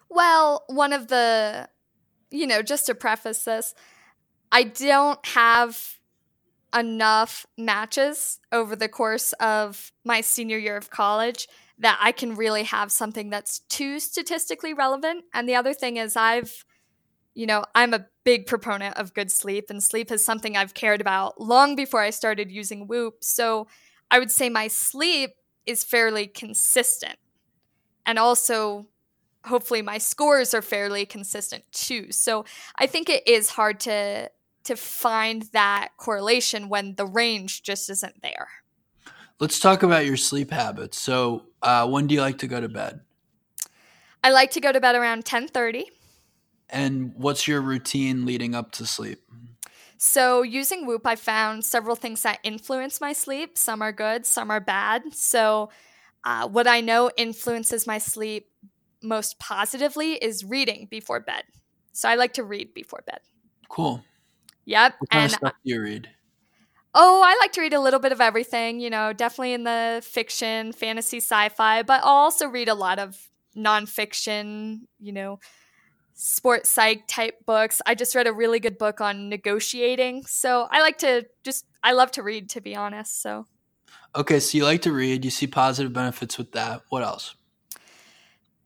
Well, 0.08 0.64
one 0.68 0.92
of 0.92 1.08
the, 1.08 1.68
you 2.30 2.46
know, 2.46 2.62
just 2.62 2.86
to 2.86 2.94
preface 2.94 3.44
this, 3.44 3.74
I 4.52 4.62
don't 4.62 5.24
have 5.26 5.98
enough 6.74 7.46
matches 7.56 8.40
over 8.52 8.74
the 8.74 8.88
course 8.88 9.32
of 9.34 9.92
my 10.04 10.20
senior 10.20 10.58
year 10.58 10.76
of 10.76 10.90
college 10.90 11.48
that 11.78 11.98
I 12.00 12.12
can 12.12 12.36
really 12.36 12.64
have 12.64 12.92
something 12.92 13.30
that's 13.30 13.60
too 13.68 13.98
statistically 14.00 14.74
relevant. 14.74 15.24
And 15.32 15.48
the 15.48 15.56
other 15.56 15.74
thing 15.74 15.96
is, 15.96 16.16
I've, 16.16 16.64
you 17.34 17.46
know, 17.46 17.64
I'm 17.74 17.94
a 17.94 18.06
big 18.24 18.46
proponent 18.46 18.96
of 18.96 19.14
good 19.14 19.30
sleep, 19.30 19.70
and 19.70 19.82
sleep 19.82 20.10
is 20.12 20.24
something 20.24 20.56
I've 20.56 20.74
cared 20.74 21.00
about 21.00 21.40
long 21.40 21.74
before 21.74 22.00
I 22.00 22.10
started 22.10 22.50
using 22.50 22.86
Whoop. 22.86 23.24
So 23.24 23.66
I 24.10 24.18
would 24.18 24.30
say 24.30 24.48
my 24.48 24.68
sleep 24.68 25.30
is 25.66 25.82
fairly 25.82 26.26
consistent. 26.26 27.16
And 28.06 28.18
also, 28.18 28.86
hopefully 29.44 29.82
my 29.82 29.98
scores 29.98 30.54
are 30.54 30.62
fairly 30.62 31.04
consistent 31.06 31.64
too. 31.72 32.12
So 32.12 32.44
I 32.78 32.86
think 32.86 33.08
it 33.08 33.26
is 33.26 33.50
hard 33.50 33.80
to 33.80 34.30
to 34.64 34.76
find 34.76 35.42
that 35.52 35.90
correlation 35.96 36.68
when 36.68 36.94
the 36.96 37.06
range 37.06 37.62
just 37.62 37.88
isn't 37.90 38.22
there. 38.22 38.48
Let's 39.40 39.58
talk 39.58 39.82
about 39.82 40.06
your 40.06 40.16
sleep 40.16 40.50
habits. 40.50 40.98
So, 40.98 41.46
uh, 41.62 41.88
when 41.88 42.06
do 42.06 42.14
you 42.14 42.20
like 42.20 42.38
to 42.38 42.46
go 42.46 42.60
to 42.60 42.68
bed? 42.68 43.00
I 44.22 44.30
like 44.30 44.52
to 44.52 44.60
go 44.60 44.72
to 44.72 44.80
bed 44.80 44.94
around 44.94 45.24
ten 45.24 45.48
thirty. 45.48 45.90
And 46.70 47.12
what's 47.16 47.46
your 47.46 47.60
routine 47.60 48.24
leading 48.24 48.54
up 48.54 48.72
to 48.72 48.86
sleep? 48.86 49.20
So, 49.96 50.42
using 50.42 50.86
Whoop, 50.86 51.06
I 51.06 51.16
found 51.16 51.64
several 51.64 51.96
things 51.96 52.22
that 52.22 52.38
influence 52.42 53.00
my 53.00 53.12
sleep. 53.12 53.58
Some 53.58 53.82
are 53.82 53.92
good, 53.92 54.26
some 54.26 54.50
are 54.50 54.60
bad. 54.60 55.14
So, 55.14 55.70
uh, 56.24 56.48
what 56.48 56.66
I 56.66 56.80
know 56.80 57.10
influences 57.16 57.86
my 57.86 57.98
sleep 57.98 58.48
most 59.02 59.38
positively 59.38 60.14
is 60.14 60.44
reading 60.44 60.88
before 60.90 61.20
bed. 61.20 61.44
So, 61.92 62.08
I 62.08 62.14
like 62.14 62.32
to 62.34 62.44
read 62.44 62.72
before 62.72 63.02
bed. 63.06 63.20
Cool. 63.68 64.02
Yep. 64.66 64.94
What 64.98 65.10
kind 65.10 65.22
and 65.24 65.32
of 65.32 65.36
stuff 65.36 65.52
do 65.64 65.72
you 65.72 65.80
read? 65.80 66.08
Oh, 66.94 67.22
I 67.24 67.36
like 67.40 67.52
to 67.52 67.60
read 67.60 67.74
a 67.74 67.80
little 67.80 67.98
bit 67.98 68.12
of 68.12 68.20
everything, 68.20 68.78
you 68.78 68.88
know, 68.88 69.12
definitely 69.12 69.52
in 69.52 69.64
the 69.64 70.00
fiction, 70.04 70.72
fantasy, 70.72 71.16
sci 71.16 71.48
fi, 71.48 71.82
but 71.82 72.00
I'll 72.04 72.10
also 72.10 72.46
read 72.46 72.68
a 72.68 72.74
lot 72.74 73.00
of 73.00 73.18
nonfiction, 73.56 74.82
you 75.00 75.12
know, 75.12 75.40
sports 76.14 76.70
psych 76.70 77.08
type 77.08 77.44
books. 77.46 77.82
I 77.84 77.96
just 77.96 78.14
read 78.14 78.28
a 78.28 78.32
really 78.32 78.60
good 78.60 78.78
book 78.78 79.00
on 79.00 79.28
negotiating. 79.28 80.24
So 80.26 80.68
I 80.70 80.80
like 80.82 80.98
to 80.98 81.26
just, 81.42 81.66
I 81.82 81.92
love 81.92 82.12
to 82.12 82.22
read, 82.22 82.48
to 82.50 82.60
be 82.60 82.76
honest. 82.76 83.20
So. 83.20 83.46
Okay, 84.14 84.38
so 84.38 84.56
you 84.56 84.64
like 84.64 84.82
to 84.82 84.92
read, 84.92 85.24
you 85.24 85.32
see 85.32 85.48
positive 85.48 85.92
benefits 85.92 86.38
with 86.38 86.52
that. 86.52 86.82
What 86.90 87.02
else? 87.02 87.34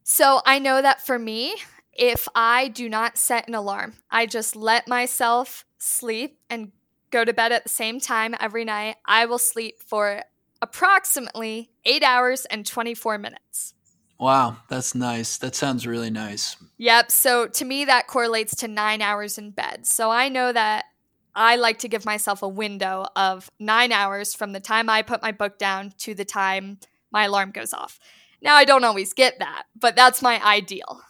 So 0.05 0.43
I 0.45 0.59
know 0.59 0.83
that 0.83 1.05
for 1.05 1.19
me, 1.19 1.55
if 1.99 2.29
I 2.35 2.69
do 2.69 2.89
not 2.89 3.19
set 3.19 3.49
an 3.49 3.55
alarm, 3.55 3.95
I 4.11 4.27
just 4.27 4.55
let 4.55 4.87
myself 4.87 5.67
sleep 5.79 6.39
and 6.49 6.71
go 7.11 7.25
to 7.25 7.33
bed 7.33 7.53
at 7.53 7.65
the 7.65 7.69
same 7.69 7.99
time 7.99 8.35
every 8.41 8.65
night, 8.65 8.97
I 9.05 9.27
will 9.27 9.39
sleep 9.39 9.81
for 9.81 10.23
approximately 10.63 11.71
eight 11.85 12.03
hours 12.03 12.45
and 12.47 12.65
24 12.65 13.19
minutes. 13.19 13.75
Wow, 14.19 14.59
that's 14.69 14.95
nice. 14.95 15.39
That 15.39 15.55
sounds 15.55 15.87
really 15.87 16.11
nice. 16.11 16.57
Yep. 16.79 17.11
So 17.11 17.47
to 17.49 17.65
me, 17.65 17.85
that 17.85 18.07
correlates 18.07 18.55
to 18.57 18.69
nine 18.69 19.01
hours 19.01 19.39
in 19.39 19.51
bed. 19.51 19.87
So 19.87 20.11
I 20.11 20.29
know 20.29 20.53
that 20.53 20.87
I 21.35 21.57
like 21.57 21.79
to 21.81 21.89
give 21.89 22.05
myself 22.05 22.43
a 22.43 22.49
window 22.49 23.07
of 23.15 23.51
nine 23.61 23.93
hours 23.93 24.35
from 24.35 24.53
the 24.53 24.61
time 24.61 24.91
I 24.91 25.03
put 25.03 25.23
my 25.23 25.33
book 25.33 25.59
down 25.59 25.93
to 25.99 26.15
the 26.15 26.25
time 26.25 26.79
my 27.13 27.25
alarm 27.25 27.53
goes 27.53 27.73
off. 27.73 28.01
Now, 28.43 28.55
I 28.55 28.65
don't 28.65 28.85
always 28.85 29.13
get 29.13 29.39
that, 29.41 29.65
but 29.79 29.97
that's 29.97 30.23
my 30.23 30.45
ideal. 30.45 31.01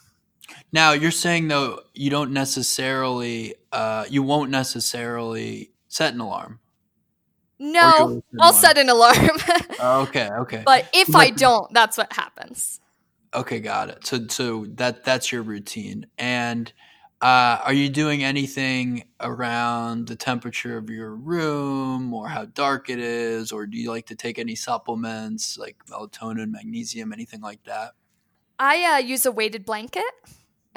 Now, 0.73 0.93
you're 0.93 1.11
saying, 1.11 1.49
though, 1.49 1.81
you 1.95 2.11
don't 2.11 2.33
necessarily, 2.33 3.55
uh, 3.73 4.05
you 4.09 4.23
won't 4.23 4.51
necessarily 4.51 5.71
set 5.89 6.15
an 6.15 6.21
alarm. 6.21 6.61
No, 7.59 8.23
I'll 8.41 8.53
set 8.53 8.79
an 8.79 8.89
alarm. 8.89 9.17
oh, 9.81 10.03
okay, 10.03 10.29
okay. 10.31 10.63
But 10.65 10.89
if 10.93 11.15
I 11.17 11.31
don't, 11.31 11.73
that's 11.73 11.99
what 11.99 12.13
happens. 12.13 12.81
Okay, 13.35 13.59
got 13.59 13.89
it. 13.89 14.07
So, 14.07 14.27
so 14.29 14.67
that 14.75 15.05
that's 15.05 15.33
your 15.33 15.43
routine. 15.43 16.07
And 16.17 16.73
uh, 17.21 17.59
are 17.65 17.73
you 17.73 17.89
doing 17.89 18.23
anything 18.23 19.05
around 19.21 20.07
the 20.07 20.15
temperature 20.15 20.77
of 20.77 20.89
your 20.89 21.15
room, 21.17 22.15
or 22.15 22.29
how 22.29 22.45
dark 22.45 22.89
it 22.89 23.01
is, 23.01 23.51
or 23.51 23.67
do 23.67 23.77
you 23.77 23.91
like 23.91 24.07
to 24.07 24.15
take 24.15 24.39
any 24.39 24.55
supplements 24.55 25.59
like 25.59 25.85
melatonin, 25.87 26.53
magnesium, 26.53 27.13
anything 27.13 27.41
like 27.41 27.65
that? 27.65 27.93
I 28.61 28.85
uh, 28.85 28.99
use 28.99 29.27
a 29.27 29.33
weighted 29.33 29.65
blanket, 29.65 30.05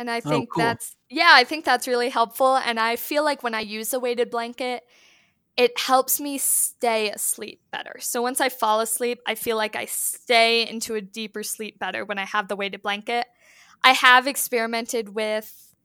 and 0.01 0.09
I 0.09 0.17
oh, 0.25 0.29
think 0.29 0.49
oh, 0.51 0.55
cool. 0.55 0.63
that's 0.63 0.95
yeah, 1.09 1.31
I 1.31 1.43
think 1.43 1.63
that's 1.63 1.87
really 1.87 2.09
helpful. 2.09 2.57
And 2.57 2.79
I 2.79 2.95
feel 2.95 3.23
like 3.23 3.43
when 3.43 3.53
I 3.53 3.61
use 3.61 3.93
a 3.93 3.99
weighted 3.99 4.31
blanket, 4.31 4.83
it 5.55 5.77
helps 5.77 6.19
me 6.19 6.37
stay 6.37 7.11
asleep 7.11 7.61
better. 7.71 7.97
So 7.99 8.21
once 8.21 8.41
I 8.41 8.49
fall 8.49 8.79
asleep, 8.79 9.19
I 9.27 9.35
feel 9.35 9.57
like 9.57 9.75
I 9.75 9.85
stay 9.85 10.67
into 10.67 10.95
a 10.95 11.01
deeper 11.01 11.43
sleep 11.43 11.77
better 11.77 12.03
when 12.03 12.17
I 12.17 12.25
have 12.25 12.47
the 12.47 12.55
weighted 12.55 12.81
blanket. 12.81 13.27
I 13.83 13.91
have 13.91 14.27
experimented 14.27 15.09
with 15.09 15.75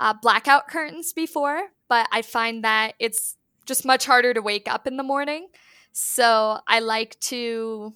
uh, 0.00 0.14
blackout 0.20 0.68
curtains 0.68 1.12
before, 1.12 1.68
but 1.88 2.08
I 2.10 2.22
find 2.22 2.64
that 2.64 2.94
it's 2.98 3.36
just 3.64 3.84
much 3.84 4.06
harder 4.06 4.34
to 4.34 4.42
wake 4.42 4.68
up 4.68 4.86
in 4.86 4.96
the 4.96 5.02
morning. 5.02 5.48
So 5.92 6.58
I 6.66 6.80
like 6.80 7.18
to 7.20 7.94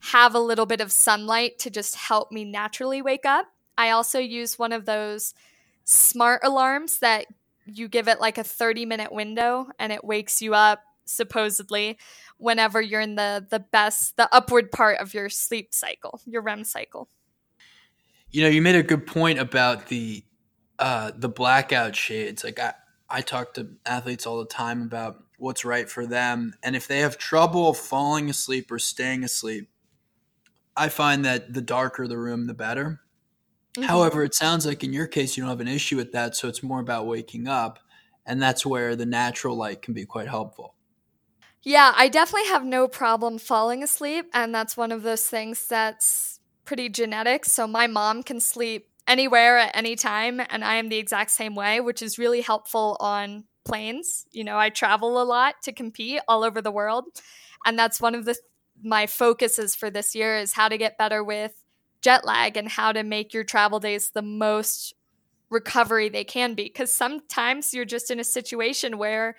have 0.00 0.34
a 0.34 0.40
little 0.40 0.66
bit 0.66 0.80
of 0.80 0.92
sunlight 0.92 1.58
to 1.60 1.70
just 1.70 1.94
help 1.94 2.30
me 2.32 2.44
naturally 2.44 3.00
wake 3.00 3.24
up. 3.24 3.46
I 3.78 3.90
also 3.90 4.18
use 4.18 4.58
one 4.58 4.72
of 4.72 4.84
those 4.84 5.32
smart 5.84 6.42
alarms 6.44 6.98
that 6.98 7.26
you 7.64 7.88
give 7.88 8.08
it 8.08 8.20
like 8.20 8.36
a 8.36 8.44
30 8.44 8.84
minute 8.84 9.12
window 9.12 9.68
and 9.78 9.92
it 9.92 10.04
wakes 10.04 10.42
you 10.42 10.52
up 10.54 10.82
supposedly 11.04 11.96
whenever 12.36 12.82
you're 12.82 13.00
in 13.00 13.14
the 13.14 13.46
the 13.48 13.60
best 13.60 14.16
the 14.16 14.28
upward 14.34 14.70
part 14.70 14.98
of 14.98 15.14
your 15.14 15.30
sleep 15.30 15.72
cycle 15.72 16.20
your 16.26 16.42
REM 16.42 16.64
cycle. 16.64 17.08
You 18.30 18.42
know 18.42 18.48
you 18.48 18.60
made 18.60 18.74
a 18.74 18.82
good 18.82 19.06
point 19.06 19.38
about 19.38 19.86
the 19.86 20.24
uh 20.78 21.12
the 21.16 21.28
blackout 21.28 21.94
shades. 21.96 22.44
Like 22.44 22.58
I 22.58 22.74
I 23.08 23.20
talk 23.22 23.54
to 23.54 23.68
athletes 23.86 24.26
all 24.26 24.38
the 24.38 24.46
time 24.46 24.82
about 24.82 25.22
what's 25.38 25.64
right 25.64 25.88
for 25.88 26.04
them 26.04 26.52
and 26.64 26.74
if 26.74 26.88
they 26.88 26.98
have 26.98 27.16
trouble 27.16 27.72
falling 27.72 28.28
asleep 28.28 28.72
or 28.72 28.78
staying 28.80 29.22
asleep 29.22 29.70
I 30.76 30.88
find 30.88 31.24
that 31.24 31.54
the 31.54 31.62
darker 31.62 32.08
the 32.08 32.18
room 32.18 32.48
the 32.48 32.54
better 32.54 33.00
Mm-hmm. 33.78 33.86
However, 33.88 34.24
it 34.24 34.34
sounds 34.34 34.66
like 34.66 34.82
in 34.82 34.92
your 34.92 35.06
case, 35.06 35.36
you 35.36 35.42
don't 35.42 35.50
have 35.50 35.60
an 35.60 35.68
issue 35.68 35.96
with 35.96 36.12
that. 36.12 36.36
So 36.36 36.48
it's 36.48 36.62
more 36.62 36.80
about 36.80 37.06
waking 37.06 37.46
up. 37.46 37.78
And 38.26 38.42
that's 38.42 38.66
where 38.66 38.96
the 38.96 39.06
natural 39.06 39.56
light 39.56 39.82
can 39.82 39.94
be 39.94 40.04
quite 40.04 40.28
helpful. 40.28 40.74
Yeah, 41.62 41.92
I 41.96 42.08
definitely 42.08 42.48
have 42.48 42.64
no 42.64 42.88
problem 42.88 43.38
falling 43.38 43.82
asleep. 43.82 44.26
And 44.34 44.54
that's 44.54 44.76
one 44.76 44.92
of 44.92 45.02
those 45.02 45.24
things 45.24 45.66
that's 45.66 46.40
pretty 46.64 46.88
genetic. 46.88 47.44
So 47.44 47.66
my 47.66 47.86
mom 47.86 48.22
can 48.22 48.40
sleep 48.40 48.88
anywhere 49.06 49.58
at 49.58 49.76
any 49.76 49.96
time. 49.96 50.40
And 50.50 50.64
I 50.64 50.74
am 50.74 50.88
the 50.88 50.98
exact 50.98 51.30
same 51.30 51.54
way, 51.54 51.80
which 51.80 52.02
is 52.02 52.18
really 52.18 52.42
helpful 52.42 52.96
on 53.00 53.44
planes. 53.64 54.26
You 54.30 54.44
know, 54.44 54.58
I 54.58 54.70
travel 54.70 55.22
a 55.22 55.24
lot 55.24 55.54
to 55.62 55.72
compete 55.72 56.20
all 56.28 56.44
over 56.44 56.60
the 56.60 56.70
world. 56.70 57.04
And 57.64 57.78
that's 57.78 58.00
one 58.00 58.14
of 58.14 58.24
the 58.24 58.36
my 58.82 59.06
focuses 59.06 59.74
for 59.74 59.90
this 59.90 60.14
year 60.14 60.36
is 60.36 60.52
how 60.52 60.68
to 60.68 60.78
get 60.78 60.98
better 60.98 61.24
with 61.24 61.52
jet 62.00 62.24
lag 62.24 62.56
and 62.56 62.68
how 62.68 62.92
to 62.92 63.02
make 63.02 63.34
your 63.34 63.44
travel 63.44 63.80
days 63.80 64.10
the 64.10 64.22
most 64.22 64.94
recovery 65.50 66.08
they 66.08 66.24
can 66.24 66.54
be. 66.54 66.64
Because 66.64 66.92
sometimes 66.92 67.74
you're 67.74 67.84
just 67.84 68.10
in 68.10 68.20
a 68.20 68.24
situation 68.24 68.98
where 68.98 69.36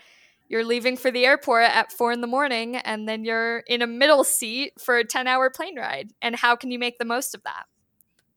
you're 0.47 0.65
leaving 0.65 0.97
for 0.97 1.11
the 1.11 1.25
airport 1.25 1.63
at 1.63 1.91
four 1.91 2.11
in 2.11 2.21
the 2.21 2.27
morning 2.27 2.75
and 2.75 3.07
then 3.07 3.23
you're 3.23 3.59
in 3.59 3.81
a 3.81 3.87
middle 3.87 4.23
seat 4.23 4.73
for 4.79 4.97
a 4.97 5.05
10 5.05 5.27
hour 5.27 5.49
plane 5.49 5.77
ride. 5.77 6.11
And 6.21 6.35
how 6.35 6.55
can 6.55 6.71
you 6.71 6.79
make 6.79 6.97
the 6.97 7.05
most 7.05 7.35
of 7.35 7.43
that? 7.43 7.65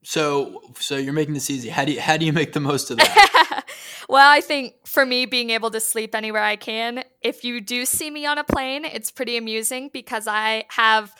So, 0.04 0.60
so 0.78 0.96
you're 0.96 1.12
making 1.12 1.34
this 1.34 1.48
easy. 1.48 1.68
How 1.68 1.84
do 1.84 1.92
you, 1.92 2.00
how 2.00 2.16
do 2.16 2.26
you 2.26 2.32
make 2.32 2.52
the 2.52 2.60
most 2.60 2.90
of 2.90 2.98
that? 2.98 3.64
well, 4.08 4.30
I 4.30 4.40
think 4.40 4.74
for 4.84 5.06
me, 5.06 5.26
being 5.26 5.50
able 5.50 5.70
to 5.70 5.80
sleep 5.80 6.14
anywhere 6.14 6.42
I 6.42 6.56
can, 6.56 7.04
if 7.22 7.44
you 7.44 7.60
do 7.60 7.86
see 7.86 8.10
me 8.10 8.26
on 8.26 8.36
a 8.36 8.44
plane, 8.44 8.84
it's 8.84 9.12
pretty 9.12 9.36
amusing 9.36 9.90
because 9.92 10.26
I 10.26 10.64
have 10.70 11.14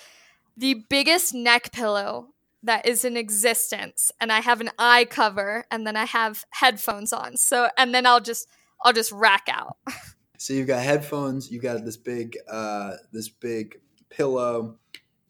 the 0.57 0.75
biggest 0.75 1.33
neck 1.33 1.73
pillow 1.73 2.32
that 2.63 2.87
is 2.87 3.05
in 3.05 3.17
existence 3.17 4.13
and 4.21 4.31
I 4.33 4.41
have 4.41 4.61
an 4.61 4.71
eye 4.79 5.05
cover 5.05 5.67
and 5.71 5.87
then 5.87 5.97
I 5.97 6.05
have 6.05 6.45
headphones 6.51 7.13
on. 7.13 7.37
So 7.37 7.69
and 7.77 7.95
then 7.95 8.07
I'll 8.07 8.21
just 8.21 8.49
I'll 8.83 8.93
just 8.93 9.13
rack 9.13 9.49
out. 9.51 9.77
so 10.39 10.53
you've 10.53 10.67
got 10.67 10.83
headphones, 10.83 11.51
you've 11.51 11.63
got 11.63 11.85
this 11.85 11.97
big 11.97 12.37
uh 12.51 12.95
this 13.13 13.29
big 13.29 13.81
pillow. 14.11 14.79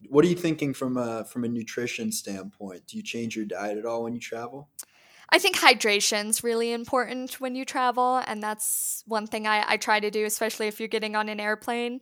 What 0.09 0.25
are 0.25 0.27
you 0.27 0.35
thinking 0.35 0.73
from 0.73 0.97
a 0.97 1.25
from 1.25 1.43
a 1.43 1.47
nutrition 1.47 2.11
standpoint? 2.11 2.87
Do 2.87 2.97
you 2.97 3.03
change 3.03 3.35
your 3.35 3.45
diet 3.45 3.77
at 3.77 3.85
all 3.85 4.03
when 4.03 4.13
you 4.13 4.19
travel? 4.19 4.69
I 5.29 5.39
think 5.39 5.57
hydration's 5.57 6.43
really 6.43 6.73
important 6.73 7.41
when 7.41 7.55
you 7.55 7.65
travel, 7.65 8.21
and 8.27 8.43
that's 8.43 9.03
one 9.07 9.25
thing 9.25 9.47
I, 9.47 9.63
I 9.67 9.77
try 9.77 9.99
to 9.99 10.11
do, 10.11 10.25
especially 10.25 10.67
if 10.67 10.79
you're 10.79 10.87
getting 10.87 11.15
on 11.15 11.27
an 11.27 11.39
airplane. 11.39 12.01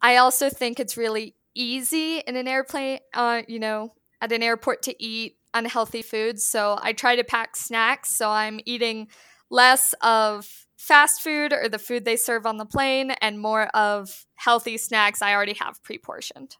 I 0.00 0.16
also 0.16 0.48
think 0.48 0.80
it's 0.80 0.96
really 0.96 1.34
easy 1.54 2.18
in 2.18 2.36
an 2.36 2.48
airplane, 2.48 3.00
uh, 3.12 3.42
you 3.46 3.58
know, 3.58 3.92
at 4.20 4.32
an 4.32 4.42
airport 4.42 4.82
to 4.82 5.02
eat 5.02 5.36
unhealthy 5.54 6.02
foods. 6.02 6.44
So 6.44 6.78
I 6.80 6.92
try 6.92 7.16
to 7.16 7.24
pack 7.24 7.56
snacks. 7.56 8.14
So 8.14 8.30
I'm 8.30 8.60
eating 8.64 9.08
less 9.50 9.94
of 10.00 10.66
fast 10.76 11.20
food 11.20 11.52
or 11.52 11.68
the 11.68 11.78
food 11.78 12.04
they 12.04 12.16
serve 12.16 12.46
on 12.46 12.56
the 12.56 12.64
plane 12.64 13.10
and 13.20 13.40
more 13.40 13.66
of 13.68 14.24
healthy 14.36 14.78
snacks 14.78 15.20
I 15.20 15.34
already 15.34 15.54
have 15.54 15.82
pre 15.82 15.98
portioned. 15.98 16.56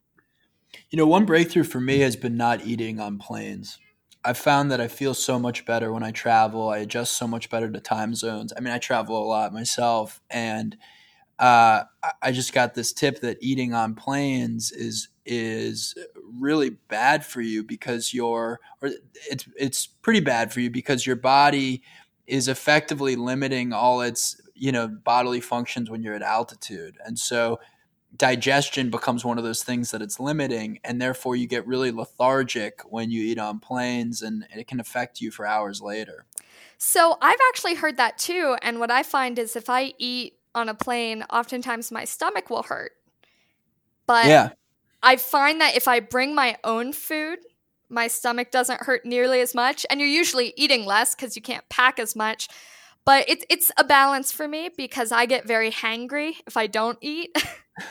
You 0.90 0.96
know, 0.98 1.06
one 1.06 1.24
breakthrough 1.24 1.64
for 1.64 1.80
me 1.80 2.00
has 2.00 2.16
been 2.16 2.36
not 2.36 2.64
eating 2.64 3.00
on 3.00 3.18
planes. 3.18 3.78
I've 4.24 4.38
found 4.38 4.70
that 4.70 4.80
I 4.80 4.88
feel 4.88 5.14
so 5.14 5.38
much 5.38 5.64
better 5.64 5.92
when 5.92 6.02
I 6.02 6.10
travel. 6.10 6.68
I 6.68 6.78
adjust 6.78 7.16
so 7.16 7.26
much 7.26 7.48
better 7.48 7.70
to 7.70 7.80
time 7.80 8.14
zones. 8.14 8.52
I 8.54 8.60
mean, 8.60 8.72
I 8.72 8.78
travel 8.78 9.16
a 9.16 9.24
lot 9.24 9.54
myself, 9.54 10.20
and 10.28 10.76
uh, 11.40 11.84
I 12.20 12.32
just 12.32 12.52
got 12.52 12.74
this 12.74 12.92
tip 12.92 13.20
that 13.22 13.38
eating 13.40 13.72
on 13.72 13.94
planes 13.94 14.72
is 14.72 15.08
is 15.24 15.96
really 16.38 16.70
bad 16.70 17.24
for 17.24 17.40
you 17.40 17.64
because 17.64 18.12
your 18.12 18.60
or 18.82 18.90
it's 19.30 19.48
it's 19.56 19.86
pretty 19.86 20.20
bad 20.20 20.52
for 20.52 20.60
you 20.60 20.70
because 20.70 21.06
your 21.06 21.16
body 21.16 21.82
is 22.26 22.46
effectively 22.46 23.16
limiting 23.16 23.72
all 23.72 24.02
its 24.02 24.38
you 24.54 24.70
know 24.70 24.86
bodily 24.86 25.40
functions 25.40 25.88
when 25.88 26.02
you're 26.02 26.14
at 26.14 26.22
altitude 26.22 26.98
and 27.06 27.18
so 27.18 27.58
digestion 28.16 28.90
becomes 28.90 29.24
one 29.24 29.38
of 29.38 29.44
those 29.44 29.62
things 29.62 29.92
that 29.92 30.02
it's 30.02 30.20
limiting 30.20 30.78
and 30.84 31.00
therefore 31.00 31.36
you 31.36 31.46
get 31.46 31.66
really 31.66 31.92
lethargic 31.92 32.82
when 32.90 33.10
you 33.10 33.22
eat 33.22 33.38
on 33.38 33.60
planes 33.60 34.20
and 34.20 34.44
it 34.54 34.66
can 34.66 34.80
affect 34.80 35.20
you 35.20 35.30
for 35.30 35.46
hours 35.46 35.80
later 35.80 36.26
So 36.82 37.18
I've 37.20 37.38
actually 37.50 37.74
heard 37.74 37.98
that 37.98 38.16
too. 38.16 38.56
And 38.62 38.80
what 38.80 38.90
I 38.90 39.02
find 39.02 39.38
is 39.38 39.54
if 39.54 39.68
I 39.68 39.92
eat 39.98 40.39
on 40.54 40.68
a 40.68 40.74
plane, 40.74 41.24
oftentimes 41.30 41.90
my 41.90 42.04
stomach 42.04 42.50
will 42.50 42.64
hurt. 42.64 42.92
But 44.06 44.26
Yeah. 44.26 44.50
I 45.02 45.16
find 45.16 45.60
that 45.60 45.76
if 45.76 45.88
I 45.88 46.00
bring 46.00 46.34
my 46.34 46.56
own 46.64 46.92
food, 46.92 47.38
my 47.88 48.06
stomach 48.06 48.50
doesn't 48.50 48.82
hurt 48.82 49.04
nearly 49.04 49.40
as 49.40 49.54
much. 49.54 49.84
And 49.90 50.00
you're 50.00 50.08
usually 50.08 50.52
eating 50.56 50.84
less 50.84 51.14
because 51.14 51.36
you 51.36 51.42
can't 51.42 51.68
pack 51.68 51.98
as 51.98 52.14
much. 52.14 52.48
But 53.10 53.28
it's 53.28 53.44
it's 53.50 53.72
a 53.76 53.82
balance 53.82 54.30
for 54.30 54.46
me 54.46 54.70
because 54.76 55.10
I 55.10 55.26
get 55.26 55.44
very 55.44 55.72
hangry 55.72 56.34
if 56.46 56.56
I 56.56 56.68
don't 56.68 56.96
eat. 57.00 57.36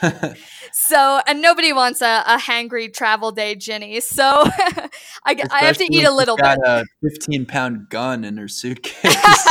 so 0.72 1.20
and 1.26 1.42
nobody 1.42 1.74
wants 1.74 2.00
a, 2.00 2.24
a 2.26 2.38
hangry 2.38 2.90
travel 2.90 3.30
day, 3.30 3.54
Ginny. 3.54 4.00
So 4.00 4.24
I, 4.24 5.36
I, 5.50 5.64
have 5.66 5.76
to 5.76 5.84
eat 5.92 6.04
a 6.04 6.10
little 6.10 6.38
she's 6.38 6.48
bit. 6.48 6.58
got 6.64 6.80
a 6.80 6.86
15 7.02 7.44
pound 7.44 7.90
gun 7.90 8.24
in 8.24 8.38
her 8.38 8.48
suitcase. 8.48 9.44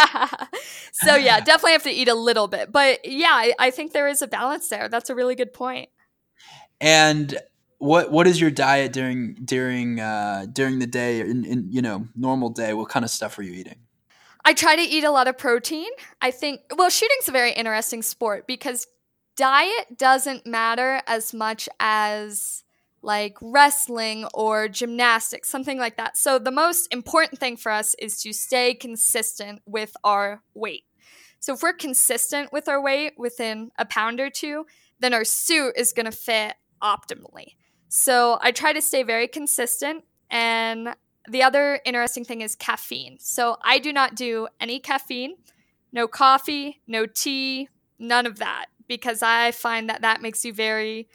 so 0.91 1.15
yeah, 1.15 1.39
definitely 1.39 1.74
have 1.74 1.84
to 1.84 1.91
eat 1.91 2.07
a 2.07 2.15
little 2.15 2.47
bit. 2.47 2.72
But 2.72 3.01
yeah, 3.05 3.28
I, 3.30 3.53
I 3.59 3.70
think 3.70 3.93
there 3.93 4.07
is 4.07 4.24
a 4.24 4.28
balance 4.28 4.70
there. 4.70 4.89
That's 4.89 5.11
a 5.11 5.15
really 5.15 5.36
good 5.36 5.53
point. 5.53 5.89
and 6.82 7.38
what 7.78 8.11
what 8.11 8.26
is 8.26 8.41
your 8.41 8.49
diet 8.49 8.91
during 8.91 9.36
during 9.45 9.99
uh, 9.99 10.47
during 10.51 10.80
the 10.80 10.88
day 10.88 11.20
in, 11.20 11.45
in 11.45 11.67
you 11.70 11.84
know 11.84 12.07
normal 12.15 12.49
day? 12.49 12.74
What 12.74 12.89
kind 12.89 13.05
of 13.05 13.11
stuff 13.11 13.38
are 13.38 13.43
you 13.43 13.53
eating? 13.53 13.82
I 14.49 14.53
try 14.53 14.75
to 14.75 14.81
eat 14.81 15.03
a 15.03 15.11
lot 15.11 15.27
of 15.27 15.37
protein. 15.37 15.91
I 16.23 16.31
think, 16.31 16.61
well, 16.75 16.89
shooting's 16.89 17.29
a 17.29 17.31
very 17.31 17.51
interesting 17.51 18.01
sport 18.01 18.47
because 18.47 18.87
diet 19.37 19.95
doesn't 19.95 20.47
matter 20.47 21.03
as 21.05 21.35
much 21.35 21.69
as 21.79 22.63
like 23.03 23.37
wrestling 23.43 24.25
or 24.33 24.67
gymnastics, 24.67 25.49
something 25.49 25.77
like 25.77 25.97
that. 25.97 26.17
So, 26.17 26.39
the 26.39 26.49
most 26.49 26.91
important 26.91 27.39
thing 27.39 27.57
for 27.57 27.71
us 27.71 27.95
is 27.99 28.19
to 28.23 28.33
stay 28.33 28.73
consistent 28.73 29.61
with 29.67 29.95
our 30.03 30.41
weight. 30.55 30.85
So, 31.39 31.53
if 31.53 31.61
we're 31.61 31.73
consistent 31.73 32.51
with 32.51 32.67
our 32.67 32.81
weight 32.81 33.13
within 33.19 33.69
a 33.77 33.85
pound 33.85 34.19
or 34.19 34.31
two, 34.31 34.65
then 34.99 35.13
our 35.13 35.25
suit 35.25 35.73
is 35.77 35.93
going 35.93 36.07
to 36.07 36.11
fit 36.11 36.55
optimally. 36.81 37.53
So, 37.87 38.39
I 38.41 38.49
try 38.49 38.73
to 38.73 38.81
stay 38.81 39.03
very 39.03 39.27
consistent 39.27 40.05
and 40.31 40.95
the 41.28 41.43
other 41.43 41.80
interesting 41.86 42.24
thing 42.24 42.41
is 42.41 42.55
caffeine. 42.55 43.17
So 43.20 43.57
I 43.61 43.80
do 43.80 43.91
not 43.91 44.15
do 44.15 44.47
any 44.59 44.80
caffeine, 44.80 45.36
no 45.91 46.07
coffee, 46.07 46.82
no 46.88 47.05
tea, 47.05 47.70
none 47.97 48.26
of 48.26 48.39
that, 48.39 48.67
because 48.88 49.22
I 49.22 49.51
find 49.51 49.89
that 49.89 50.01
that 50.01 50.22
makes 50.22 50.45
you 50.45 50.53
very 50.53 51.07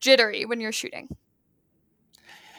jittery 0.00 0.44
when 0.44 0.60
you're 0.60 0.72
shooting. 0.72 1.08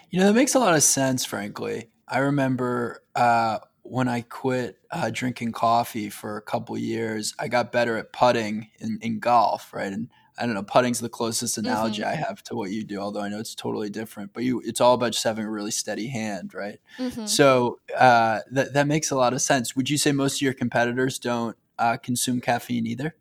You 0.09 0.19
know 0.19 0.27
that 0.27 0.33
makes 0.33 0.53
a 0.53 0.59
lot 0.59 0.75
of 0.75 0.83
sense. 0.83 1.25
Frankly, 1.25 1.89
I 2.07 2.19
remember 2.19 3.03
uh, 3.15 3.59
when 3.81 4.07
I 4.07 4.21
quit 4.21 4.77
uh, 4.91 5.09
drinking 5.11 5.51
coffee 5.51 6.09
for 6.09 6.37
a 6.37 6.41
couple 6.41 6.77
years, 6.77 7.33
I 7.39 7.47
got 7.47 7.71
better 7.71 7.97
at 7.97 8.13
putting 8.13 8.69
in, 8.79 8.99
in 9.01 9.19
golf, 9.19 9.73
right? 9.73 9.91
And 9.91 10.09
I 10.37 10.45
don't 10.45 10.55
know, 10.55 10.63
putting's 10.63 10.99
the 10.99 11.09
closest 11.09 11.57
analogy 11.57 12.01
Mhm. 12.01 12.07
I 12.07 12.15
have 12.15 12.43
to 12.45 12.55
what 12.55 12.71
you 12.71 12.83
do, 12.83 12.99
although 12.99 13.21
I 13.21 13.29
know 13.29 13.39
it's 13.39 13.55
totally 13.55 13.89
different. 13.89 14.33
But 14.33 14.43
you, 14.43 14.61
it's 14.65 14.81
all 14.81 14.95
about 14.95 15.11
just 15.13 15.23
having 15.23 15.45
a 15.45 15.49
really 15.49 15.71
steady 15.71 16.07
hand, 16.07 16.53
right? 16.53 16.79
Mhm. 16.97 17.27
So 17.27 17.79
uh, 17.97 18.39
that 18.51 18.73
that 18.73 18.87
makes 18.87 19.11
a 19.11 19.15
lot 19.15 19.33
of 19.33 19.41
sense. 19.41 19.75
Would 19.75 19.89
you 19.89 19.97
say 19.97 20.11
most 20.11 20.37
of 20.37 20.41
your 20.41 20.53
competitors 20.53 21.19
don't 21.19 21.55
uh, 21.77 21.97
consume 21.97 22.41
caffeine 22.41 22.87
either? 22.87 23.15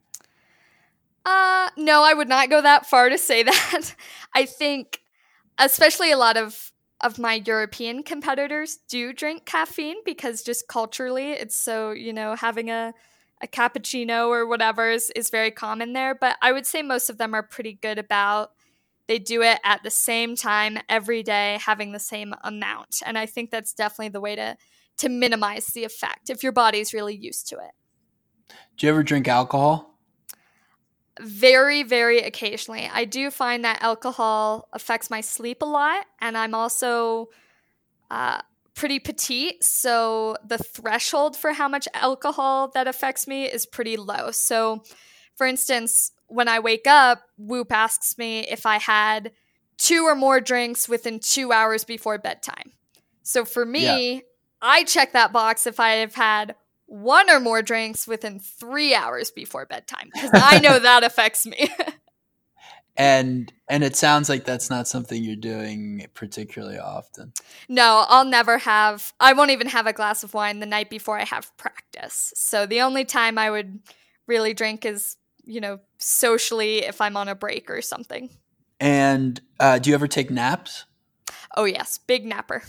Uh, 1.24 1.70
no, 1.76 2.02
I 2.02 2.14
would 2.14 2.28
not 2.28 2.50
go 2.50 2.60
that 2.60 2.86
far 2.86 3.08
to 3.08 3.18
say 3.18 3.42
that. 3.44 3.94
I 4.34 4.44
think, 4.46 5.00
especially 5.58 6.10
a 6.12 6.16
lot 6.16 6.36
of 6.36 6.72
of 7.00 7.18
my 7.18 7.42
European 7.44 8.04
competitors 8.04 8.78
do 8.88 9.12
drink 9.12 9.44
caffeine 9.44 9.96
because 10.04 10.42
just 10.42 10.68
culturally, 10.68 11.32
it's 11.32 11.56
so 11.56 11.90
you 11.90 12.12
know 12.12 12.34
having 12.36 12.70
a 12.70 12.94
a 13.42 13.46
cappuccino 13.46 14.28
or 14.28 14.46
whatever 14.46 14.90
is, 14.90 15.10
is 15.16 15.30
very 15.30 15.50
common 15.50 15.92
there. 15.92 16.14
But 16.14 16.36
I 16.40 16.52
would 16.52 16.66
say 16.66 16.82
most 16.82 17.10
of 17.10 17.18
them 17.18 17.34
are 17.34 17.42
pretty 17.42 17.74
good 17.74 17.98
about 17.98 18.52
they 19.08 19.18
do 19.18 19.42
it 19.42 19.58
at 19.64 19.82
the 19.82 19.90
same 19.90 20.36
time 20.36 20.78
every 20.88 21.22
day, 21.22 21.58
having 21.60 21.92
the 21.92 21.98
same 21.98 22.34
amount, 22.44 23.02
and 23.04 23.18
I 23.18 23.26
think 23.26 23.50
that's 23.50 23.74
definitely 23.74 24.10
the 24.10 24.20
way 24.20 24.36
to 24.36 24.56
to 24.98 25.08
minimize 25.08 25.66
the 25.66 25.84
effect 25.84 26.30
if 26.30 26.42
your 26.42 26.52
body's 26.52 26.94
really 26.94 27.16
used 27.16 27.48
to 27.48 27.56
it. 27.56 28.54
Do 28.76 28.86
you 28.86 28.92
ever 28.92 29.02
drink 29.02 29.26
alcohol? 29.28 29.88
very 31.20 31.82
very 31.82 32.20
occasionally 32.20 32.88
i 32.92 33.04
do 33.04 33.30
find 33.30 33.66
that 33.66 33.82
alcohol 33.82 34.66
affects 34.72 35.10
my 35.10 35.20
sleep 35.20 35.60
a 35.60 35.66
lot 35.66 36.06
and 36.22 36.38
i'm 36.38 36.54
also 36.54 37.28
uh, 38.10 38.40
pretty 38.74 38.98
petite 38.98 39.62
so 39.62 40.36
the 40.44 40.58
threshold 40.58 41.36
for 41.36 41.52
how 41.52 41.68
much 41.68 41.86
alcohol 41.94 42.68
that 42.74 42.88
affects 42.88 43.26
me 43.26 43.44
is 43.44 43.66
pretty 43.66 43.96
low. 43.96 44.30
So 44.30 44.82
for 45.36 45.46
instance 45.46 46.12
when 46.26 46.48
i 46.48 46.58
wake 46.58 46.86
up 46.86 47.22
whoop 47.36 47.70
asks 47.72 48.16
me 48.16 48.40
if 48.40 48.64
i 48.64 48.78
had 48.78 49.32
two 49.76 50.04
or 50.04 50.14
more 50.14 50.40
drinks 50.40 50.88
within 50.88 51.18
two 51.18 51.52
hours 51.52 51.84
before 51.84 52.18
bedtime. 52.18 52.72
So 53.22 53.44
for 53.44 53.64
me 53.64 54.22
i 54.60 54.84
check 54.84 55.12
that 55.12 55.32
box 55.32 55.66
if 55.66 55.80
i 55.80 55.92
have 55.94 56.14
had 56.14 56.54
one 56.92 57.30
or 57.30 57.40
more 57.40 57.62
drinks 57.62 58.06
within 58.06 58.38
three 58.38 58.94
hours 58.94 59.30
before 59.30 59.64
bedtime 59.64 60.10
because 60.12 60.30
I 60.34 60.58
know 60.58 60.78
that 60.78 61.04
affects 61.04 61.46
me. 61.46 61.70
And 62.96 63.52
and 63.68 63.82
it 63.82 63.96
sounds 63.96 64.28
like 64.28 64.44
that's 64.44 64.68
not 64.68 64.86
something 64.86 65.22
you're 65.22 65.34
doing 65.36 66.06
particularly 66.12 66.78
often. 66.78 67.32
no, 67.68 68.04
I'll 68.08 68.24
never 68.24 68.58
have, 68.58 69.14
I 69.18 69.32
won't 69.32 69.50
even 69.50 69.68
have 69.68 69.86
a 69.86 69.94
glass 69.94 70.22
of 70.22 70.34
wine 70.34 70.60
the 70.60 70.66
night 70.66 70.90
before 70.90 71.18
I 71.18 71.24
have 71.24 71.56
practice. 71.56 72.34
So 72.36 72.66
the 72.66 72.82
only 72.82 73.06
time 73.06 73.38
I 73.38 73.50
would 73.50 73.80
really 74.26 74.52
drink 74.52 74.84
is, 74.84 75.16
you 75.44 75.60
know, 75.60 75.80
socially 75.98 76.84
if 76.84 77.00
I'm 77.00 77.16
on 77.16 77.28
a 77.28 77.34
break 77.34 77.70
or 77.70 77.80
something. 77.80 78.28
And 78.78 79.40
uh, 79.58 79.78
do 79.78 79.88
you 79.88 79.94
ever 79.94 80.06
take 80.06 80.30
naps? 80.30 80.84
Oh, 81.56 81.64
yes, 81.64 81.98
big 81.98 82.26
napper. 82.26 82.62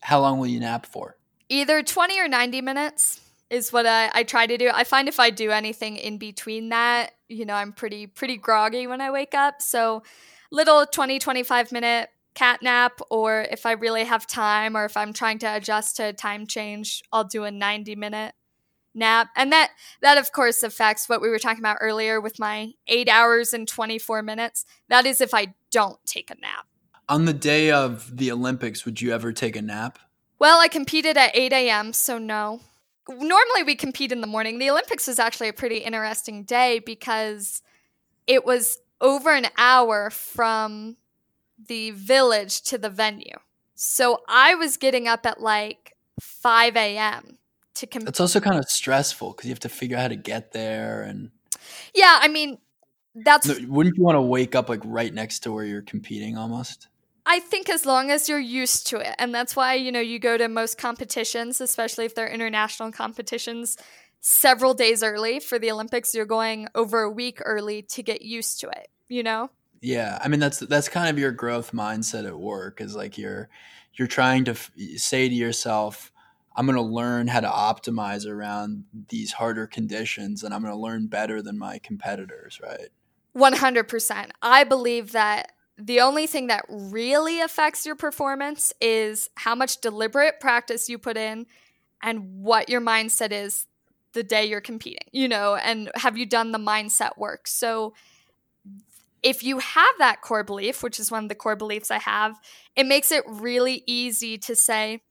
How 0.00 0.20
long 0.20 0.38
will 0.38 0.46
you 0.46 0.60
nap 0.60 0.86
for? 0.86 1.16
Either 1.48 1.82
20 1.82 2.20
or 2.20 2.28
90 2.28 2.60
minutes 2.62 3.20
is 3.50 3.72
what 3.72 3.86
I, 3.86 4.10
I 4.12 4.22
try 4.24 4.46
to 4.46 4.58
do. 4.58 4.70
I 4.72 4.84
find 4.84 5.08
if 5.08 5.18
I 5.18 5.30
do 5.30 5.50
anything 5.50 5.96
in 5.96 6.18
between 6.18 6.68
that, 6.68 7.12
you 7.28 7.44
know, 7.44 7.54
I'm 7.54 7.72
pretty 7.72 8.06
pretty 8.06 8.36
groggy 8.36 8.86
when 8.86 9.00
I 9.00 9.10
wake 9.10 9.34
up. 9.34 9.62
So 9.62 10.02
little 10.50 10.86
20 10.86 11.18
25 11.18 11.72
minute 11.72 12.10
cat 12.34 12.62
nap 12.62 13.00
or 13.10 13.46
if 13.50 13.66
I 13.66 13.72
really 13.72 14.04
have 14.04 14.26
time 14.26 14.76
or 14.76 14.84
if 14.84 14.96
I'm 14.96 15.12
trying 15.12 15.38
to 15.40 15.46
adjust 15.46 15.96
to 15.96 16.04
a 16.04 16.12
time 16.12 16.46
change, 16.46 17.02
I'll 17.12 17.24
do 17.24 17.44
a 17.44 17.50
90 17.50 17.96
minute 17.96 18.34
nap. 18.94 19.28
And 19.36 19.52
that 19.52 19.70
that 20.02 20.18
of 20.18 20.32
course 20.32 20.62
affects 20.62 21.08
what 21.08 21.20
we 21.20 21.28
were 21.28 21.38
talking 21.38 21.60
about 21.60 21.78
earlier 21.80 22.20
with 22.20 22.38
my 22.38 22.72
8 22.86 23.08
hours 23.08 23.52
and 23.52 23.66
24 23.66 24.22
minutes. 24.22 24.66
That 24.88 25.06
is 25.06 25.20
if 25.20 25.32
I 25.32 25.54
don't 25.70 25.98
take 26.04 26.30
a 26.30 26.36
nap. 26.40 26.66
On 27.08 27.24
the 27.24 27.32
day 27.32 27.70
of 27.70 28.18
the 28.18 28.30
Olympics, 28.30 28.84
would 28.84 29.00
you 29.00 29.12
ever 29.12 29.32
take 29.32 29.56
a 29.56 29.62
nap? 29.62 29.98
Well, 30.38 30.60
I 30.60 30.68
competed 30.68 31.16
at 31.16 31.34
8 31.34 31.52
a.m., 31.52 31.92
so 31.92 32.18
no. 32.18 32.60
Normally 33.08 33.62
we 33.64 33.74
compete 33.74 34.12
in 34.12 34.20
the 34.20 34.26
morning. 34.26 34.58
The 34.58 34.70
Olympics 34.70 35.06
was 35.06 35.18
actually 35.18 35.48
a 35.48 35.52
pretty 35.52 35.78
interesting 35.78 36.44
day 36.44 36.78
because 36.78 37.62
it 38.26 38.44
was 38.44 38.78
over 39.00 39.30
an 39.30 39.46
hour 39.56 40.10
from 40.10 40.96
the 41.66 41.90
village 41.92 42.62
to 42.62 42.78
the 42.78 42.90
venue. 42.90 43.36
So 43.74 44.22
I 44.28 44.54
was 44.54 44.76
getting 44.76 45.08
up 45.08 45.24
at 45.24 45.40
like 45.40 45.96
5 46.20 46.76
a.m. 46.76 47.38
to 47.74 47.86
compete. 47.86 48.08
It's 48.08 48.20
also 48.20 48.40
kind 48.40 48.58
of 48.58 48.64
stressful 48.66 49.32
because 49.32 49.46
you 49.46 49.52
have 49.52 49.60
to 49.60 49.68
figure 49.68 49.96
out 49.96 50.02
how 50.02 50.08
to 50.08 50.16
get 50.16 50.52
there, 50.52 51.02
and 51.02 51.30
Yeah, 51.94 52.18
I 52.20 52.28
mean, 52.28 52.58
that's 53.14 53.48
wouldn't 53.60 53.96
you 53.96 54.02
want 54.02 54.16
to 54.16 54.22
wake 54.22 54.54
up 54.54 54.68
like 54.68 54.80
right 54.84 55.12
next 55.12 55.40
to 55.40 55.52
where 55.52 55.64
you're 55.64 55.82
competing 55.82 56.36
almost? 56.36 56.88
I 57.30 57.40
think 57.40 57.68
as 57.68 57.84
long 57.84 58.10
as 58.10 58.26
you're 58.26 58.38
used 58.38 58.86
to 58.86 58.96
it. 58.96 59.14
And 59.18 59.34
that's 59.34 59.54
why, 59.54 59.74
you 59.74 59.92
know, 59.92 60.00
you 60.00 60.18
go 60.18 60.38
to 60.38 60.48
most 60.48 60.78
competitions, 60.78 61.60
especially 61.60 62.06
if 62.06 62.14
they're 62.14 62.26
international 62.26 62.90
competitions, 62.90 63.76
several 64.20 64.72
days 64.72 65.02
early 65.02 65.38
for 65.38 65.58
the 65.58 65.70
Olympics. 65.70 66.14
You're 66.14 66.24
going 66.24 66.68
over 66.74 67.02
a 67.02 67.10
week 67.10 67.40
early 67.44 67.82
to 67.82 68.02
get 68.02 68.22
used 68.22 68.60
to 68.60 68.68
it, 68.70 68.88
you 69.08 69.22
know? 69.22 69.50
Yeah, 69.82 70.18
I 70.20 70.28
mean 70.28 70.40
that's 70.40 70.58
that's 70.58 70.88
kind 70.88 71.08
of 71.08 71.18
your 71.18 71.30
growth 71.30 71.72
mindset 71.72 72.26
at 72.26 72.36
work 72.36 72.80
is 72.80 72.96
like 72.96 73.16
you're 73.16 73.48
you're 73.94 74.08
trying 74.08 74.44
to 74.46 74.52
f- 74.52 74.72
say 74.96 75.28
to 75.28 75.34
yourself, 75.34 76.10
I'm 76.56 76.66
going 76.66 76.76
to 76.76 76.82
learn 76.82 77.28
how 77.28 77.40
to 77.40 77.48
optimize 77.48 78.26
around 78.26 78.84
these 79.08 79.32
harder 79.32 79.66
conditions, 79.66 80.42
and 80.42 80.54
I'm 80.54 80.62
going 80.62 80.74
to 80.74 80.80
learn 80.80 81.06
better 81.06 81.42
than 81.42 81.58
my 81.58 81.78
competitors, 81.78 82.58
right? 82.60 82.88
100%. 83.36 84.30
I 84.42 84.64
believe 84.64 85.12
that 85.12 85.52
the 85.78 86.00
only 86.00 86.26
thing 86.26 86.48
that 86.48 86.64
really 86.68 87.40
affects 87.40 87.86
your 87.86 87.94
performance 87.94 88.72
is 88.80 89.30
how 89.36 89.54
much 89.54 89.80
deliberate 89.80 90.40
practice 90.40 90.88
you 90.88 90.98
put 90.98 91.16
in 91.16 91.46
and 92.02 92.42
what 92.42 92.68
your 92.68 92.80
mindset 92.80 93.30
is 93.30 93.66
the 94.12 94.24
day 94.24 94.44
you're 94.44 94.60
competing, 94.60 95.06
you 95.12 95.28
know, 95.28 95.54
and 95.54 95.90
have 95.94 96.18
you 96.18 96.26
done 96.26 96.50
the 96.50 96.58
mindset 96.58 97.16
work. 97.16 97.46
So 97.46 97.94
if 99.22 99.42
you 99.44 99.58
have 99.58 99.94
that 99.98 100.20
core 100.20 100.44
belief, 100.44 100.82
which 100.82 100.98
is 100.98 101.10
one 101.10 101.24
of 101.24 101.28
the 101.28 101.34
core 101.34 101.56
beliefs 101.56 101.90
I 101.90 101.98
have, 101.98 102.40
it 102.74 102.86
makes 102.86 103.12
it 103.12 103.24
really 103.26 103.82
easy 103.86 104.38
to 104.38 104.56
say, 104.56 105.02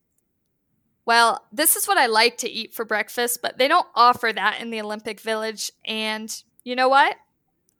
Well, 1.05 1.45
this 1.51 1.75
is 1.75 1.87
what 1.87 1.97
I 1.97 2.07
like 2.07 2.37
to 2.39 2.49
eat 2.49 2.73
for 2.73 2.83
breakfast, 2.83 3.39
but 3.41 3.57
they 3.57 3.67
don't 3.67 3.87
offer 3.95 4.31
that 4.33 4.59
in 4.59 4.71
the 4.71 4.81
Olympic 4.81 5.21
Village. 5.21 5.71
And 5.85 6.33
you 6.63 6.75
know 6.75 6.89
what? 6.89 7.15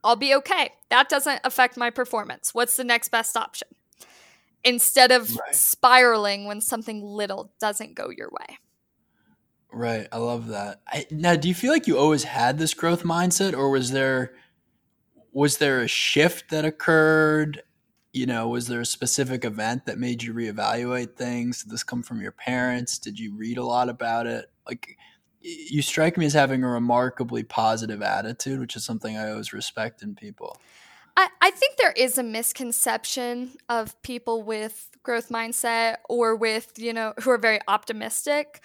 I'll 0.08 0.16
be 0.16 0.34
okay. 0.36 0.72
That 0.90 1.10
doesn't 1.10 1.42
affect 1.44 1.76
my 1.76 1.90
performance. 1.90 2.54
What's 2.54 2.78
the 2.78 2.86
next 2.86 3.10
best 3.10 3.36
option? 3.36 3.68
Instead 4.64 5.12
of 5.12 5.36
right. 5.36 5.54
spiraling 5.54 6.46
when 6.46 6.62
something 6.62 7.04
little 7.04 7.52
doesn't 7.60 7.96
go 7.96 8.10
your 8.10 8.30
way. 8.32 8.58
Right. 9.70 10.08
I 10.14 10.18
love 10.18 10.48
that. 10.48 10.80
I, 10.88 11.06
now, 11.12 11.36
do 11.36 11.50
you 11.50 11.54
feel 11.54 11.74
like 11.74 11.88
you 11.88 11.98
always 11.98 12.24
had 12.24 12.58
this 12.58 12.74
growth 12.74 13.04
mindset 13.04 13.54
or 13.54 13.70
was 13.70 13.92
there 13.92 14.34
was 15.34 15.58
there 15.58 15.82
a 15.82 15.88
shift 15.90 16.52
that 16.52 16.64
occurred? 16.64 17.62
You 18.14 18.28
know, 18.28 18.48
was 18.48 18.68
there 18.68 18.82
a 18.82 18.86
specific 18.86 19.44
event 19.44 19.86
that 19.86 20.00
made 20.00 20.24
you 20.24 20.34
reevaluate 20.34 21.18
things? 21.18 21.64
Did 21.64 21.72
this 21.72 21.84
come 21.84 22.02
from 22.02 22.22
your 22.22 22.32
parents? 22.32 22.98
Did 22.98 23.20
you 23.20 23.36
read 23.36 23.58
a 23.58 23.66
lot 23.66 23.90
about 23.90 24.26
it? 24.26 24.46
Like 24.66 24.98
you 25.42 25.82
strike 25.82 26.18
me 26.18 26.26
as 26.26 26.34
having 26.34 26.64
a 26.64 26.68
remarkably 26.68 27.44
positive 27.44 28.02
attitude, 28.02 28.60
which 28.60 28.76
is 28.76 28.84
something 28.84 29.18
I 29.18 29.32
always 29.32 29.54
respect 29.54 30.02
in 30.02 30.16
people. 30.16 30.60
I, 31.16 31.30
I 31.42 31.52
think 31.52 31.78
there 31.78 31.94
is 31.94 32.18
a 32.18 32.24
misconception 32.24 33.52
of 33.70 34.00
people 34.04 34.44
with 34.44 34.90
growth 35.04 35.30
mindset 35.30 35.98
or 36.10 36.36
with, 36.36 36.74
you 36.78 36.94
know, 36.94 37.14
who 37.22 37.32
are 37.32 37.38
very 37.40 37.60
optimistic 37.68 38.62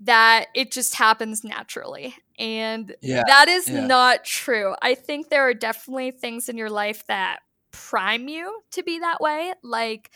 that 0.00 0.48
it 0.54 0.70
just 0.70 0.94
happens 0.96 1.44
naturally. 1.44 2.14
And 2.38 2.94
yeah, 3.00 3.22
that 3.26 3.48
is 3.48 3.68
yeah. 3.68 3.86
not 3.86 4.24
true. 4.24 4.74
I 4.82 4.94
think 4.94 5.28
there 5.28 5.48
are 5.48 5.54
definitely 5.54 6.10
things 6.10 6.48
in 6.48 6.58
your 6.58 6.68
life 6.68 7.06
that 7.06 7.38
prime 7.70 8.28
you 8.28 8.60
to 8.72 8.82
be 8.82 8.98
that 8.98 9.20
way, 9.20 9.54
like 9.62 10.10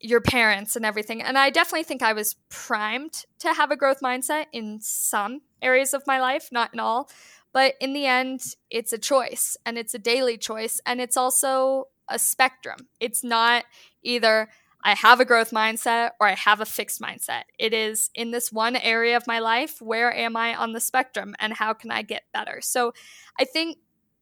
your 0.00 0.20
parents 0.20 0.76
and 0.76 0.84
everything. 0.84 1.22
And 1.22 1.38
I 1.38 1.50
definitely 1.50 1.84
think 1.84 2.02
I 2.02 2.12
was 2.12 2.36
primed 2.48 3.24
to 3.40 3.52
have 3.52 3.70
a 3.70 3.76
growth 3.76 4.00
mindset 4.02 4.46
in 4.52 4.78
some 4.80 5.40
areas 5.62 5.94
of 5.94 6.06
my 6.06 6.20
life, 6.20 6.48
not 6.52 6.72
in 6.72 6.80
all. 6.80 7.10
But 7.52 7.74
in 7.80 7.94
the 7.94 8.06
end, 8.06 8.42
it's 8.70 8.92
a 8.92 8.98
choice 8.98 9.56
and 9.64 9.78
it's 9.78 9.94
a 9.94 9.98
daily 9.98 10.36
choice. 10.36 10.80
And 10.84 11.00
it's 11.00 11.16
also 11.16 11.86
a 12.08 12.18
spectrum. 12.18 12.88
It's 13.00 13.24
not 13.24 13.64
either 14.02 14.48
I 14.84 14.94
have 14.94 15.18
a 15.18 15.24
growth 15.24 15.50
mindset 15.50 16.10
or 16.20 16.28
I 16.28 16.34
have 16.34 16.60
a 16.60 16.66
fixed 16.66 17.00
mindset. 17.00 17.42
It 17.58 17.72
is 17.72 18.10
in 18.14 18.30
this 18.30 18.52
one 18.52 18.76
area 18.76 19.16
of 19.16 19.26
my 19.26 19.38
life, 19.38 19.80
where 19.80 20.14
am 20.14 20.36
I 20.36 20.54
on 20.54 20.74
the 20.74 20.80
spectrum 20.80 21.34
and 21.40 21.52
how 21.52 21.72
can 21.72 21.90
I 21.90 22.02
get 22.02 22.22
better? 22.32 22.60
So 22.60 22.92
I 23.40 23.44
think 23.44 23.78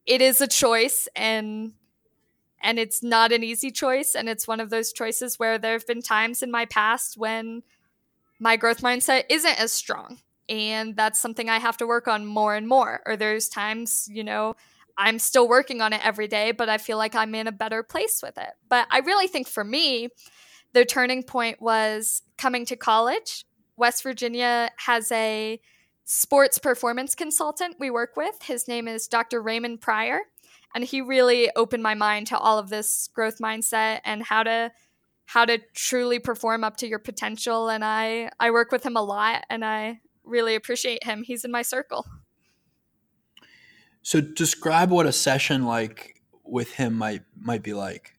it 0.07 0.23
is 0.23 0.41
a 0.41 0.47
choice 0.47 1.09
and 1.17 1.73
and 2.65 2.79
it's 2.79 3.03
not 3.03 3.31
an 3.31 3.45
easy 3.45 3.71
choice 3.71 4.17
and 4.17 4.29
it's 4.29 4.49
one 4.49 4.59
of 4.59 4.71
those 4.71 4.93
choices 4.93 5.39
where 5.39 5.59
there 5.59 5.75
have 5.75 5.87
been 5.87 6.03
times 6.03 6.43
in 6.43 6.51
my 6.51 6.65
past 6.65 7.17
when 7.17 7.63
my 8.41 8.57
growth 8.57 8.81
mindset 8.81 9.25
isn't 9.29 9.61
as 9.61 9.71
strong 9.71 10.19
and 10.49 10.97
that's 10.97 11.21
something 11.21 11.49
I 11.49 11.59
have 11.59 11.77
to 11.77 11.87
work 11.87 12.09
on 12.09 12.27
more 12.27 12.57
and 12.57 12.67
more 12.67 13.03
or 13.07 13.17
there's 13.17 13.49
times, 13.49 14.09
you 14.11 14.25
know, 14.25 14.57
I'm 14.97 15.19
still 15.19 15.47
working 15.47 15.81
on 15.81 15.93
it 15.93 16.05
every 16.05 16.27
day, 16.27 16.53
but 16.53 16.69
I 16.69 16.79
feel 16.79 16.99
like 16.99 17.15
I'm 17.15 17.35
in 17.35 17.47
a 17.47 17.53
better 17.53 17.83
place 17.83 18.21
with 18.23 18.39
it. 18.39 18.51
But 18.69 18.87
I 18.91 19.01
really 19.01 19.27
think 19.27 19.47
for 19.47 19.65
me, 19.65 20.09
the 20.73 20.85
turning 20.85 21.23
point 21.23 21.61
was 21.61 22.23
coming 22.39 22.65
to 22.67 22.77
college. 22.77 23.45
West 23.77 24.03
Virginia 24.03 24.71
has 24.77 25.11
a 25.13 25.61
sports 26.05 26.59
performance 26.59 27.15
consultant 27.15 27.77
we 27.81 27.91
work 27.91 28.17
with. 28.17 28.43
His 28.43 28.69
name 28.69 28.87
is 28.87 29.09
Dr. 29.09 29.43
Raymond 29.43 29.81
Pryor. 29.81 30.21
And 30.75 30.85
he 30.85 31.01
really 31.01 31.51
opened 31.55 31.83
my 31.83 31.95
mind 31.95 32.27
to 32.29 32.39
all 32.39 32.59
of 32.59 32.69
this 32.69 33.09
growth 33.15 33.39
mindset 33.39 34.01
and 34.05 34.23
how 34.23 34.43
to 34.43 34.73
how 35.27 35.45
to 35.47 35.59
truly 35.75 36.19
perform 36.19 36.65
up 36.65 36.77
to 36.77 36.87
your 36.87 36.99
potential. 36.99 37.71
And 37.71 37.83
I, 37.83 38.31
I 38.39 38.51
work 38.51 38.71
with 38.71 38.85
him 38.85 38.95
a 38.95 39.03
lot 39.03 39.45
and 39.49 39.65
I 39.65 40.01
really 40.23 40.55
appreciate 40.55 41.03
him. 41.03 41.23
He's 41.23 41.47
in 41.47 41.51
my 41.51 41.63
circle. 41.63 42.05
So 44.03 44.21
describe 44.21 44.91
what 44.91 45.07
a 45.07 45.13
session 45.13 45.65
like 45.65 46.21
with 46.45 46.75
him 46.75 46.93
might 46.93 47.23
might 47.41 47.63
be 47.63 47.73
like 47.73 48.15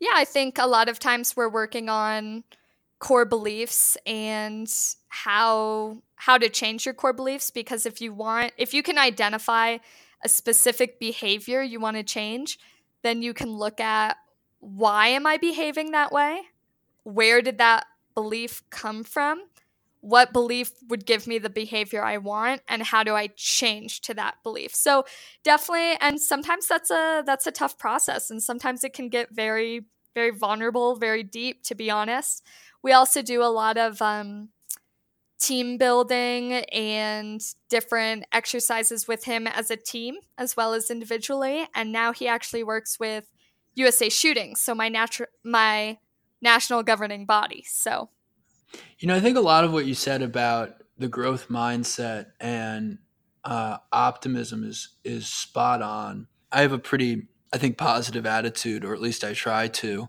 yeah, 0.00 0.12
I 0.14 0.24
think 0.24 0.58
a 0.58 0.66
lot 0.66 0.88
of 0.88 0.98
times 0.98 1.36
we're 1.36 1.48
working 1.48 1.88
on 1.88 2.44
core 3.00 3.24
beliefs 3.24 3.96
and 4.06 4.70
how 5.08 5.98
how 6.16 6.36
to 6.36 6.48
change 6.48 6.84
your 6.84 6.94
core 6.94 7.12
beliefs 7.12 7.50
because 7.50 7.86
if 7.86 8.00
you 8.00 8.12
want 8.12 8.52
if 8.58 8.74
you 8.74 8.82
can 8.82 8.98
identify 8.98 9.78
a 10.22 10.28
specific 10.28 10.98
behavior 10.98 11.62
you 11.62 11.80
want 11.80 11.96
to 11.96 12.02
change, 12.02 12.58
then 13.02 13.22
you 13.22 13.34
can 13.34 13.50
look 13.50 13.80
at 13.80 14.16
why 14.60 15.08
am 15.08 15.26
I 15.26 15.36
behaving 15.36 15.92
that 15.92 16.12
way? 16.12 16.42
Where 17.04 17.40
did 17.42 17.58
that 17.58 17.86
belief 18.14 18.62
come 18.70 19.04
from? 19.04 19.44
What 20.00 20.32
belief 20.32 20.70
would 20.88 21.06
give 21.06 21.26
me 21.26 21.38
the 21.38 21.50
behavior 21.50 22.04
I 22.04 22.18
want 22.18 22.62
and 22.68 22.82
how 22.82 23.02
do 23.02 23.14
I 23.14 23.28
change 23.28 24.00
to 24.02 24.14
that 24.14 24.36
belief? 24.42 24.74
So 24.74 25.04
definitely 25.44 25.96
and 26.00 26.20
sometimes 26.20 26.68
that's 26.68 26.90
a 26.90 27.22
that's 27.24 27.46
a 27.46 27.52
tough 27.52 27.78
process 27.78 28.30
and 28.30 28.42
sometimes 28.42 28.84
it 28.84 28.92
can 28.92 29.08
get 29.08 29.30
very 29.30 29.86
very 30.14 30.30
vulnerable, 30.30 30.96
very 30.96 31.22
deep 31.22 31.62
to 31.64 31.74
be 31.74 31.90
honest. 31.90 32.44
We 32.82 32.92
also 32.92 33.22
do 33.22 33.42
a 33.42 33.46
lot 33.46 33.76
of 33.76 34.00
um, 34.02 34.50
team 35.40 35.78
building 35.78 36.52
and 36.52 37.40
different 37.68 38.24
exercises 38.32 39.06
with 39.06 39.24
him 39.24 39.46
as 39.46 39.70
a 39.70 39.76
team 39.76 40.16
as 40.36 40.56
well 40.56 40.74
as 40.74 40.90
individually 40.90 41.66
and 41.74 41.92
now 41.92 42.12
he 42.12 42.26
actually 42.26 42.64
works 42.64 42.98
with 42.98 43.24
USA 43.78 44.08
Shooting, 44.08 44.56
so 44.56 44.74
my 44.74 44.88
natural 44.88 45.28
my 45.44 45.98
national 46.42 46.82
governing 46.82 47.24
body. 47.24 47.64
So 47.66 48.10
you 48.98 49.08
know, 49.08 49.14
I 49.14 49.20
think 49.20 49.36
a 49.36 49.40
lot 49.40 49.64
of 49.64 49.72
what 49.72 49.86
you 49.86 49.94
said 49.94 50.20
about 50.20 50.82
the 50.98 51.08
growth 51.08 51.48
mindset 51.48 52.26
and 52.40 52.98
uh, 53.44 53.78
optimism 53.92 54.64
is 54.64 54.96
is 55.04 55.28
spot 55.28 55.80
on. 55.80 56.26
I 56.50 56.62
have 56.62 56.72
a 56.72 56.78
pretty, 56.78 57.28
I 57.52 57.58
think, 57.58 57.78
positive 57.78 58.26
attitude, 58.26 58.84
or 58.84 58.94
at 58.94 59.00
least 59.00 59.24
I 59.24 59.32
try 59.32 59.68
to. 59.68 60.08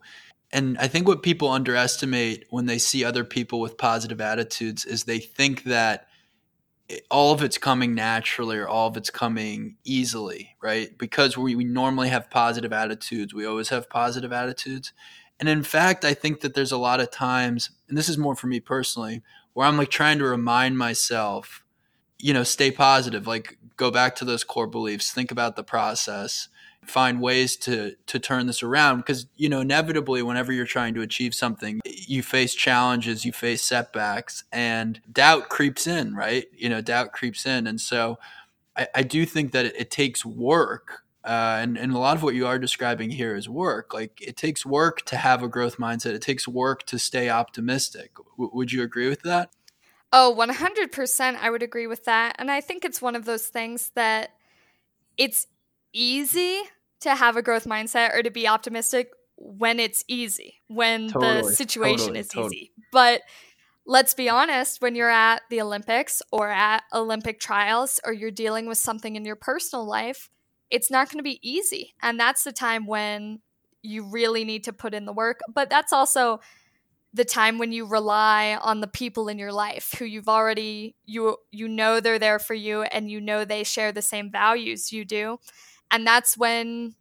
And 0.52 0.78
I 0.80 0.88
think 0.88 1.08
what 1.08 1.22
people 1.22 1.50
underestimate 1.50 2.46
when 2.50 2.66
they 2.66 2.80
see 2.80 3.04
other 3.04 3.24
people 3.24 3.60
with 3.60 3.78
positive 3.78 4.20
attitudes 4.20 4.84
is 4.86 5.04
they 5.04 5.20
think 5.20 5.64
that 5.64 6.08
all 7.12 7.32
of 7.32 7.44
it's 7.44 7.58
coming 7.58 7.94
naturally 7.94 8.58
or 8.58 8.68
all 8.68 8.88
of 8.88 8.98
it's 8.98 9.12
coming 9.12 9.76
easily, 9.84 10.56
right? 10.62 10.98
Because 10.98 11.38
we, 11.38 11.56
we 11.56 11.64
normally 11.64 12.10
have 12.10 12.32
positive 12.32 12.74
attitudes, 12.74 13.34
we 13.34 13.46
always 13.46 13.70
have 13.70 13.90
positive 13.90 14.34
attitudes. 14.34 14.92
And 15.40 15.48
in 15.48 15.64
fact, 15.64 16.04
I 16.04 16.14
think 16.14 16.42
that 16.42 16.56
there's 16.56 16.72
a 16.72 16.78
lot 16.78 17.00
of 17.00 17.12
times, 17.12 17.70
and 17.88 17.98
this 17.98 18.10
is 18.10 18.18
more 18.18 18.36
for 18.36 18.48
me 18.48 18.60
personally, 18.60 19.22
where 19.54 19.68
I'm 19.68 19.78
like 19.78 19.90
trying 19.90 20.18
to 20.18 20.26
remind 20.26 20.78
myself, 20.78 21.64
you 22.18 22.34
know, 22.34 22.44
stay 22.44 22.72
positive, 22.72 23.28
like 23.28 23.58
go 23.78 23.92
back 23.92 24.16
to 24.16 24.26
those 24.26 24.44
core 24.44 24.68
beliefs, 24.68 25.12
think 25.12 25.32
about 25.32 25.56
the 25.56 25.64
process, 25.64 26.50
find 26.90 27.22
ways 27.22 27.56
to 27.56 27.96
to 28.08 28.20
turn 28.20 28.48
this 28.48 28.64
around 28.64 28.98
because 28.98 29.28
you 29.36 29.48
know 29.48 29.62
inevitably 29.62 30.22
whenever 30.22 30.52
you're 30.52 30.66
trying 30.66 30.94
to 30.94 31.02
achieve 31.02 31.34
something 31.34 31.80
you 31.86 32.22
face 32.22 32.54
challenges 32.54 33.24
you 33.24 33.32
face 33.32 33.62
setbacks 33.62 34.44
and 34.52 35.02
doubt 35.12 35.50
creeps 35.50 35.88
in 35.88 36.16
right 36.16 36.48
you 36.56 36.68
know 36.68 36.82
doubt 36.82 37.12
creeps 37.12 37.46
in 37.46 37.68
and 37.68 37.80
so 37.80 38.18
i, 38.76 38.88
I 38.96 39.04
do 39.04 39.26
think 39.26 39.52
that 39.52 39.66
it, 39.66 39.76
it 39.78 39.92
takes 39.92 40.26
work 40.26 41.04
uh, 41.24 41.60
and, 41.62 41.78
and 41.78 41.94
a 41.94 41.98
lot 41.98 42.16
of 42.16 42.24
what 42.24 42.34
you 42.34 42.48
are 42.48 42.58
describing 42.58 43.10
here 43.10 43.36
is 43.36 43.50
work. 43.50 43.94
Like 43.94 44.22
it 44.22 44.38
takes 44.38 44.66
work 44.66 45.06
to 45.08 45.18
have 45.18 45.44
a 45.44 45.50
growth 45.50 45.78
mindset. 45.78 46.14
It 46.14 46.22
takes 46.22 46.48
work 46.48 46.86
to 46.86 46.98
stay 46.98 47.30
optimistic. 47.30 48.16
W- 48.38 48.50
would 48.54 48.72
you 48.72 48.82
agree 48.82 49.10
with 49.10 49.22
that? 49.24 49.52
Oh, 50.14 50.34
100%. 50.36 51.36
I 51.36 51.50
would 51.50 51.62
agree 51.62 51.88
with 51.88 52.06
that. 52.06 52.36
And 52.40 52.50
I 52.50 52.62
think 52.62 52.86
it's 52.86 53.02
one 53.02 53.16
of 53.16 53.26
those 53.26 53.48
things 53.48 53.92
that 53.96 54.32
it's 55.18 55.48
easy 55.94 56.62
to 57.02 57.16
have 57.16 57.38
a 57.38 57.42
growth 57.42 57.66
mindset 57.66 58.16
or 58.16 58.24
to 58.24 58.30
be 58.30 58.48
optimistic 58.48 59.10
when 59.38 59.80
it's 59.80 60.04
easy, 60.08 60.56
when 60.68 61.10
totally, 61.10 61.42
the 61.42 61.56
situation 61.56 61.98
totally, 61.98 62.20
is 62.20 62.28
totally. 62.28 62.56
easy. 62.56 62.72
But 62.92 63.22
let's 63.86 64.14
be 64.14 64.30
honest, 64.30 64.82
when 64.82 64.96
you're 64.96 65.10
at 65.10 65.42
the 65.50 65.62
Olympics 65.62 66.22
or 66.32 66.50
at 66.50 66.84
Olympic 66.94 67.40
trials 67.40 68.00
or 68.06 68.14
you're 68.14 68.32
dealing 68.32 68.68
with 68.68 68.78
something 68.78 69.16
in 69.16 69.26
your 69.26 69.38
personal 69.38 69.86
life, 69.86 70.30
it's 70.70 70.92
not 70.92 71.10
going 71.10 71.20
to 71.20 71.24
be 71.24 71.40
easy. 71.42 71.96
And 72.02 72.20
that's 72.20 72.44
the 72.44 72.52
time 72.52 72.86
when 72.86 73.40
you 73.82 74.04
really 74.04 74.44
need 74.44 74.66
to 74.66 74.74
put 74.74 74.94
in 74.94 75.06
the 75.06 75.14
work. 75.14 75.40
But 75.52 75.70
that's 75.70 75.94
also 75.94 76.42
the 77.14 77.26
time 77.26 77.58
when 77.58 77.72
you 77.72 77.86
rely 77.86 78.58
on 78.62 78.82
the 78.82 78.88
people 78.88 79.30
in 79.30 79.40
your 79.40 79.52
life 79.52 79.96
who 79.98 80.06
you've 80.06 80.30
already 80.30 80.96
you 81.06 81.38
you 81.50 81.68
know 81.68 82.00
they're 82.00 82.20
there 82.20 82.38
for 82.38 82.54
you 82.54 82.84
and 82.84 83.10
you 83.10 83.20
know 83.20 83.44
they 83.44 83.64
share 83.64 83.92
the 83.92 84.02
same 84.02 84.32
values 84.32 84.92
you 84.92 85.04
do. 85.06 85.40
And 85.92 86.06
that's 86.06 86.38
when 86.38 86.96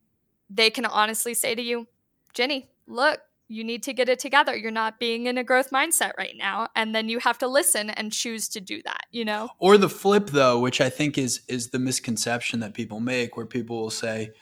they 0.50 0.70
can 0.70 0.86
honestly 0.86 1.34
say 1.34 1.54
to 1.54 1.62
you, 1.62 1.86
"Ginny, 2.34 2.70
look, 2.86 3.20
you 3.48 3.64
need 3.64 3.82
to 3.82 3.94
get 3.94 4.08
it 4.10 4.18
together. 4.18 4.54
You're 4.54 4.70
not 4.70 4.98
being 5.00 5.26
in 5.26 5.38
a 5.38 5.44
growth 5.44 5.70
mindset 5.70 6.12
right 6.18 6.36
now. 6.36 6.68
And 6.76 6.94
then 6.94 7.08
you 7.08 7.18
have 7.18 7.38
to 7.38 7.48
listen 7.48 7.88
and 7.88 8.12
choose 8.12 8.46
to 8.50 8.60
do 8.60 8.82
that, 8.82 9.06
you 9.10 9.24
know? 9.24 9.48
Or 9.58 9.78
the 9.78 9.88
flip 9.88 10.28
though, 10.30 10.58
which 10.58 10.80
I 10.82 10.90
think 10.90 11.16
is 11.16 11.40
is 11.48 11.70
the 11.70 11.78
misconception 11.78 12.60
that 12.60 12.74
people 12.74 13.00
make 13.00 13.36
where 13.36 13.46
people 13.46 13.80
will 13.80 13.90
say, 13.90 14.32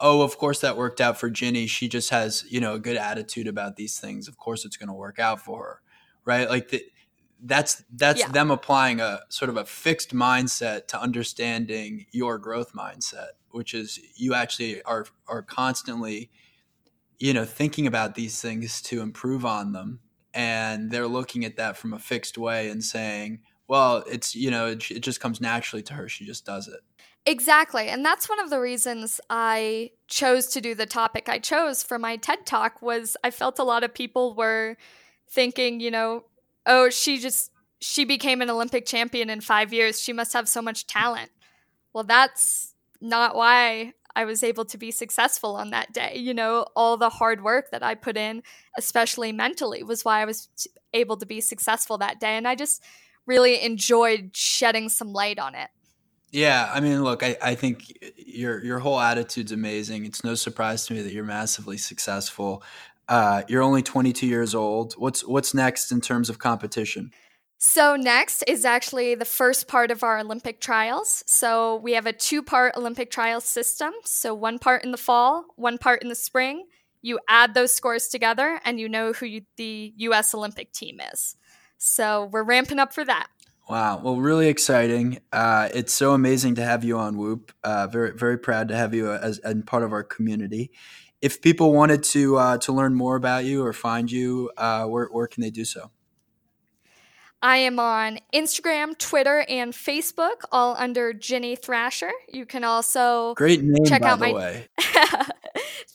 "Oh, 0.00 0.22
of 0.22 0.36
course 0.38 0.60
that 0.60 0.76
worked 0.76 1.00
out 1.00 1.18
for 1.18 1.30
Ginny. 1.30 1.66
She 1.68 1.88
just 1.88 2.10
has, 2.10 2.44
you 2.48 2.60
know, 2.60 2.74
a 2.74 2.80
good 2.80 2.96
attitude 2.96 3.46
about 3.46 3.76
these 3.76 3.98
things. 4.00 4.26
Of 4.28 4.36
course 4.36 4.64
it's 4.64 4.76
going 4.76 4.88
to 4.88 4.94
work 4.94 5.18
out 5.20 5.40
for 5.40 5.62
her." 5.64 5.80
Right? 6.24 6.48
Like 6.50 6.68
the 6.70 6.84
that's 7.40 7.84
that's 7.90 8.20
Yeah. 8.20 8.28
them 8.32 8.50
applying 8.50 8.98
a 9.00 9.20
sort 9.28 9.48
of 9.48 9.56
a 9.56 9.64
fixed 9.64 10.12
mindset 10.12 10.88
to 10.88 11.00
understanding 11.00 12.06
your 12.10 12.38
growth 12.38 12.72
mindset, 12.72 13.35
which 13.50 13.74
is 13.74 13.98
you 14.14 14.34
actually 14.34 14.82
are 14.82 15.06
are 15.28 15.42
constantly, 15.42 16.30
you 17.18 17.32
know, 17.32 17.44
thinking 17.44 17.86
about 17.86 18.14
these 18.14 18.40
things 18.40 18.80
to 18.82 19.00
improve 19.00 19.44
on 19.44 19.72
them, 19.72 20.00
and 20.34 20.90
they're 20.90 21.08
looking 21.08 21.44
at 21.44 21.56
that 21.56 21.76
from 21.76 21.92
a 21.92 21.98
fixed 21.98 22.38
way 22.38 22.68
and 22.68 22.84
saying, 22.84 23.40
well, 23.68 24.04
it's 24.10 24.34
you 24.34 24.50
know, 24.50 24.66
it, 24.66 24.90
it 24.90 25.00
just 25.00 25.20
comes 25.20 25.40
naturally 25.40 25.82
to 25.84 25.94
her. 25.94 26.08
She 26.08 26.24
just 26.24 26.44
does 26.44 26.68
it. 26.68 26.80
Exactly. 27.28 27.88
And 27.88 28.04
that's 28.04 28.28
one 28.28 28.38
of 28.38 28.50
the 28.50 28.60
reasons 28.60 29.20
I 29.28 29.90
chose 30.06 30.46
to 30.48 30.60
do 30.60 30.76
the 30.76 30.86
topic 30.86 31.28
I 31.28 31.40
chose 31.40 31.82
for 31.82 31.98
my 31.98 32.16
TED 32.16 32.46
Talk 32.46 32.80
was 32.80 33.16
I 33.24 33.32
felt 33.32 33.58
a 33.58 33.64
lot 33.64 33.82
of 33.82 33.92
people 33.92 34.36
were 34.36 34.76
thinking, 35.28 35.80
you 35.80 35.90
know, 35.90 36.24
oh, 36.66 36.88
she 36.88 37.18
just 37.18 37.50
she 37.80 38.04
became 38.04 38.40
an 38.42 38.48
Olympic 38.48 38.86
champion 38.86 39.28
in 39.28 39.40
5 39.40 39.72
years. 39.72 40.00
She 40.00 40.12
must 40.12 40.32
have 40.34 40.48
so 40.48 40.62
much 40.62 40.86
talent. 40.86 41.30
Well, 41.92 42.04
that's 42.04 42.74
not 43.06 43.34
why 43.34 43.94
I 44.14 44.24
was 44.24 44.42
able 44.42 44.64
to 44.66 44.78
be 44.78 44.90
successful 44.90 45.56
on 45.56 45.70
that 45.70 45.92
day. 45.92 46.16
You 46.16 46.34
know, 46.34 46.66
all 46.74 46.96
the 46.96 47.10
hard 47.10 47.44
work 47.44 47.70
that 47.70 47.82
I 47.82 47.94
put 47.94 48.16
in, 48.16 48.42
especially 48.78 49.30
mentally, 49.32 49.82
was 49.82 50.04
why 50.04 50.22
I 50.22 50.24
was 50.24 50.48
able 50.94 51.16
to 51.18 51.26
be 51.26 51.40
successful 51.40 51.98
that 51.98 52.18
day 52.18 52.36
and 52.36 52.48
I 52.48 52.54
just 52.54 52.82
really 53.26 53.62
enjoyed 53.62 54.30
shedding 54.34 54.88
some 54.88 55.12
light 55.12 55.38
on 55.38 55.54
it. 55.54 55.68
Yeah, 56.32 56.70
I 56.72 56.80
mean, 56.80 57.02
look, 57.02 57.22
I, 57.22 57.36
I 57.40 57.54
think 57.54 57.98
your 58.16 58.62
your 58.64 58.78
whole 58.78 58.98
attitude's 58.98 59.52
amazing. 59.52 60.04
It's 60.04 60.24
no 60.24 60.34
surprise 60.34 60.86
to 60.86 60.94
me 60.94 61.02
that 61.02 61.12
you're 61.12 61.24
massively 61.24 61.78
successful. 61.78 62.62
Uh, 63.08 63.42
you're 63.48 63.62
only 63.62 63.82
22 63.82 64.26
years 64.26 64.54
old. 64.54 64.94
What's 64.94 65.24
what's 65.24 65.54
next 65.54 65.92
in 65.92 66.00
terms 66.00 66.28
of 66.28 66.38
competition? 66.38 67.12
So, 67.58 67.96
next 67.96 68.44
is 68.46 68.66
actually 68.66 69.14
the 69.14 69.24
first 69.24 69.66
part 69.66 69.90
of 69.90 70.02
our 70.02 70.18
Olympic 70.18 70.60
trials. 70.60 71.24
So, 71.26 71.76
we 71.76 71.92
have 71.92 72.04
a 72.04 72.12
two 72.12 72.42
part 72.42 72.76
Olympic 72.76 73.10
trials 73.10 73.44
system. 73.44 73.92
So, 74.04 74.34
one 74.34 74.58
part 74.58 74.84
in 74.84 74.90
the 74.90 74.98
fall, 74.98 75.46
one 75.56 75.78
part 75.78 76.02
in 76.02 76.08
the 76.08 76.14
spring. 76.14 76.66
You 77.00 77.18
add 77.28 77.54
those 77.54 77.72
scores 77.72 78.08
together 78.08 78.60
and 78.64 78.78
you 78.78 78.88
know 78.88 79.12
who 79.12 79.26
you, 79.26 79.42
the 79.56 79.94
US 79.96 80.34
Olympic 80.34 80.72
team 80.72 81.00
is. 81.12 81.36
So, 81.78 82.28
we're 82.30 82.44
ramping 82.44 82.78
up 82.78 82.92
for 82.92 83.04
that. 83.06 83.28
Wow. 83.70 84.00
Well, 84.02 84.16
really 84.16 84.48
exciting. 84.48 85.18
Uh, 85.32 85.68
it's 85.74 85.92
so 85.92 86.12
amazing 86.12 86.56
to 86.56 86.62
have 86.62 86.84
you 86.84 86.98
on 86.98 87.16
Whoop. 87.16 87.52
Uh, 87.64 87.86
very, 87.88 88.12
very 88.12 88.38
proud 88.38 88.68
to 88.68 88.76
have 88.76 88.94
you 88.94 89.10
as, 89.10 89.38
as 89.38 89.56
part 89.66 89.82
of 89.82 89.92
our 89.92 90.04
community. 90.04 90.70
If 91.22 91.40
people 91.40 91.72
wanted 91.72 92.02
to 92.04 92.36
uh, 92.36 92.58
to 92.58 92.72
learn 92.72 92.94
more 92.94 93.16
about 93.16 93.44
you 93.44 93.64
or 93.64 93.72
find 93.72 94.12
you, 94.12 94.50
uh, 94.58 94.84
where, 94.84 95.06
where 95.06 95.26
can 95.26 95.40
they 95.40 95.50
do 95.50 95.64
so? 95.64 95.90
I 97.46 97.58
am 97.58 97.78
on 97.78 98.18
Instagram, 98.34 98.98
Twitter, 98.98 99.44
and 99.48 99.72
Facebook, 99.72 100.42
all 100.50 100.74
under 100.76 101.12
Ginny 101.12 101.54
Thrasher. 101.54 102.10
You 102.28 102.44
can 102.44 102.64
also 102.64 103.34
Great 103.34 103.62
name, 103.62 103.84
check 103.86 104.02
by 104.02 104.08
out 104.08 104.18
the 104.18 104.26
my. 104.26 104.32
way. 104.32 104.66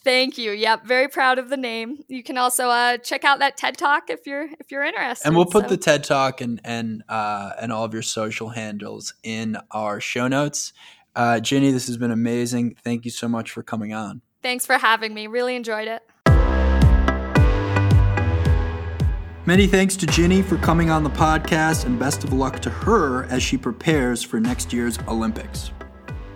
Thank 0.06 0.38
you. 0.38 0.52
Yep, 0.54 0.86
very 0.86 1.10
proud 1.10 1.39
of 1.39 1.49
the 1.49 1.58
name. 1.58 2.06
You 2.08 2.24
can 2.24 2.38
also 2.38 2.70
uh, 2.70 2.97
check 2.99 3.26
out 3.26 3.39
that 3.39 3.58
TED 3.58 3.78
Talk 3.78 4.10
if 4.10 4.26
you're 4.26 4.47
if 4.62 4.72
you're 4.72 4.86
interested. 4.86 5.28
And 5.28 5.36
we'll 5.36 5.45
put 5.45 5.66
So- 5.66 5.72
the 5.72 5.78
TED 5.78 6.06
Talk 6.06 6.39
and 6.39 6.62
and 6.64 7.04
uh, 7.10 7.52
and 7.60 7.74
all 7.74 7.84
of 7.84 7.91
your 7.93 8.02
social 8.02 8.47
handles 8.49 9.14
in 9.22 9.58
our 9.72 9.99
show 9.99 10.30
notes. 10.30 10.72
Uh, 11.18 11.41
Ginny, 11.41 11.72
this 11.72 11.88
has 11.88 11.97
been 11.97 12.12
amazing. 12.12 12.78
Thank 12.82 13.04
you 13.04 13.12
so 13.12 13.28
much 13.28 13.52
for 13.52 13.62
coming 13.62 13.93
on. 13.93 14.22
Thanks 14.41 14.66
for 14.66 14.78
having 14.78 15.14
me. 15.14 15.28
Really 15.28 15.58
enjoyed 15.58 15.89
it. 15.89 16.02
Many 19.52 19.68
thanks 19.68 19.97
to 19.97 20.06
Ginny 20.06 20.41
for 20.41 20.56
coming 20.60 20.89
on 20.89 21.04
the 21.04 21.10
podcast, 21.10 21.86
and 21.86 21.99
best 21.99 22.24
of 22.24 22.32
luck 22.32 22.60
to 22.60 22.70
her 22.70 23.26
as 23.26 23.43
she 23.43 23.58
prepares 23.58 24.24
for 24.24 24.39
next 24.39 24.72
year's 24.72 24.97
Olympics. 25.10 25.72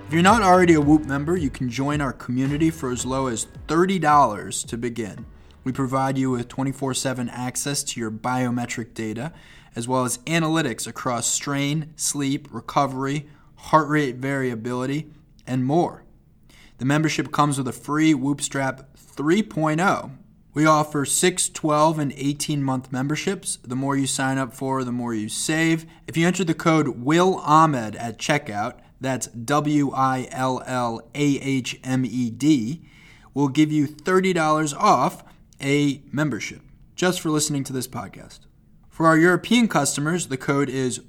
If 0.05 0.11
you're 0.11 0.21
not 0.21 0.41
already 0.41 0.73
a 0.73 0.81
Whoop 0.81 1.05
member, 1.05 1.37
you 1.37 1.49
can 1.49 1.69
join 1.69 2.01
our 2.01 2.11
community 2.11 2.69
for 2.69 2.91
as 2.91 3.05
low 3.05 3.27
as 3.27 3.47
$30 3.69 4.67
to 4.67 4.77
begin. 4.77 5.25
We 5.63 5.71
provide 5.71 6.17
you 6.17 6.31
with 6.31 6.49
24 6.49 6.93
7 6.93 7.29
access 7.29 7.85
to 7.85 8.01
your 8.01 8.11
biometric 8.11 8.93
data, 8.93 9.31
as 9.77 9.87
well 9.87 10.03
as 10.03 10.17
analytics 10.25 10.85
across 10.85 11.25
strain, 11.25 11.93
sleep, 11.95 12.49
recovery, 12.51 13.29
heart 13.55 13.87
rate 13.87 14.17
variability, 14.17 15.09
and 15.47 15.63
more. 15.63 16.03
The 16.79 16.85
membership 16.85 17.31
comes 17.31 17.57
with 17.57 17.69
a 17.69 17.71
free 17.71 18.13
Whoop 18.13 18.41
Strap 18.41 18.97
3.0. 18.97 20.17
We 20.55 20.65
offer 20.65 21.03
6, 21.03 21.49
12, 21.49 21.99
and 21.99 22.13
18 22.15 22.63
month 22.63 22.89
memberships. 22.89 23.57
The 23.57 23.75
more 23.75 23.97
you 23.97 24.07
sign 24.07 24.37
up 24.37 24.53
for, 24.53 24.85
the 24.85 24.91
more 24.93 25.13
you 25.13 25.27
save. 25.27 25.85
If 26.07 26.15
you 26.15 26.25
enter 26.25 26.45
the 26.45 26.53
code 26.53 27.03
Will 27.03 27.39
Ahmed 27.39 27.97
at 27.97 28.17
checkout, 28.17 28.79
that's 29.01 29.27
W 29.27 29.91
I 29.91 30.29
L 30.31 30.63
L 30.65 31.01
A 31.13 31.39
H 31.41 31.77
M 31.83 32.05
E 32.05 32.29
D, 32.29 32.83
we'll 33.33 33.49
give 33.49 33.69
you 33.69 33.85
$30 33.85 34.73
off 34.77 35.25
a 35.61 36.01
membership 36.13 36.61
just 36.95 37.19
for 37.19 37.29
listening 37.29 37.65
to 37.65 37.73
this 37.73 37.89
podcast. 37.89 38.39
For 38.89 39.07
our 39.07 39.17
European 39.17 39.67
customers, 39.67 40.27
the 40.27 40.37
code 40.37 40.69
is 40.69 41.01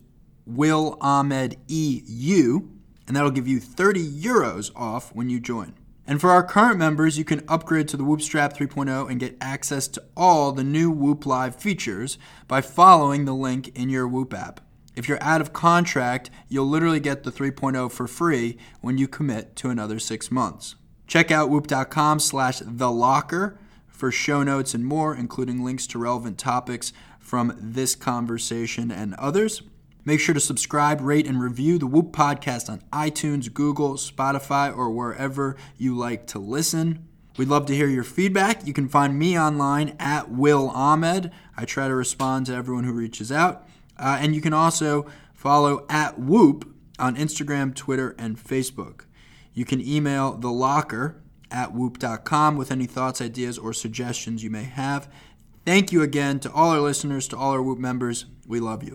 Will 0.45 0.99
Ahmed 1.01 1.57
EU, 1.69 2.69
and 3.07 3.17
that'll 3.17 3.31
give 3.31 3.47
you 3.47 3.61
30 3.61 4.05
euros 4.11 4.73
off 4.75 5.15
when 5.15 5.31
you 5.31 5.39
join. 5.39 5.75
And 6.07 6.21
for 6.21 6.31
our 6.31 6.45
current 6.45 6.79
members, 6.79 7.19
you 7.19 7.25
can 7.25 7.45
upgrade 7.49 7.89
to 7.89 7.97
the 7.97 8.05
Whoop 8.05 8.23
Strap 8.23 8.57
3.0 8.57 9.11
and 9.11 9.19
get 9.19 9.37
access 9.41 9.89
to 9.89 10.05
all 10.17 10.53
the 10.53 10.63
new 10.63 10.91
Whoop 10.91 11.27
Live 11.27 11.57
features 11.57 12.17
by 12.47 12.61
following 12.61 13.25
the 13.25 13.35
link 13.35 13.77
in 13.77 13.91
your 13.91 14.07
Whoop 14.07 14.33
app. 14.33 14.61
If 14.95 15.09
you're 15.09 15.23
out 15.23 15.41
of 15.41 15.53
contract, 15.53 16.31
you'll 16.49 16.69
literally 16.69 17.01
get 17.01 17.25
the 17.25 17.33
3.0 17.33 17.91
for 17.91 18.07
free 18.07 18.57
when 18.81 18.99
you 18.99 19.09
commit 19.09 19.57
to 19.57 19.69
another 19.69 19.99
six 19.99 20.31
months. 20.31 20.77
Check 21.07 21.31
out 21.31 21.51
whoop.com 21.51 22.21
slash 22.21 22.61
the 22.65 22.91
locker 22.91 23.59
for 23.87 24.11
show 24.11 24.43
notes 24.43 24.75
and 24.75 24.85
more, 24.85 25.15
including 25.15 25.65
links 25.65 25.87
to 25.89 25.99
relevant 25.99 26.39
topics 26.39 26.93
from 27.19 27.57
this 27.59 27.95
conversation 27.95 28.91
and 28.91 29.15
others. 29.15 29.63
Make 30.07 30.21
sure 30.21 30.35
to 30.35 30.41
subscribe, 30.41 31.01
rate, 31.01 31.27
and 31.27 31.43
review 31.43 31.79
the 31.79 31.87
Whoop 31.89 32.13
podcast 32.13 32.71
on 32.71 32.81
iTunes, 32.93 33.53
Google, 33.53 33.95
Spotify, 33.95 34.75
or 34.75 34.89
wherever 34.89 35.57
you 35.77 35.97
like 35.97 36.29
to 36.29 36.39
listen. 36.39 37.09
We'd 37.37 37.49
love 37.49 37.67
to 37.67 37.75
hear 37.75 37.89
your 37.89 38.05
feedback. 38.05 38.65
You 38.65 38.73
can 38.73 38.89
find 38.89 39.19
me 39.19 39.37
online 39.37 39.97
at 39.99 40.31
Will 40.31 40.71
Ahmed. 40.71 41.33
I 41.57 41.65
try 41.65 41.89
to 41.89 41.95
respond 41.97 42.47
to 42.47 42.55
everyone 42.55 42.85
who 42.85 42.93
reaches 42.93 43.33
out. 43.33 43.67
Uh, 43.99 44.19
and 44.21 44.33
you 44.33 44.41
can 44.41 44.53
also 44.53 45.07
follow 45.35 45.85
at 45.89 46.21
Whoop 46.21 46.73
on 47.01 47.17
Instagram, 47.17 47.75
Twitter, 47.75 48.15
and 48.17 48.39
Facebook. 48.39 49.07
You 49.55 49.65
can 49.65 49.81
email 49.85 50.35
the 50.35 50.53
locker 50.53 51.21
at 51.51 51.73
whoop.com 51.73 52.57
with 52.57 52.71
any 52.71 52.87
thoughts, 52.87 53.21
ideas, 53.21 53.59
or 53.59 53.73
suggestions 53.73 54.45
you 54.45 54.51
may 54.51 54.65
have. 54.65 55.11
Thank 55.65 55.91
you 55.91 56.01
again 56.03 56.39
to 56.41 56.53
all 56.53 56.71
our 56.71 56.81
listeners, 56.81 57.27
to 57.29 57.37
all 57.37 57.51
our 57.51 57.63
Whoop 57.63 57.81
members. 57.81 58.27
We 58.47 58.61
love 58.61 58.85
you. 58.85 58.95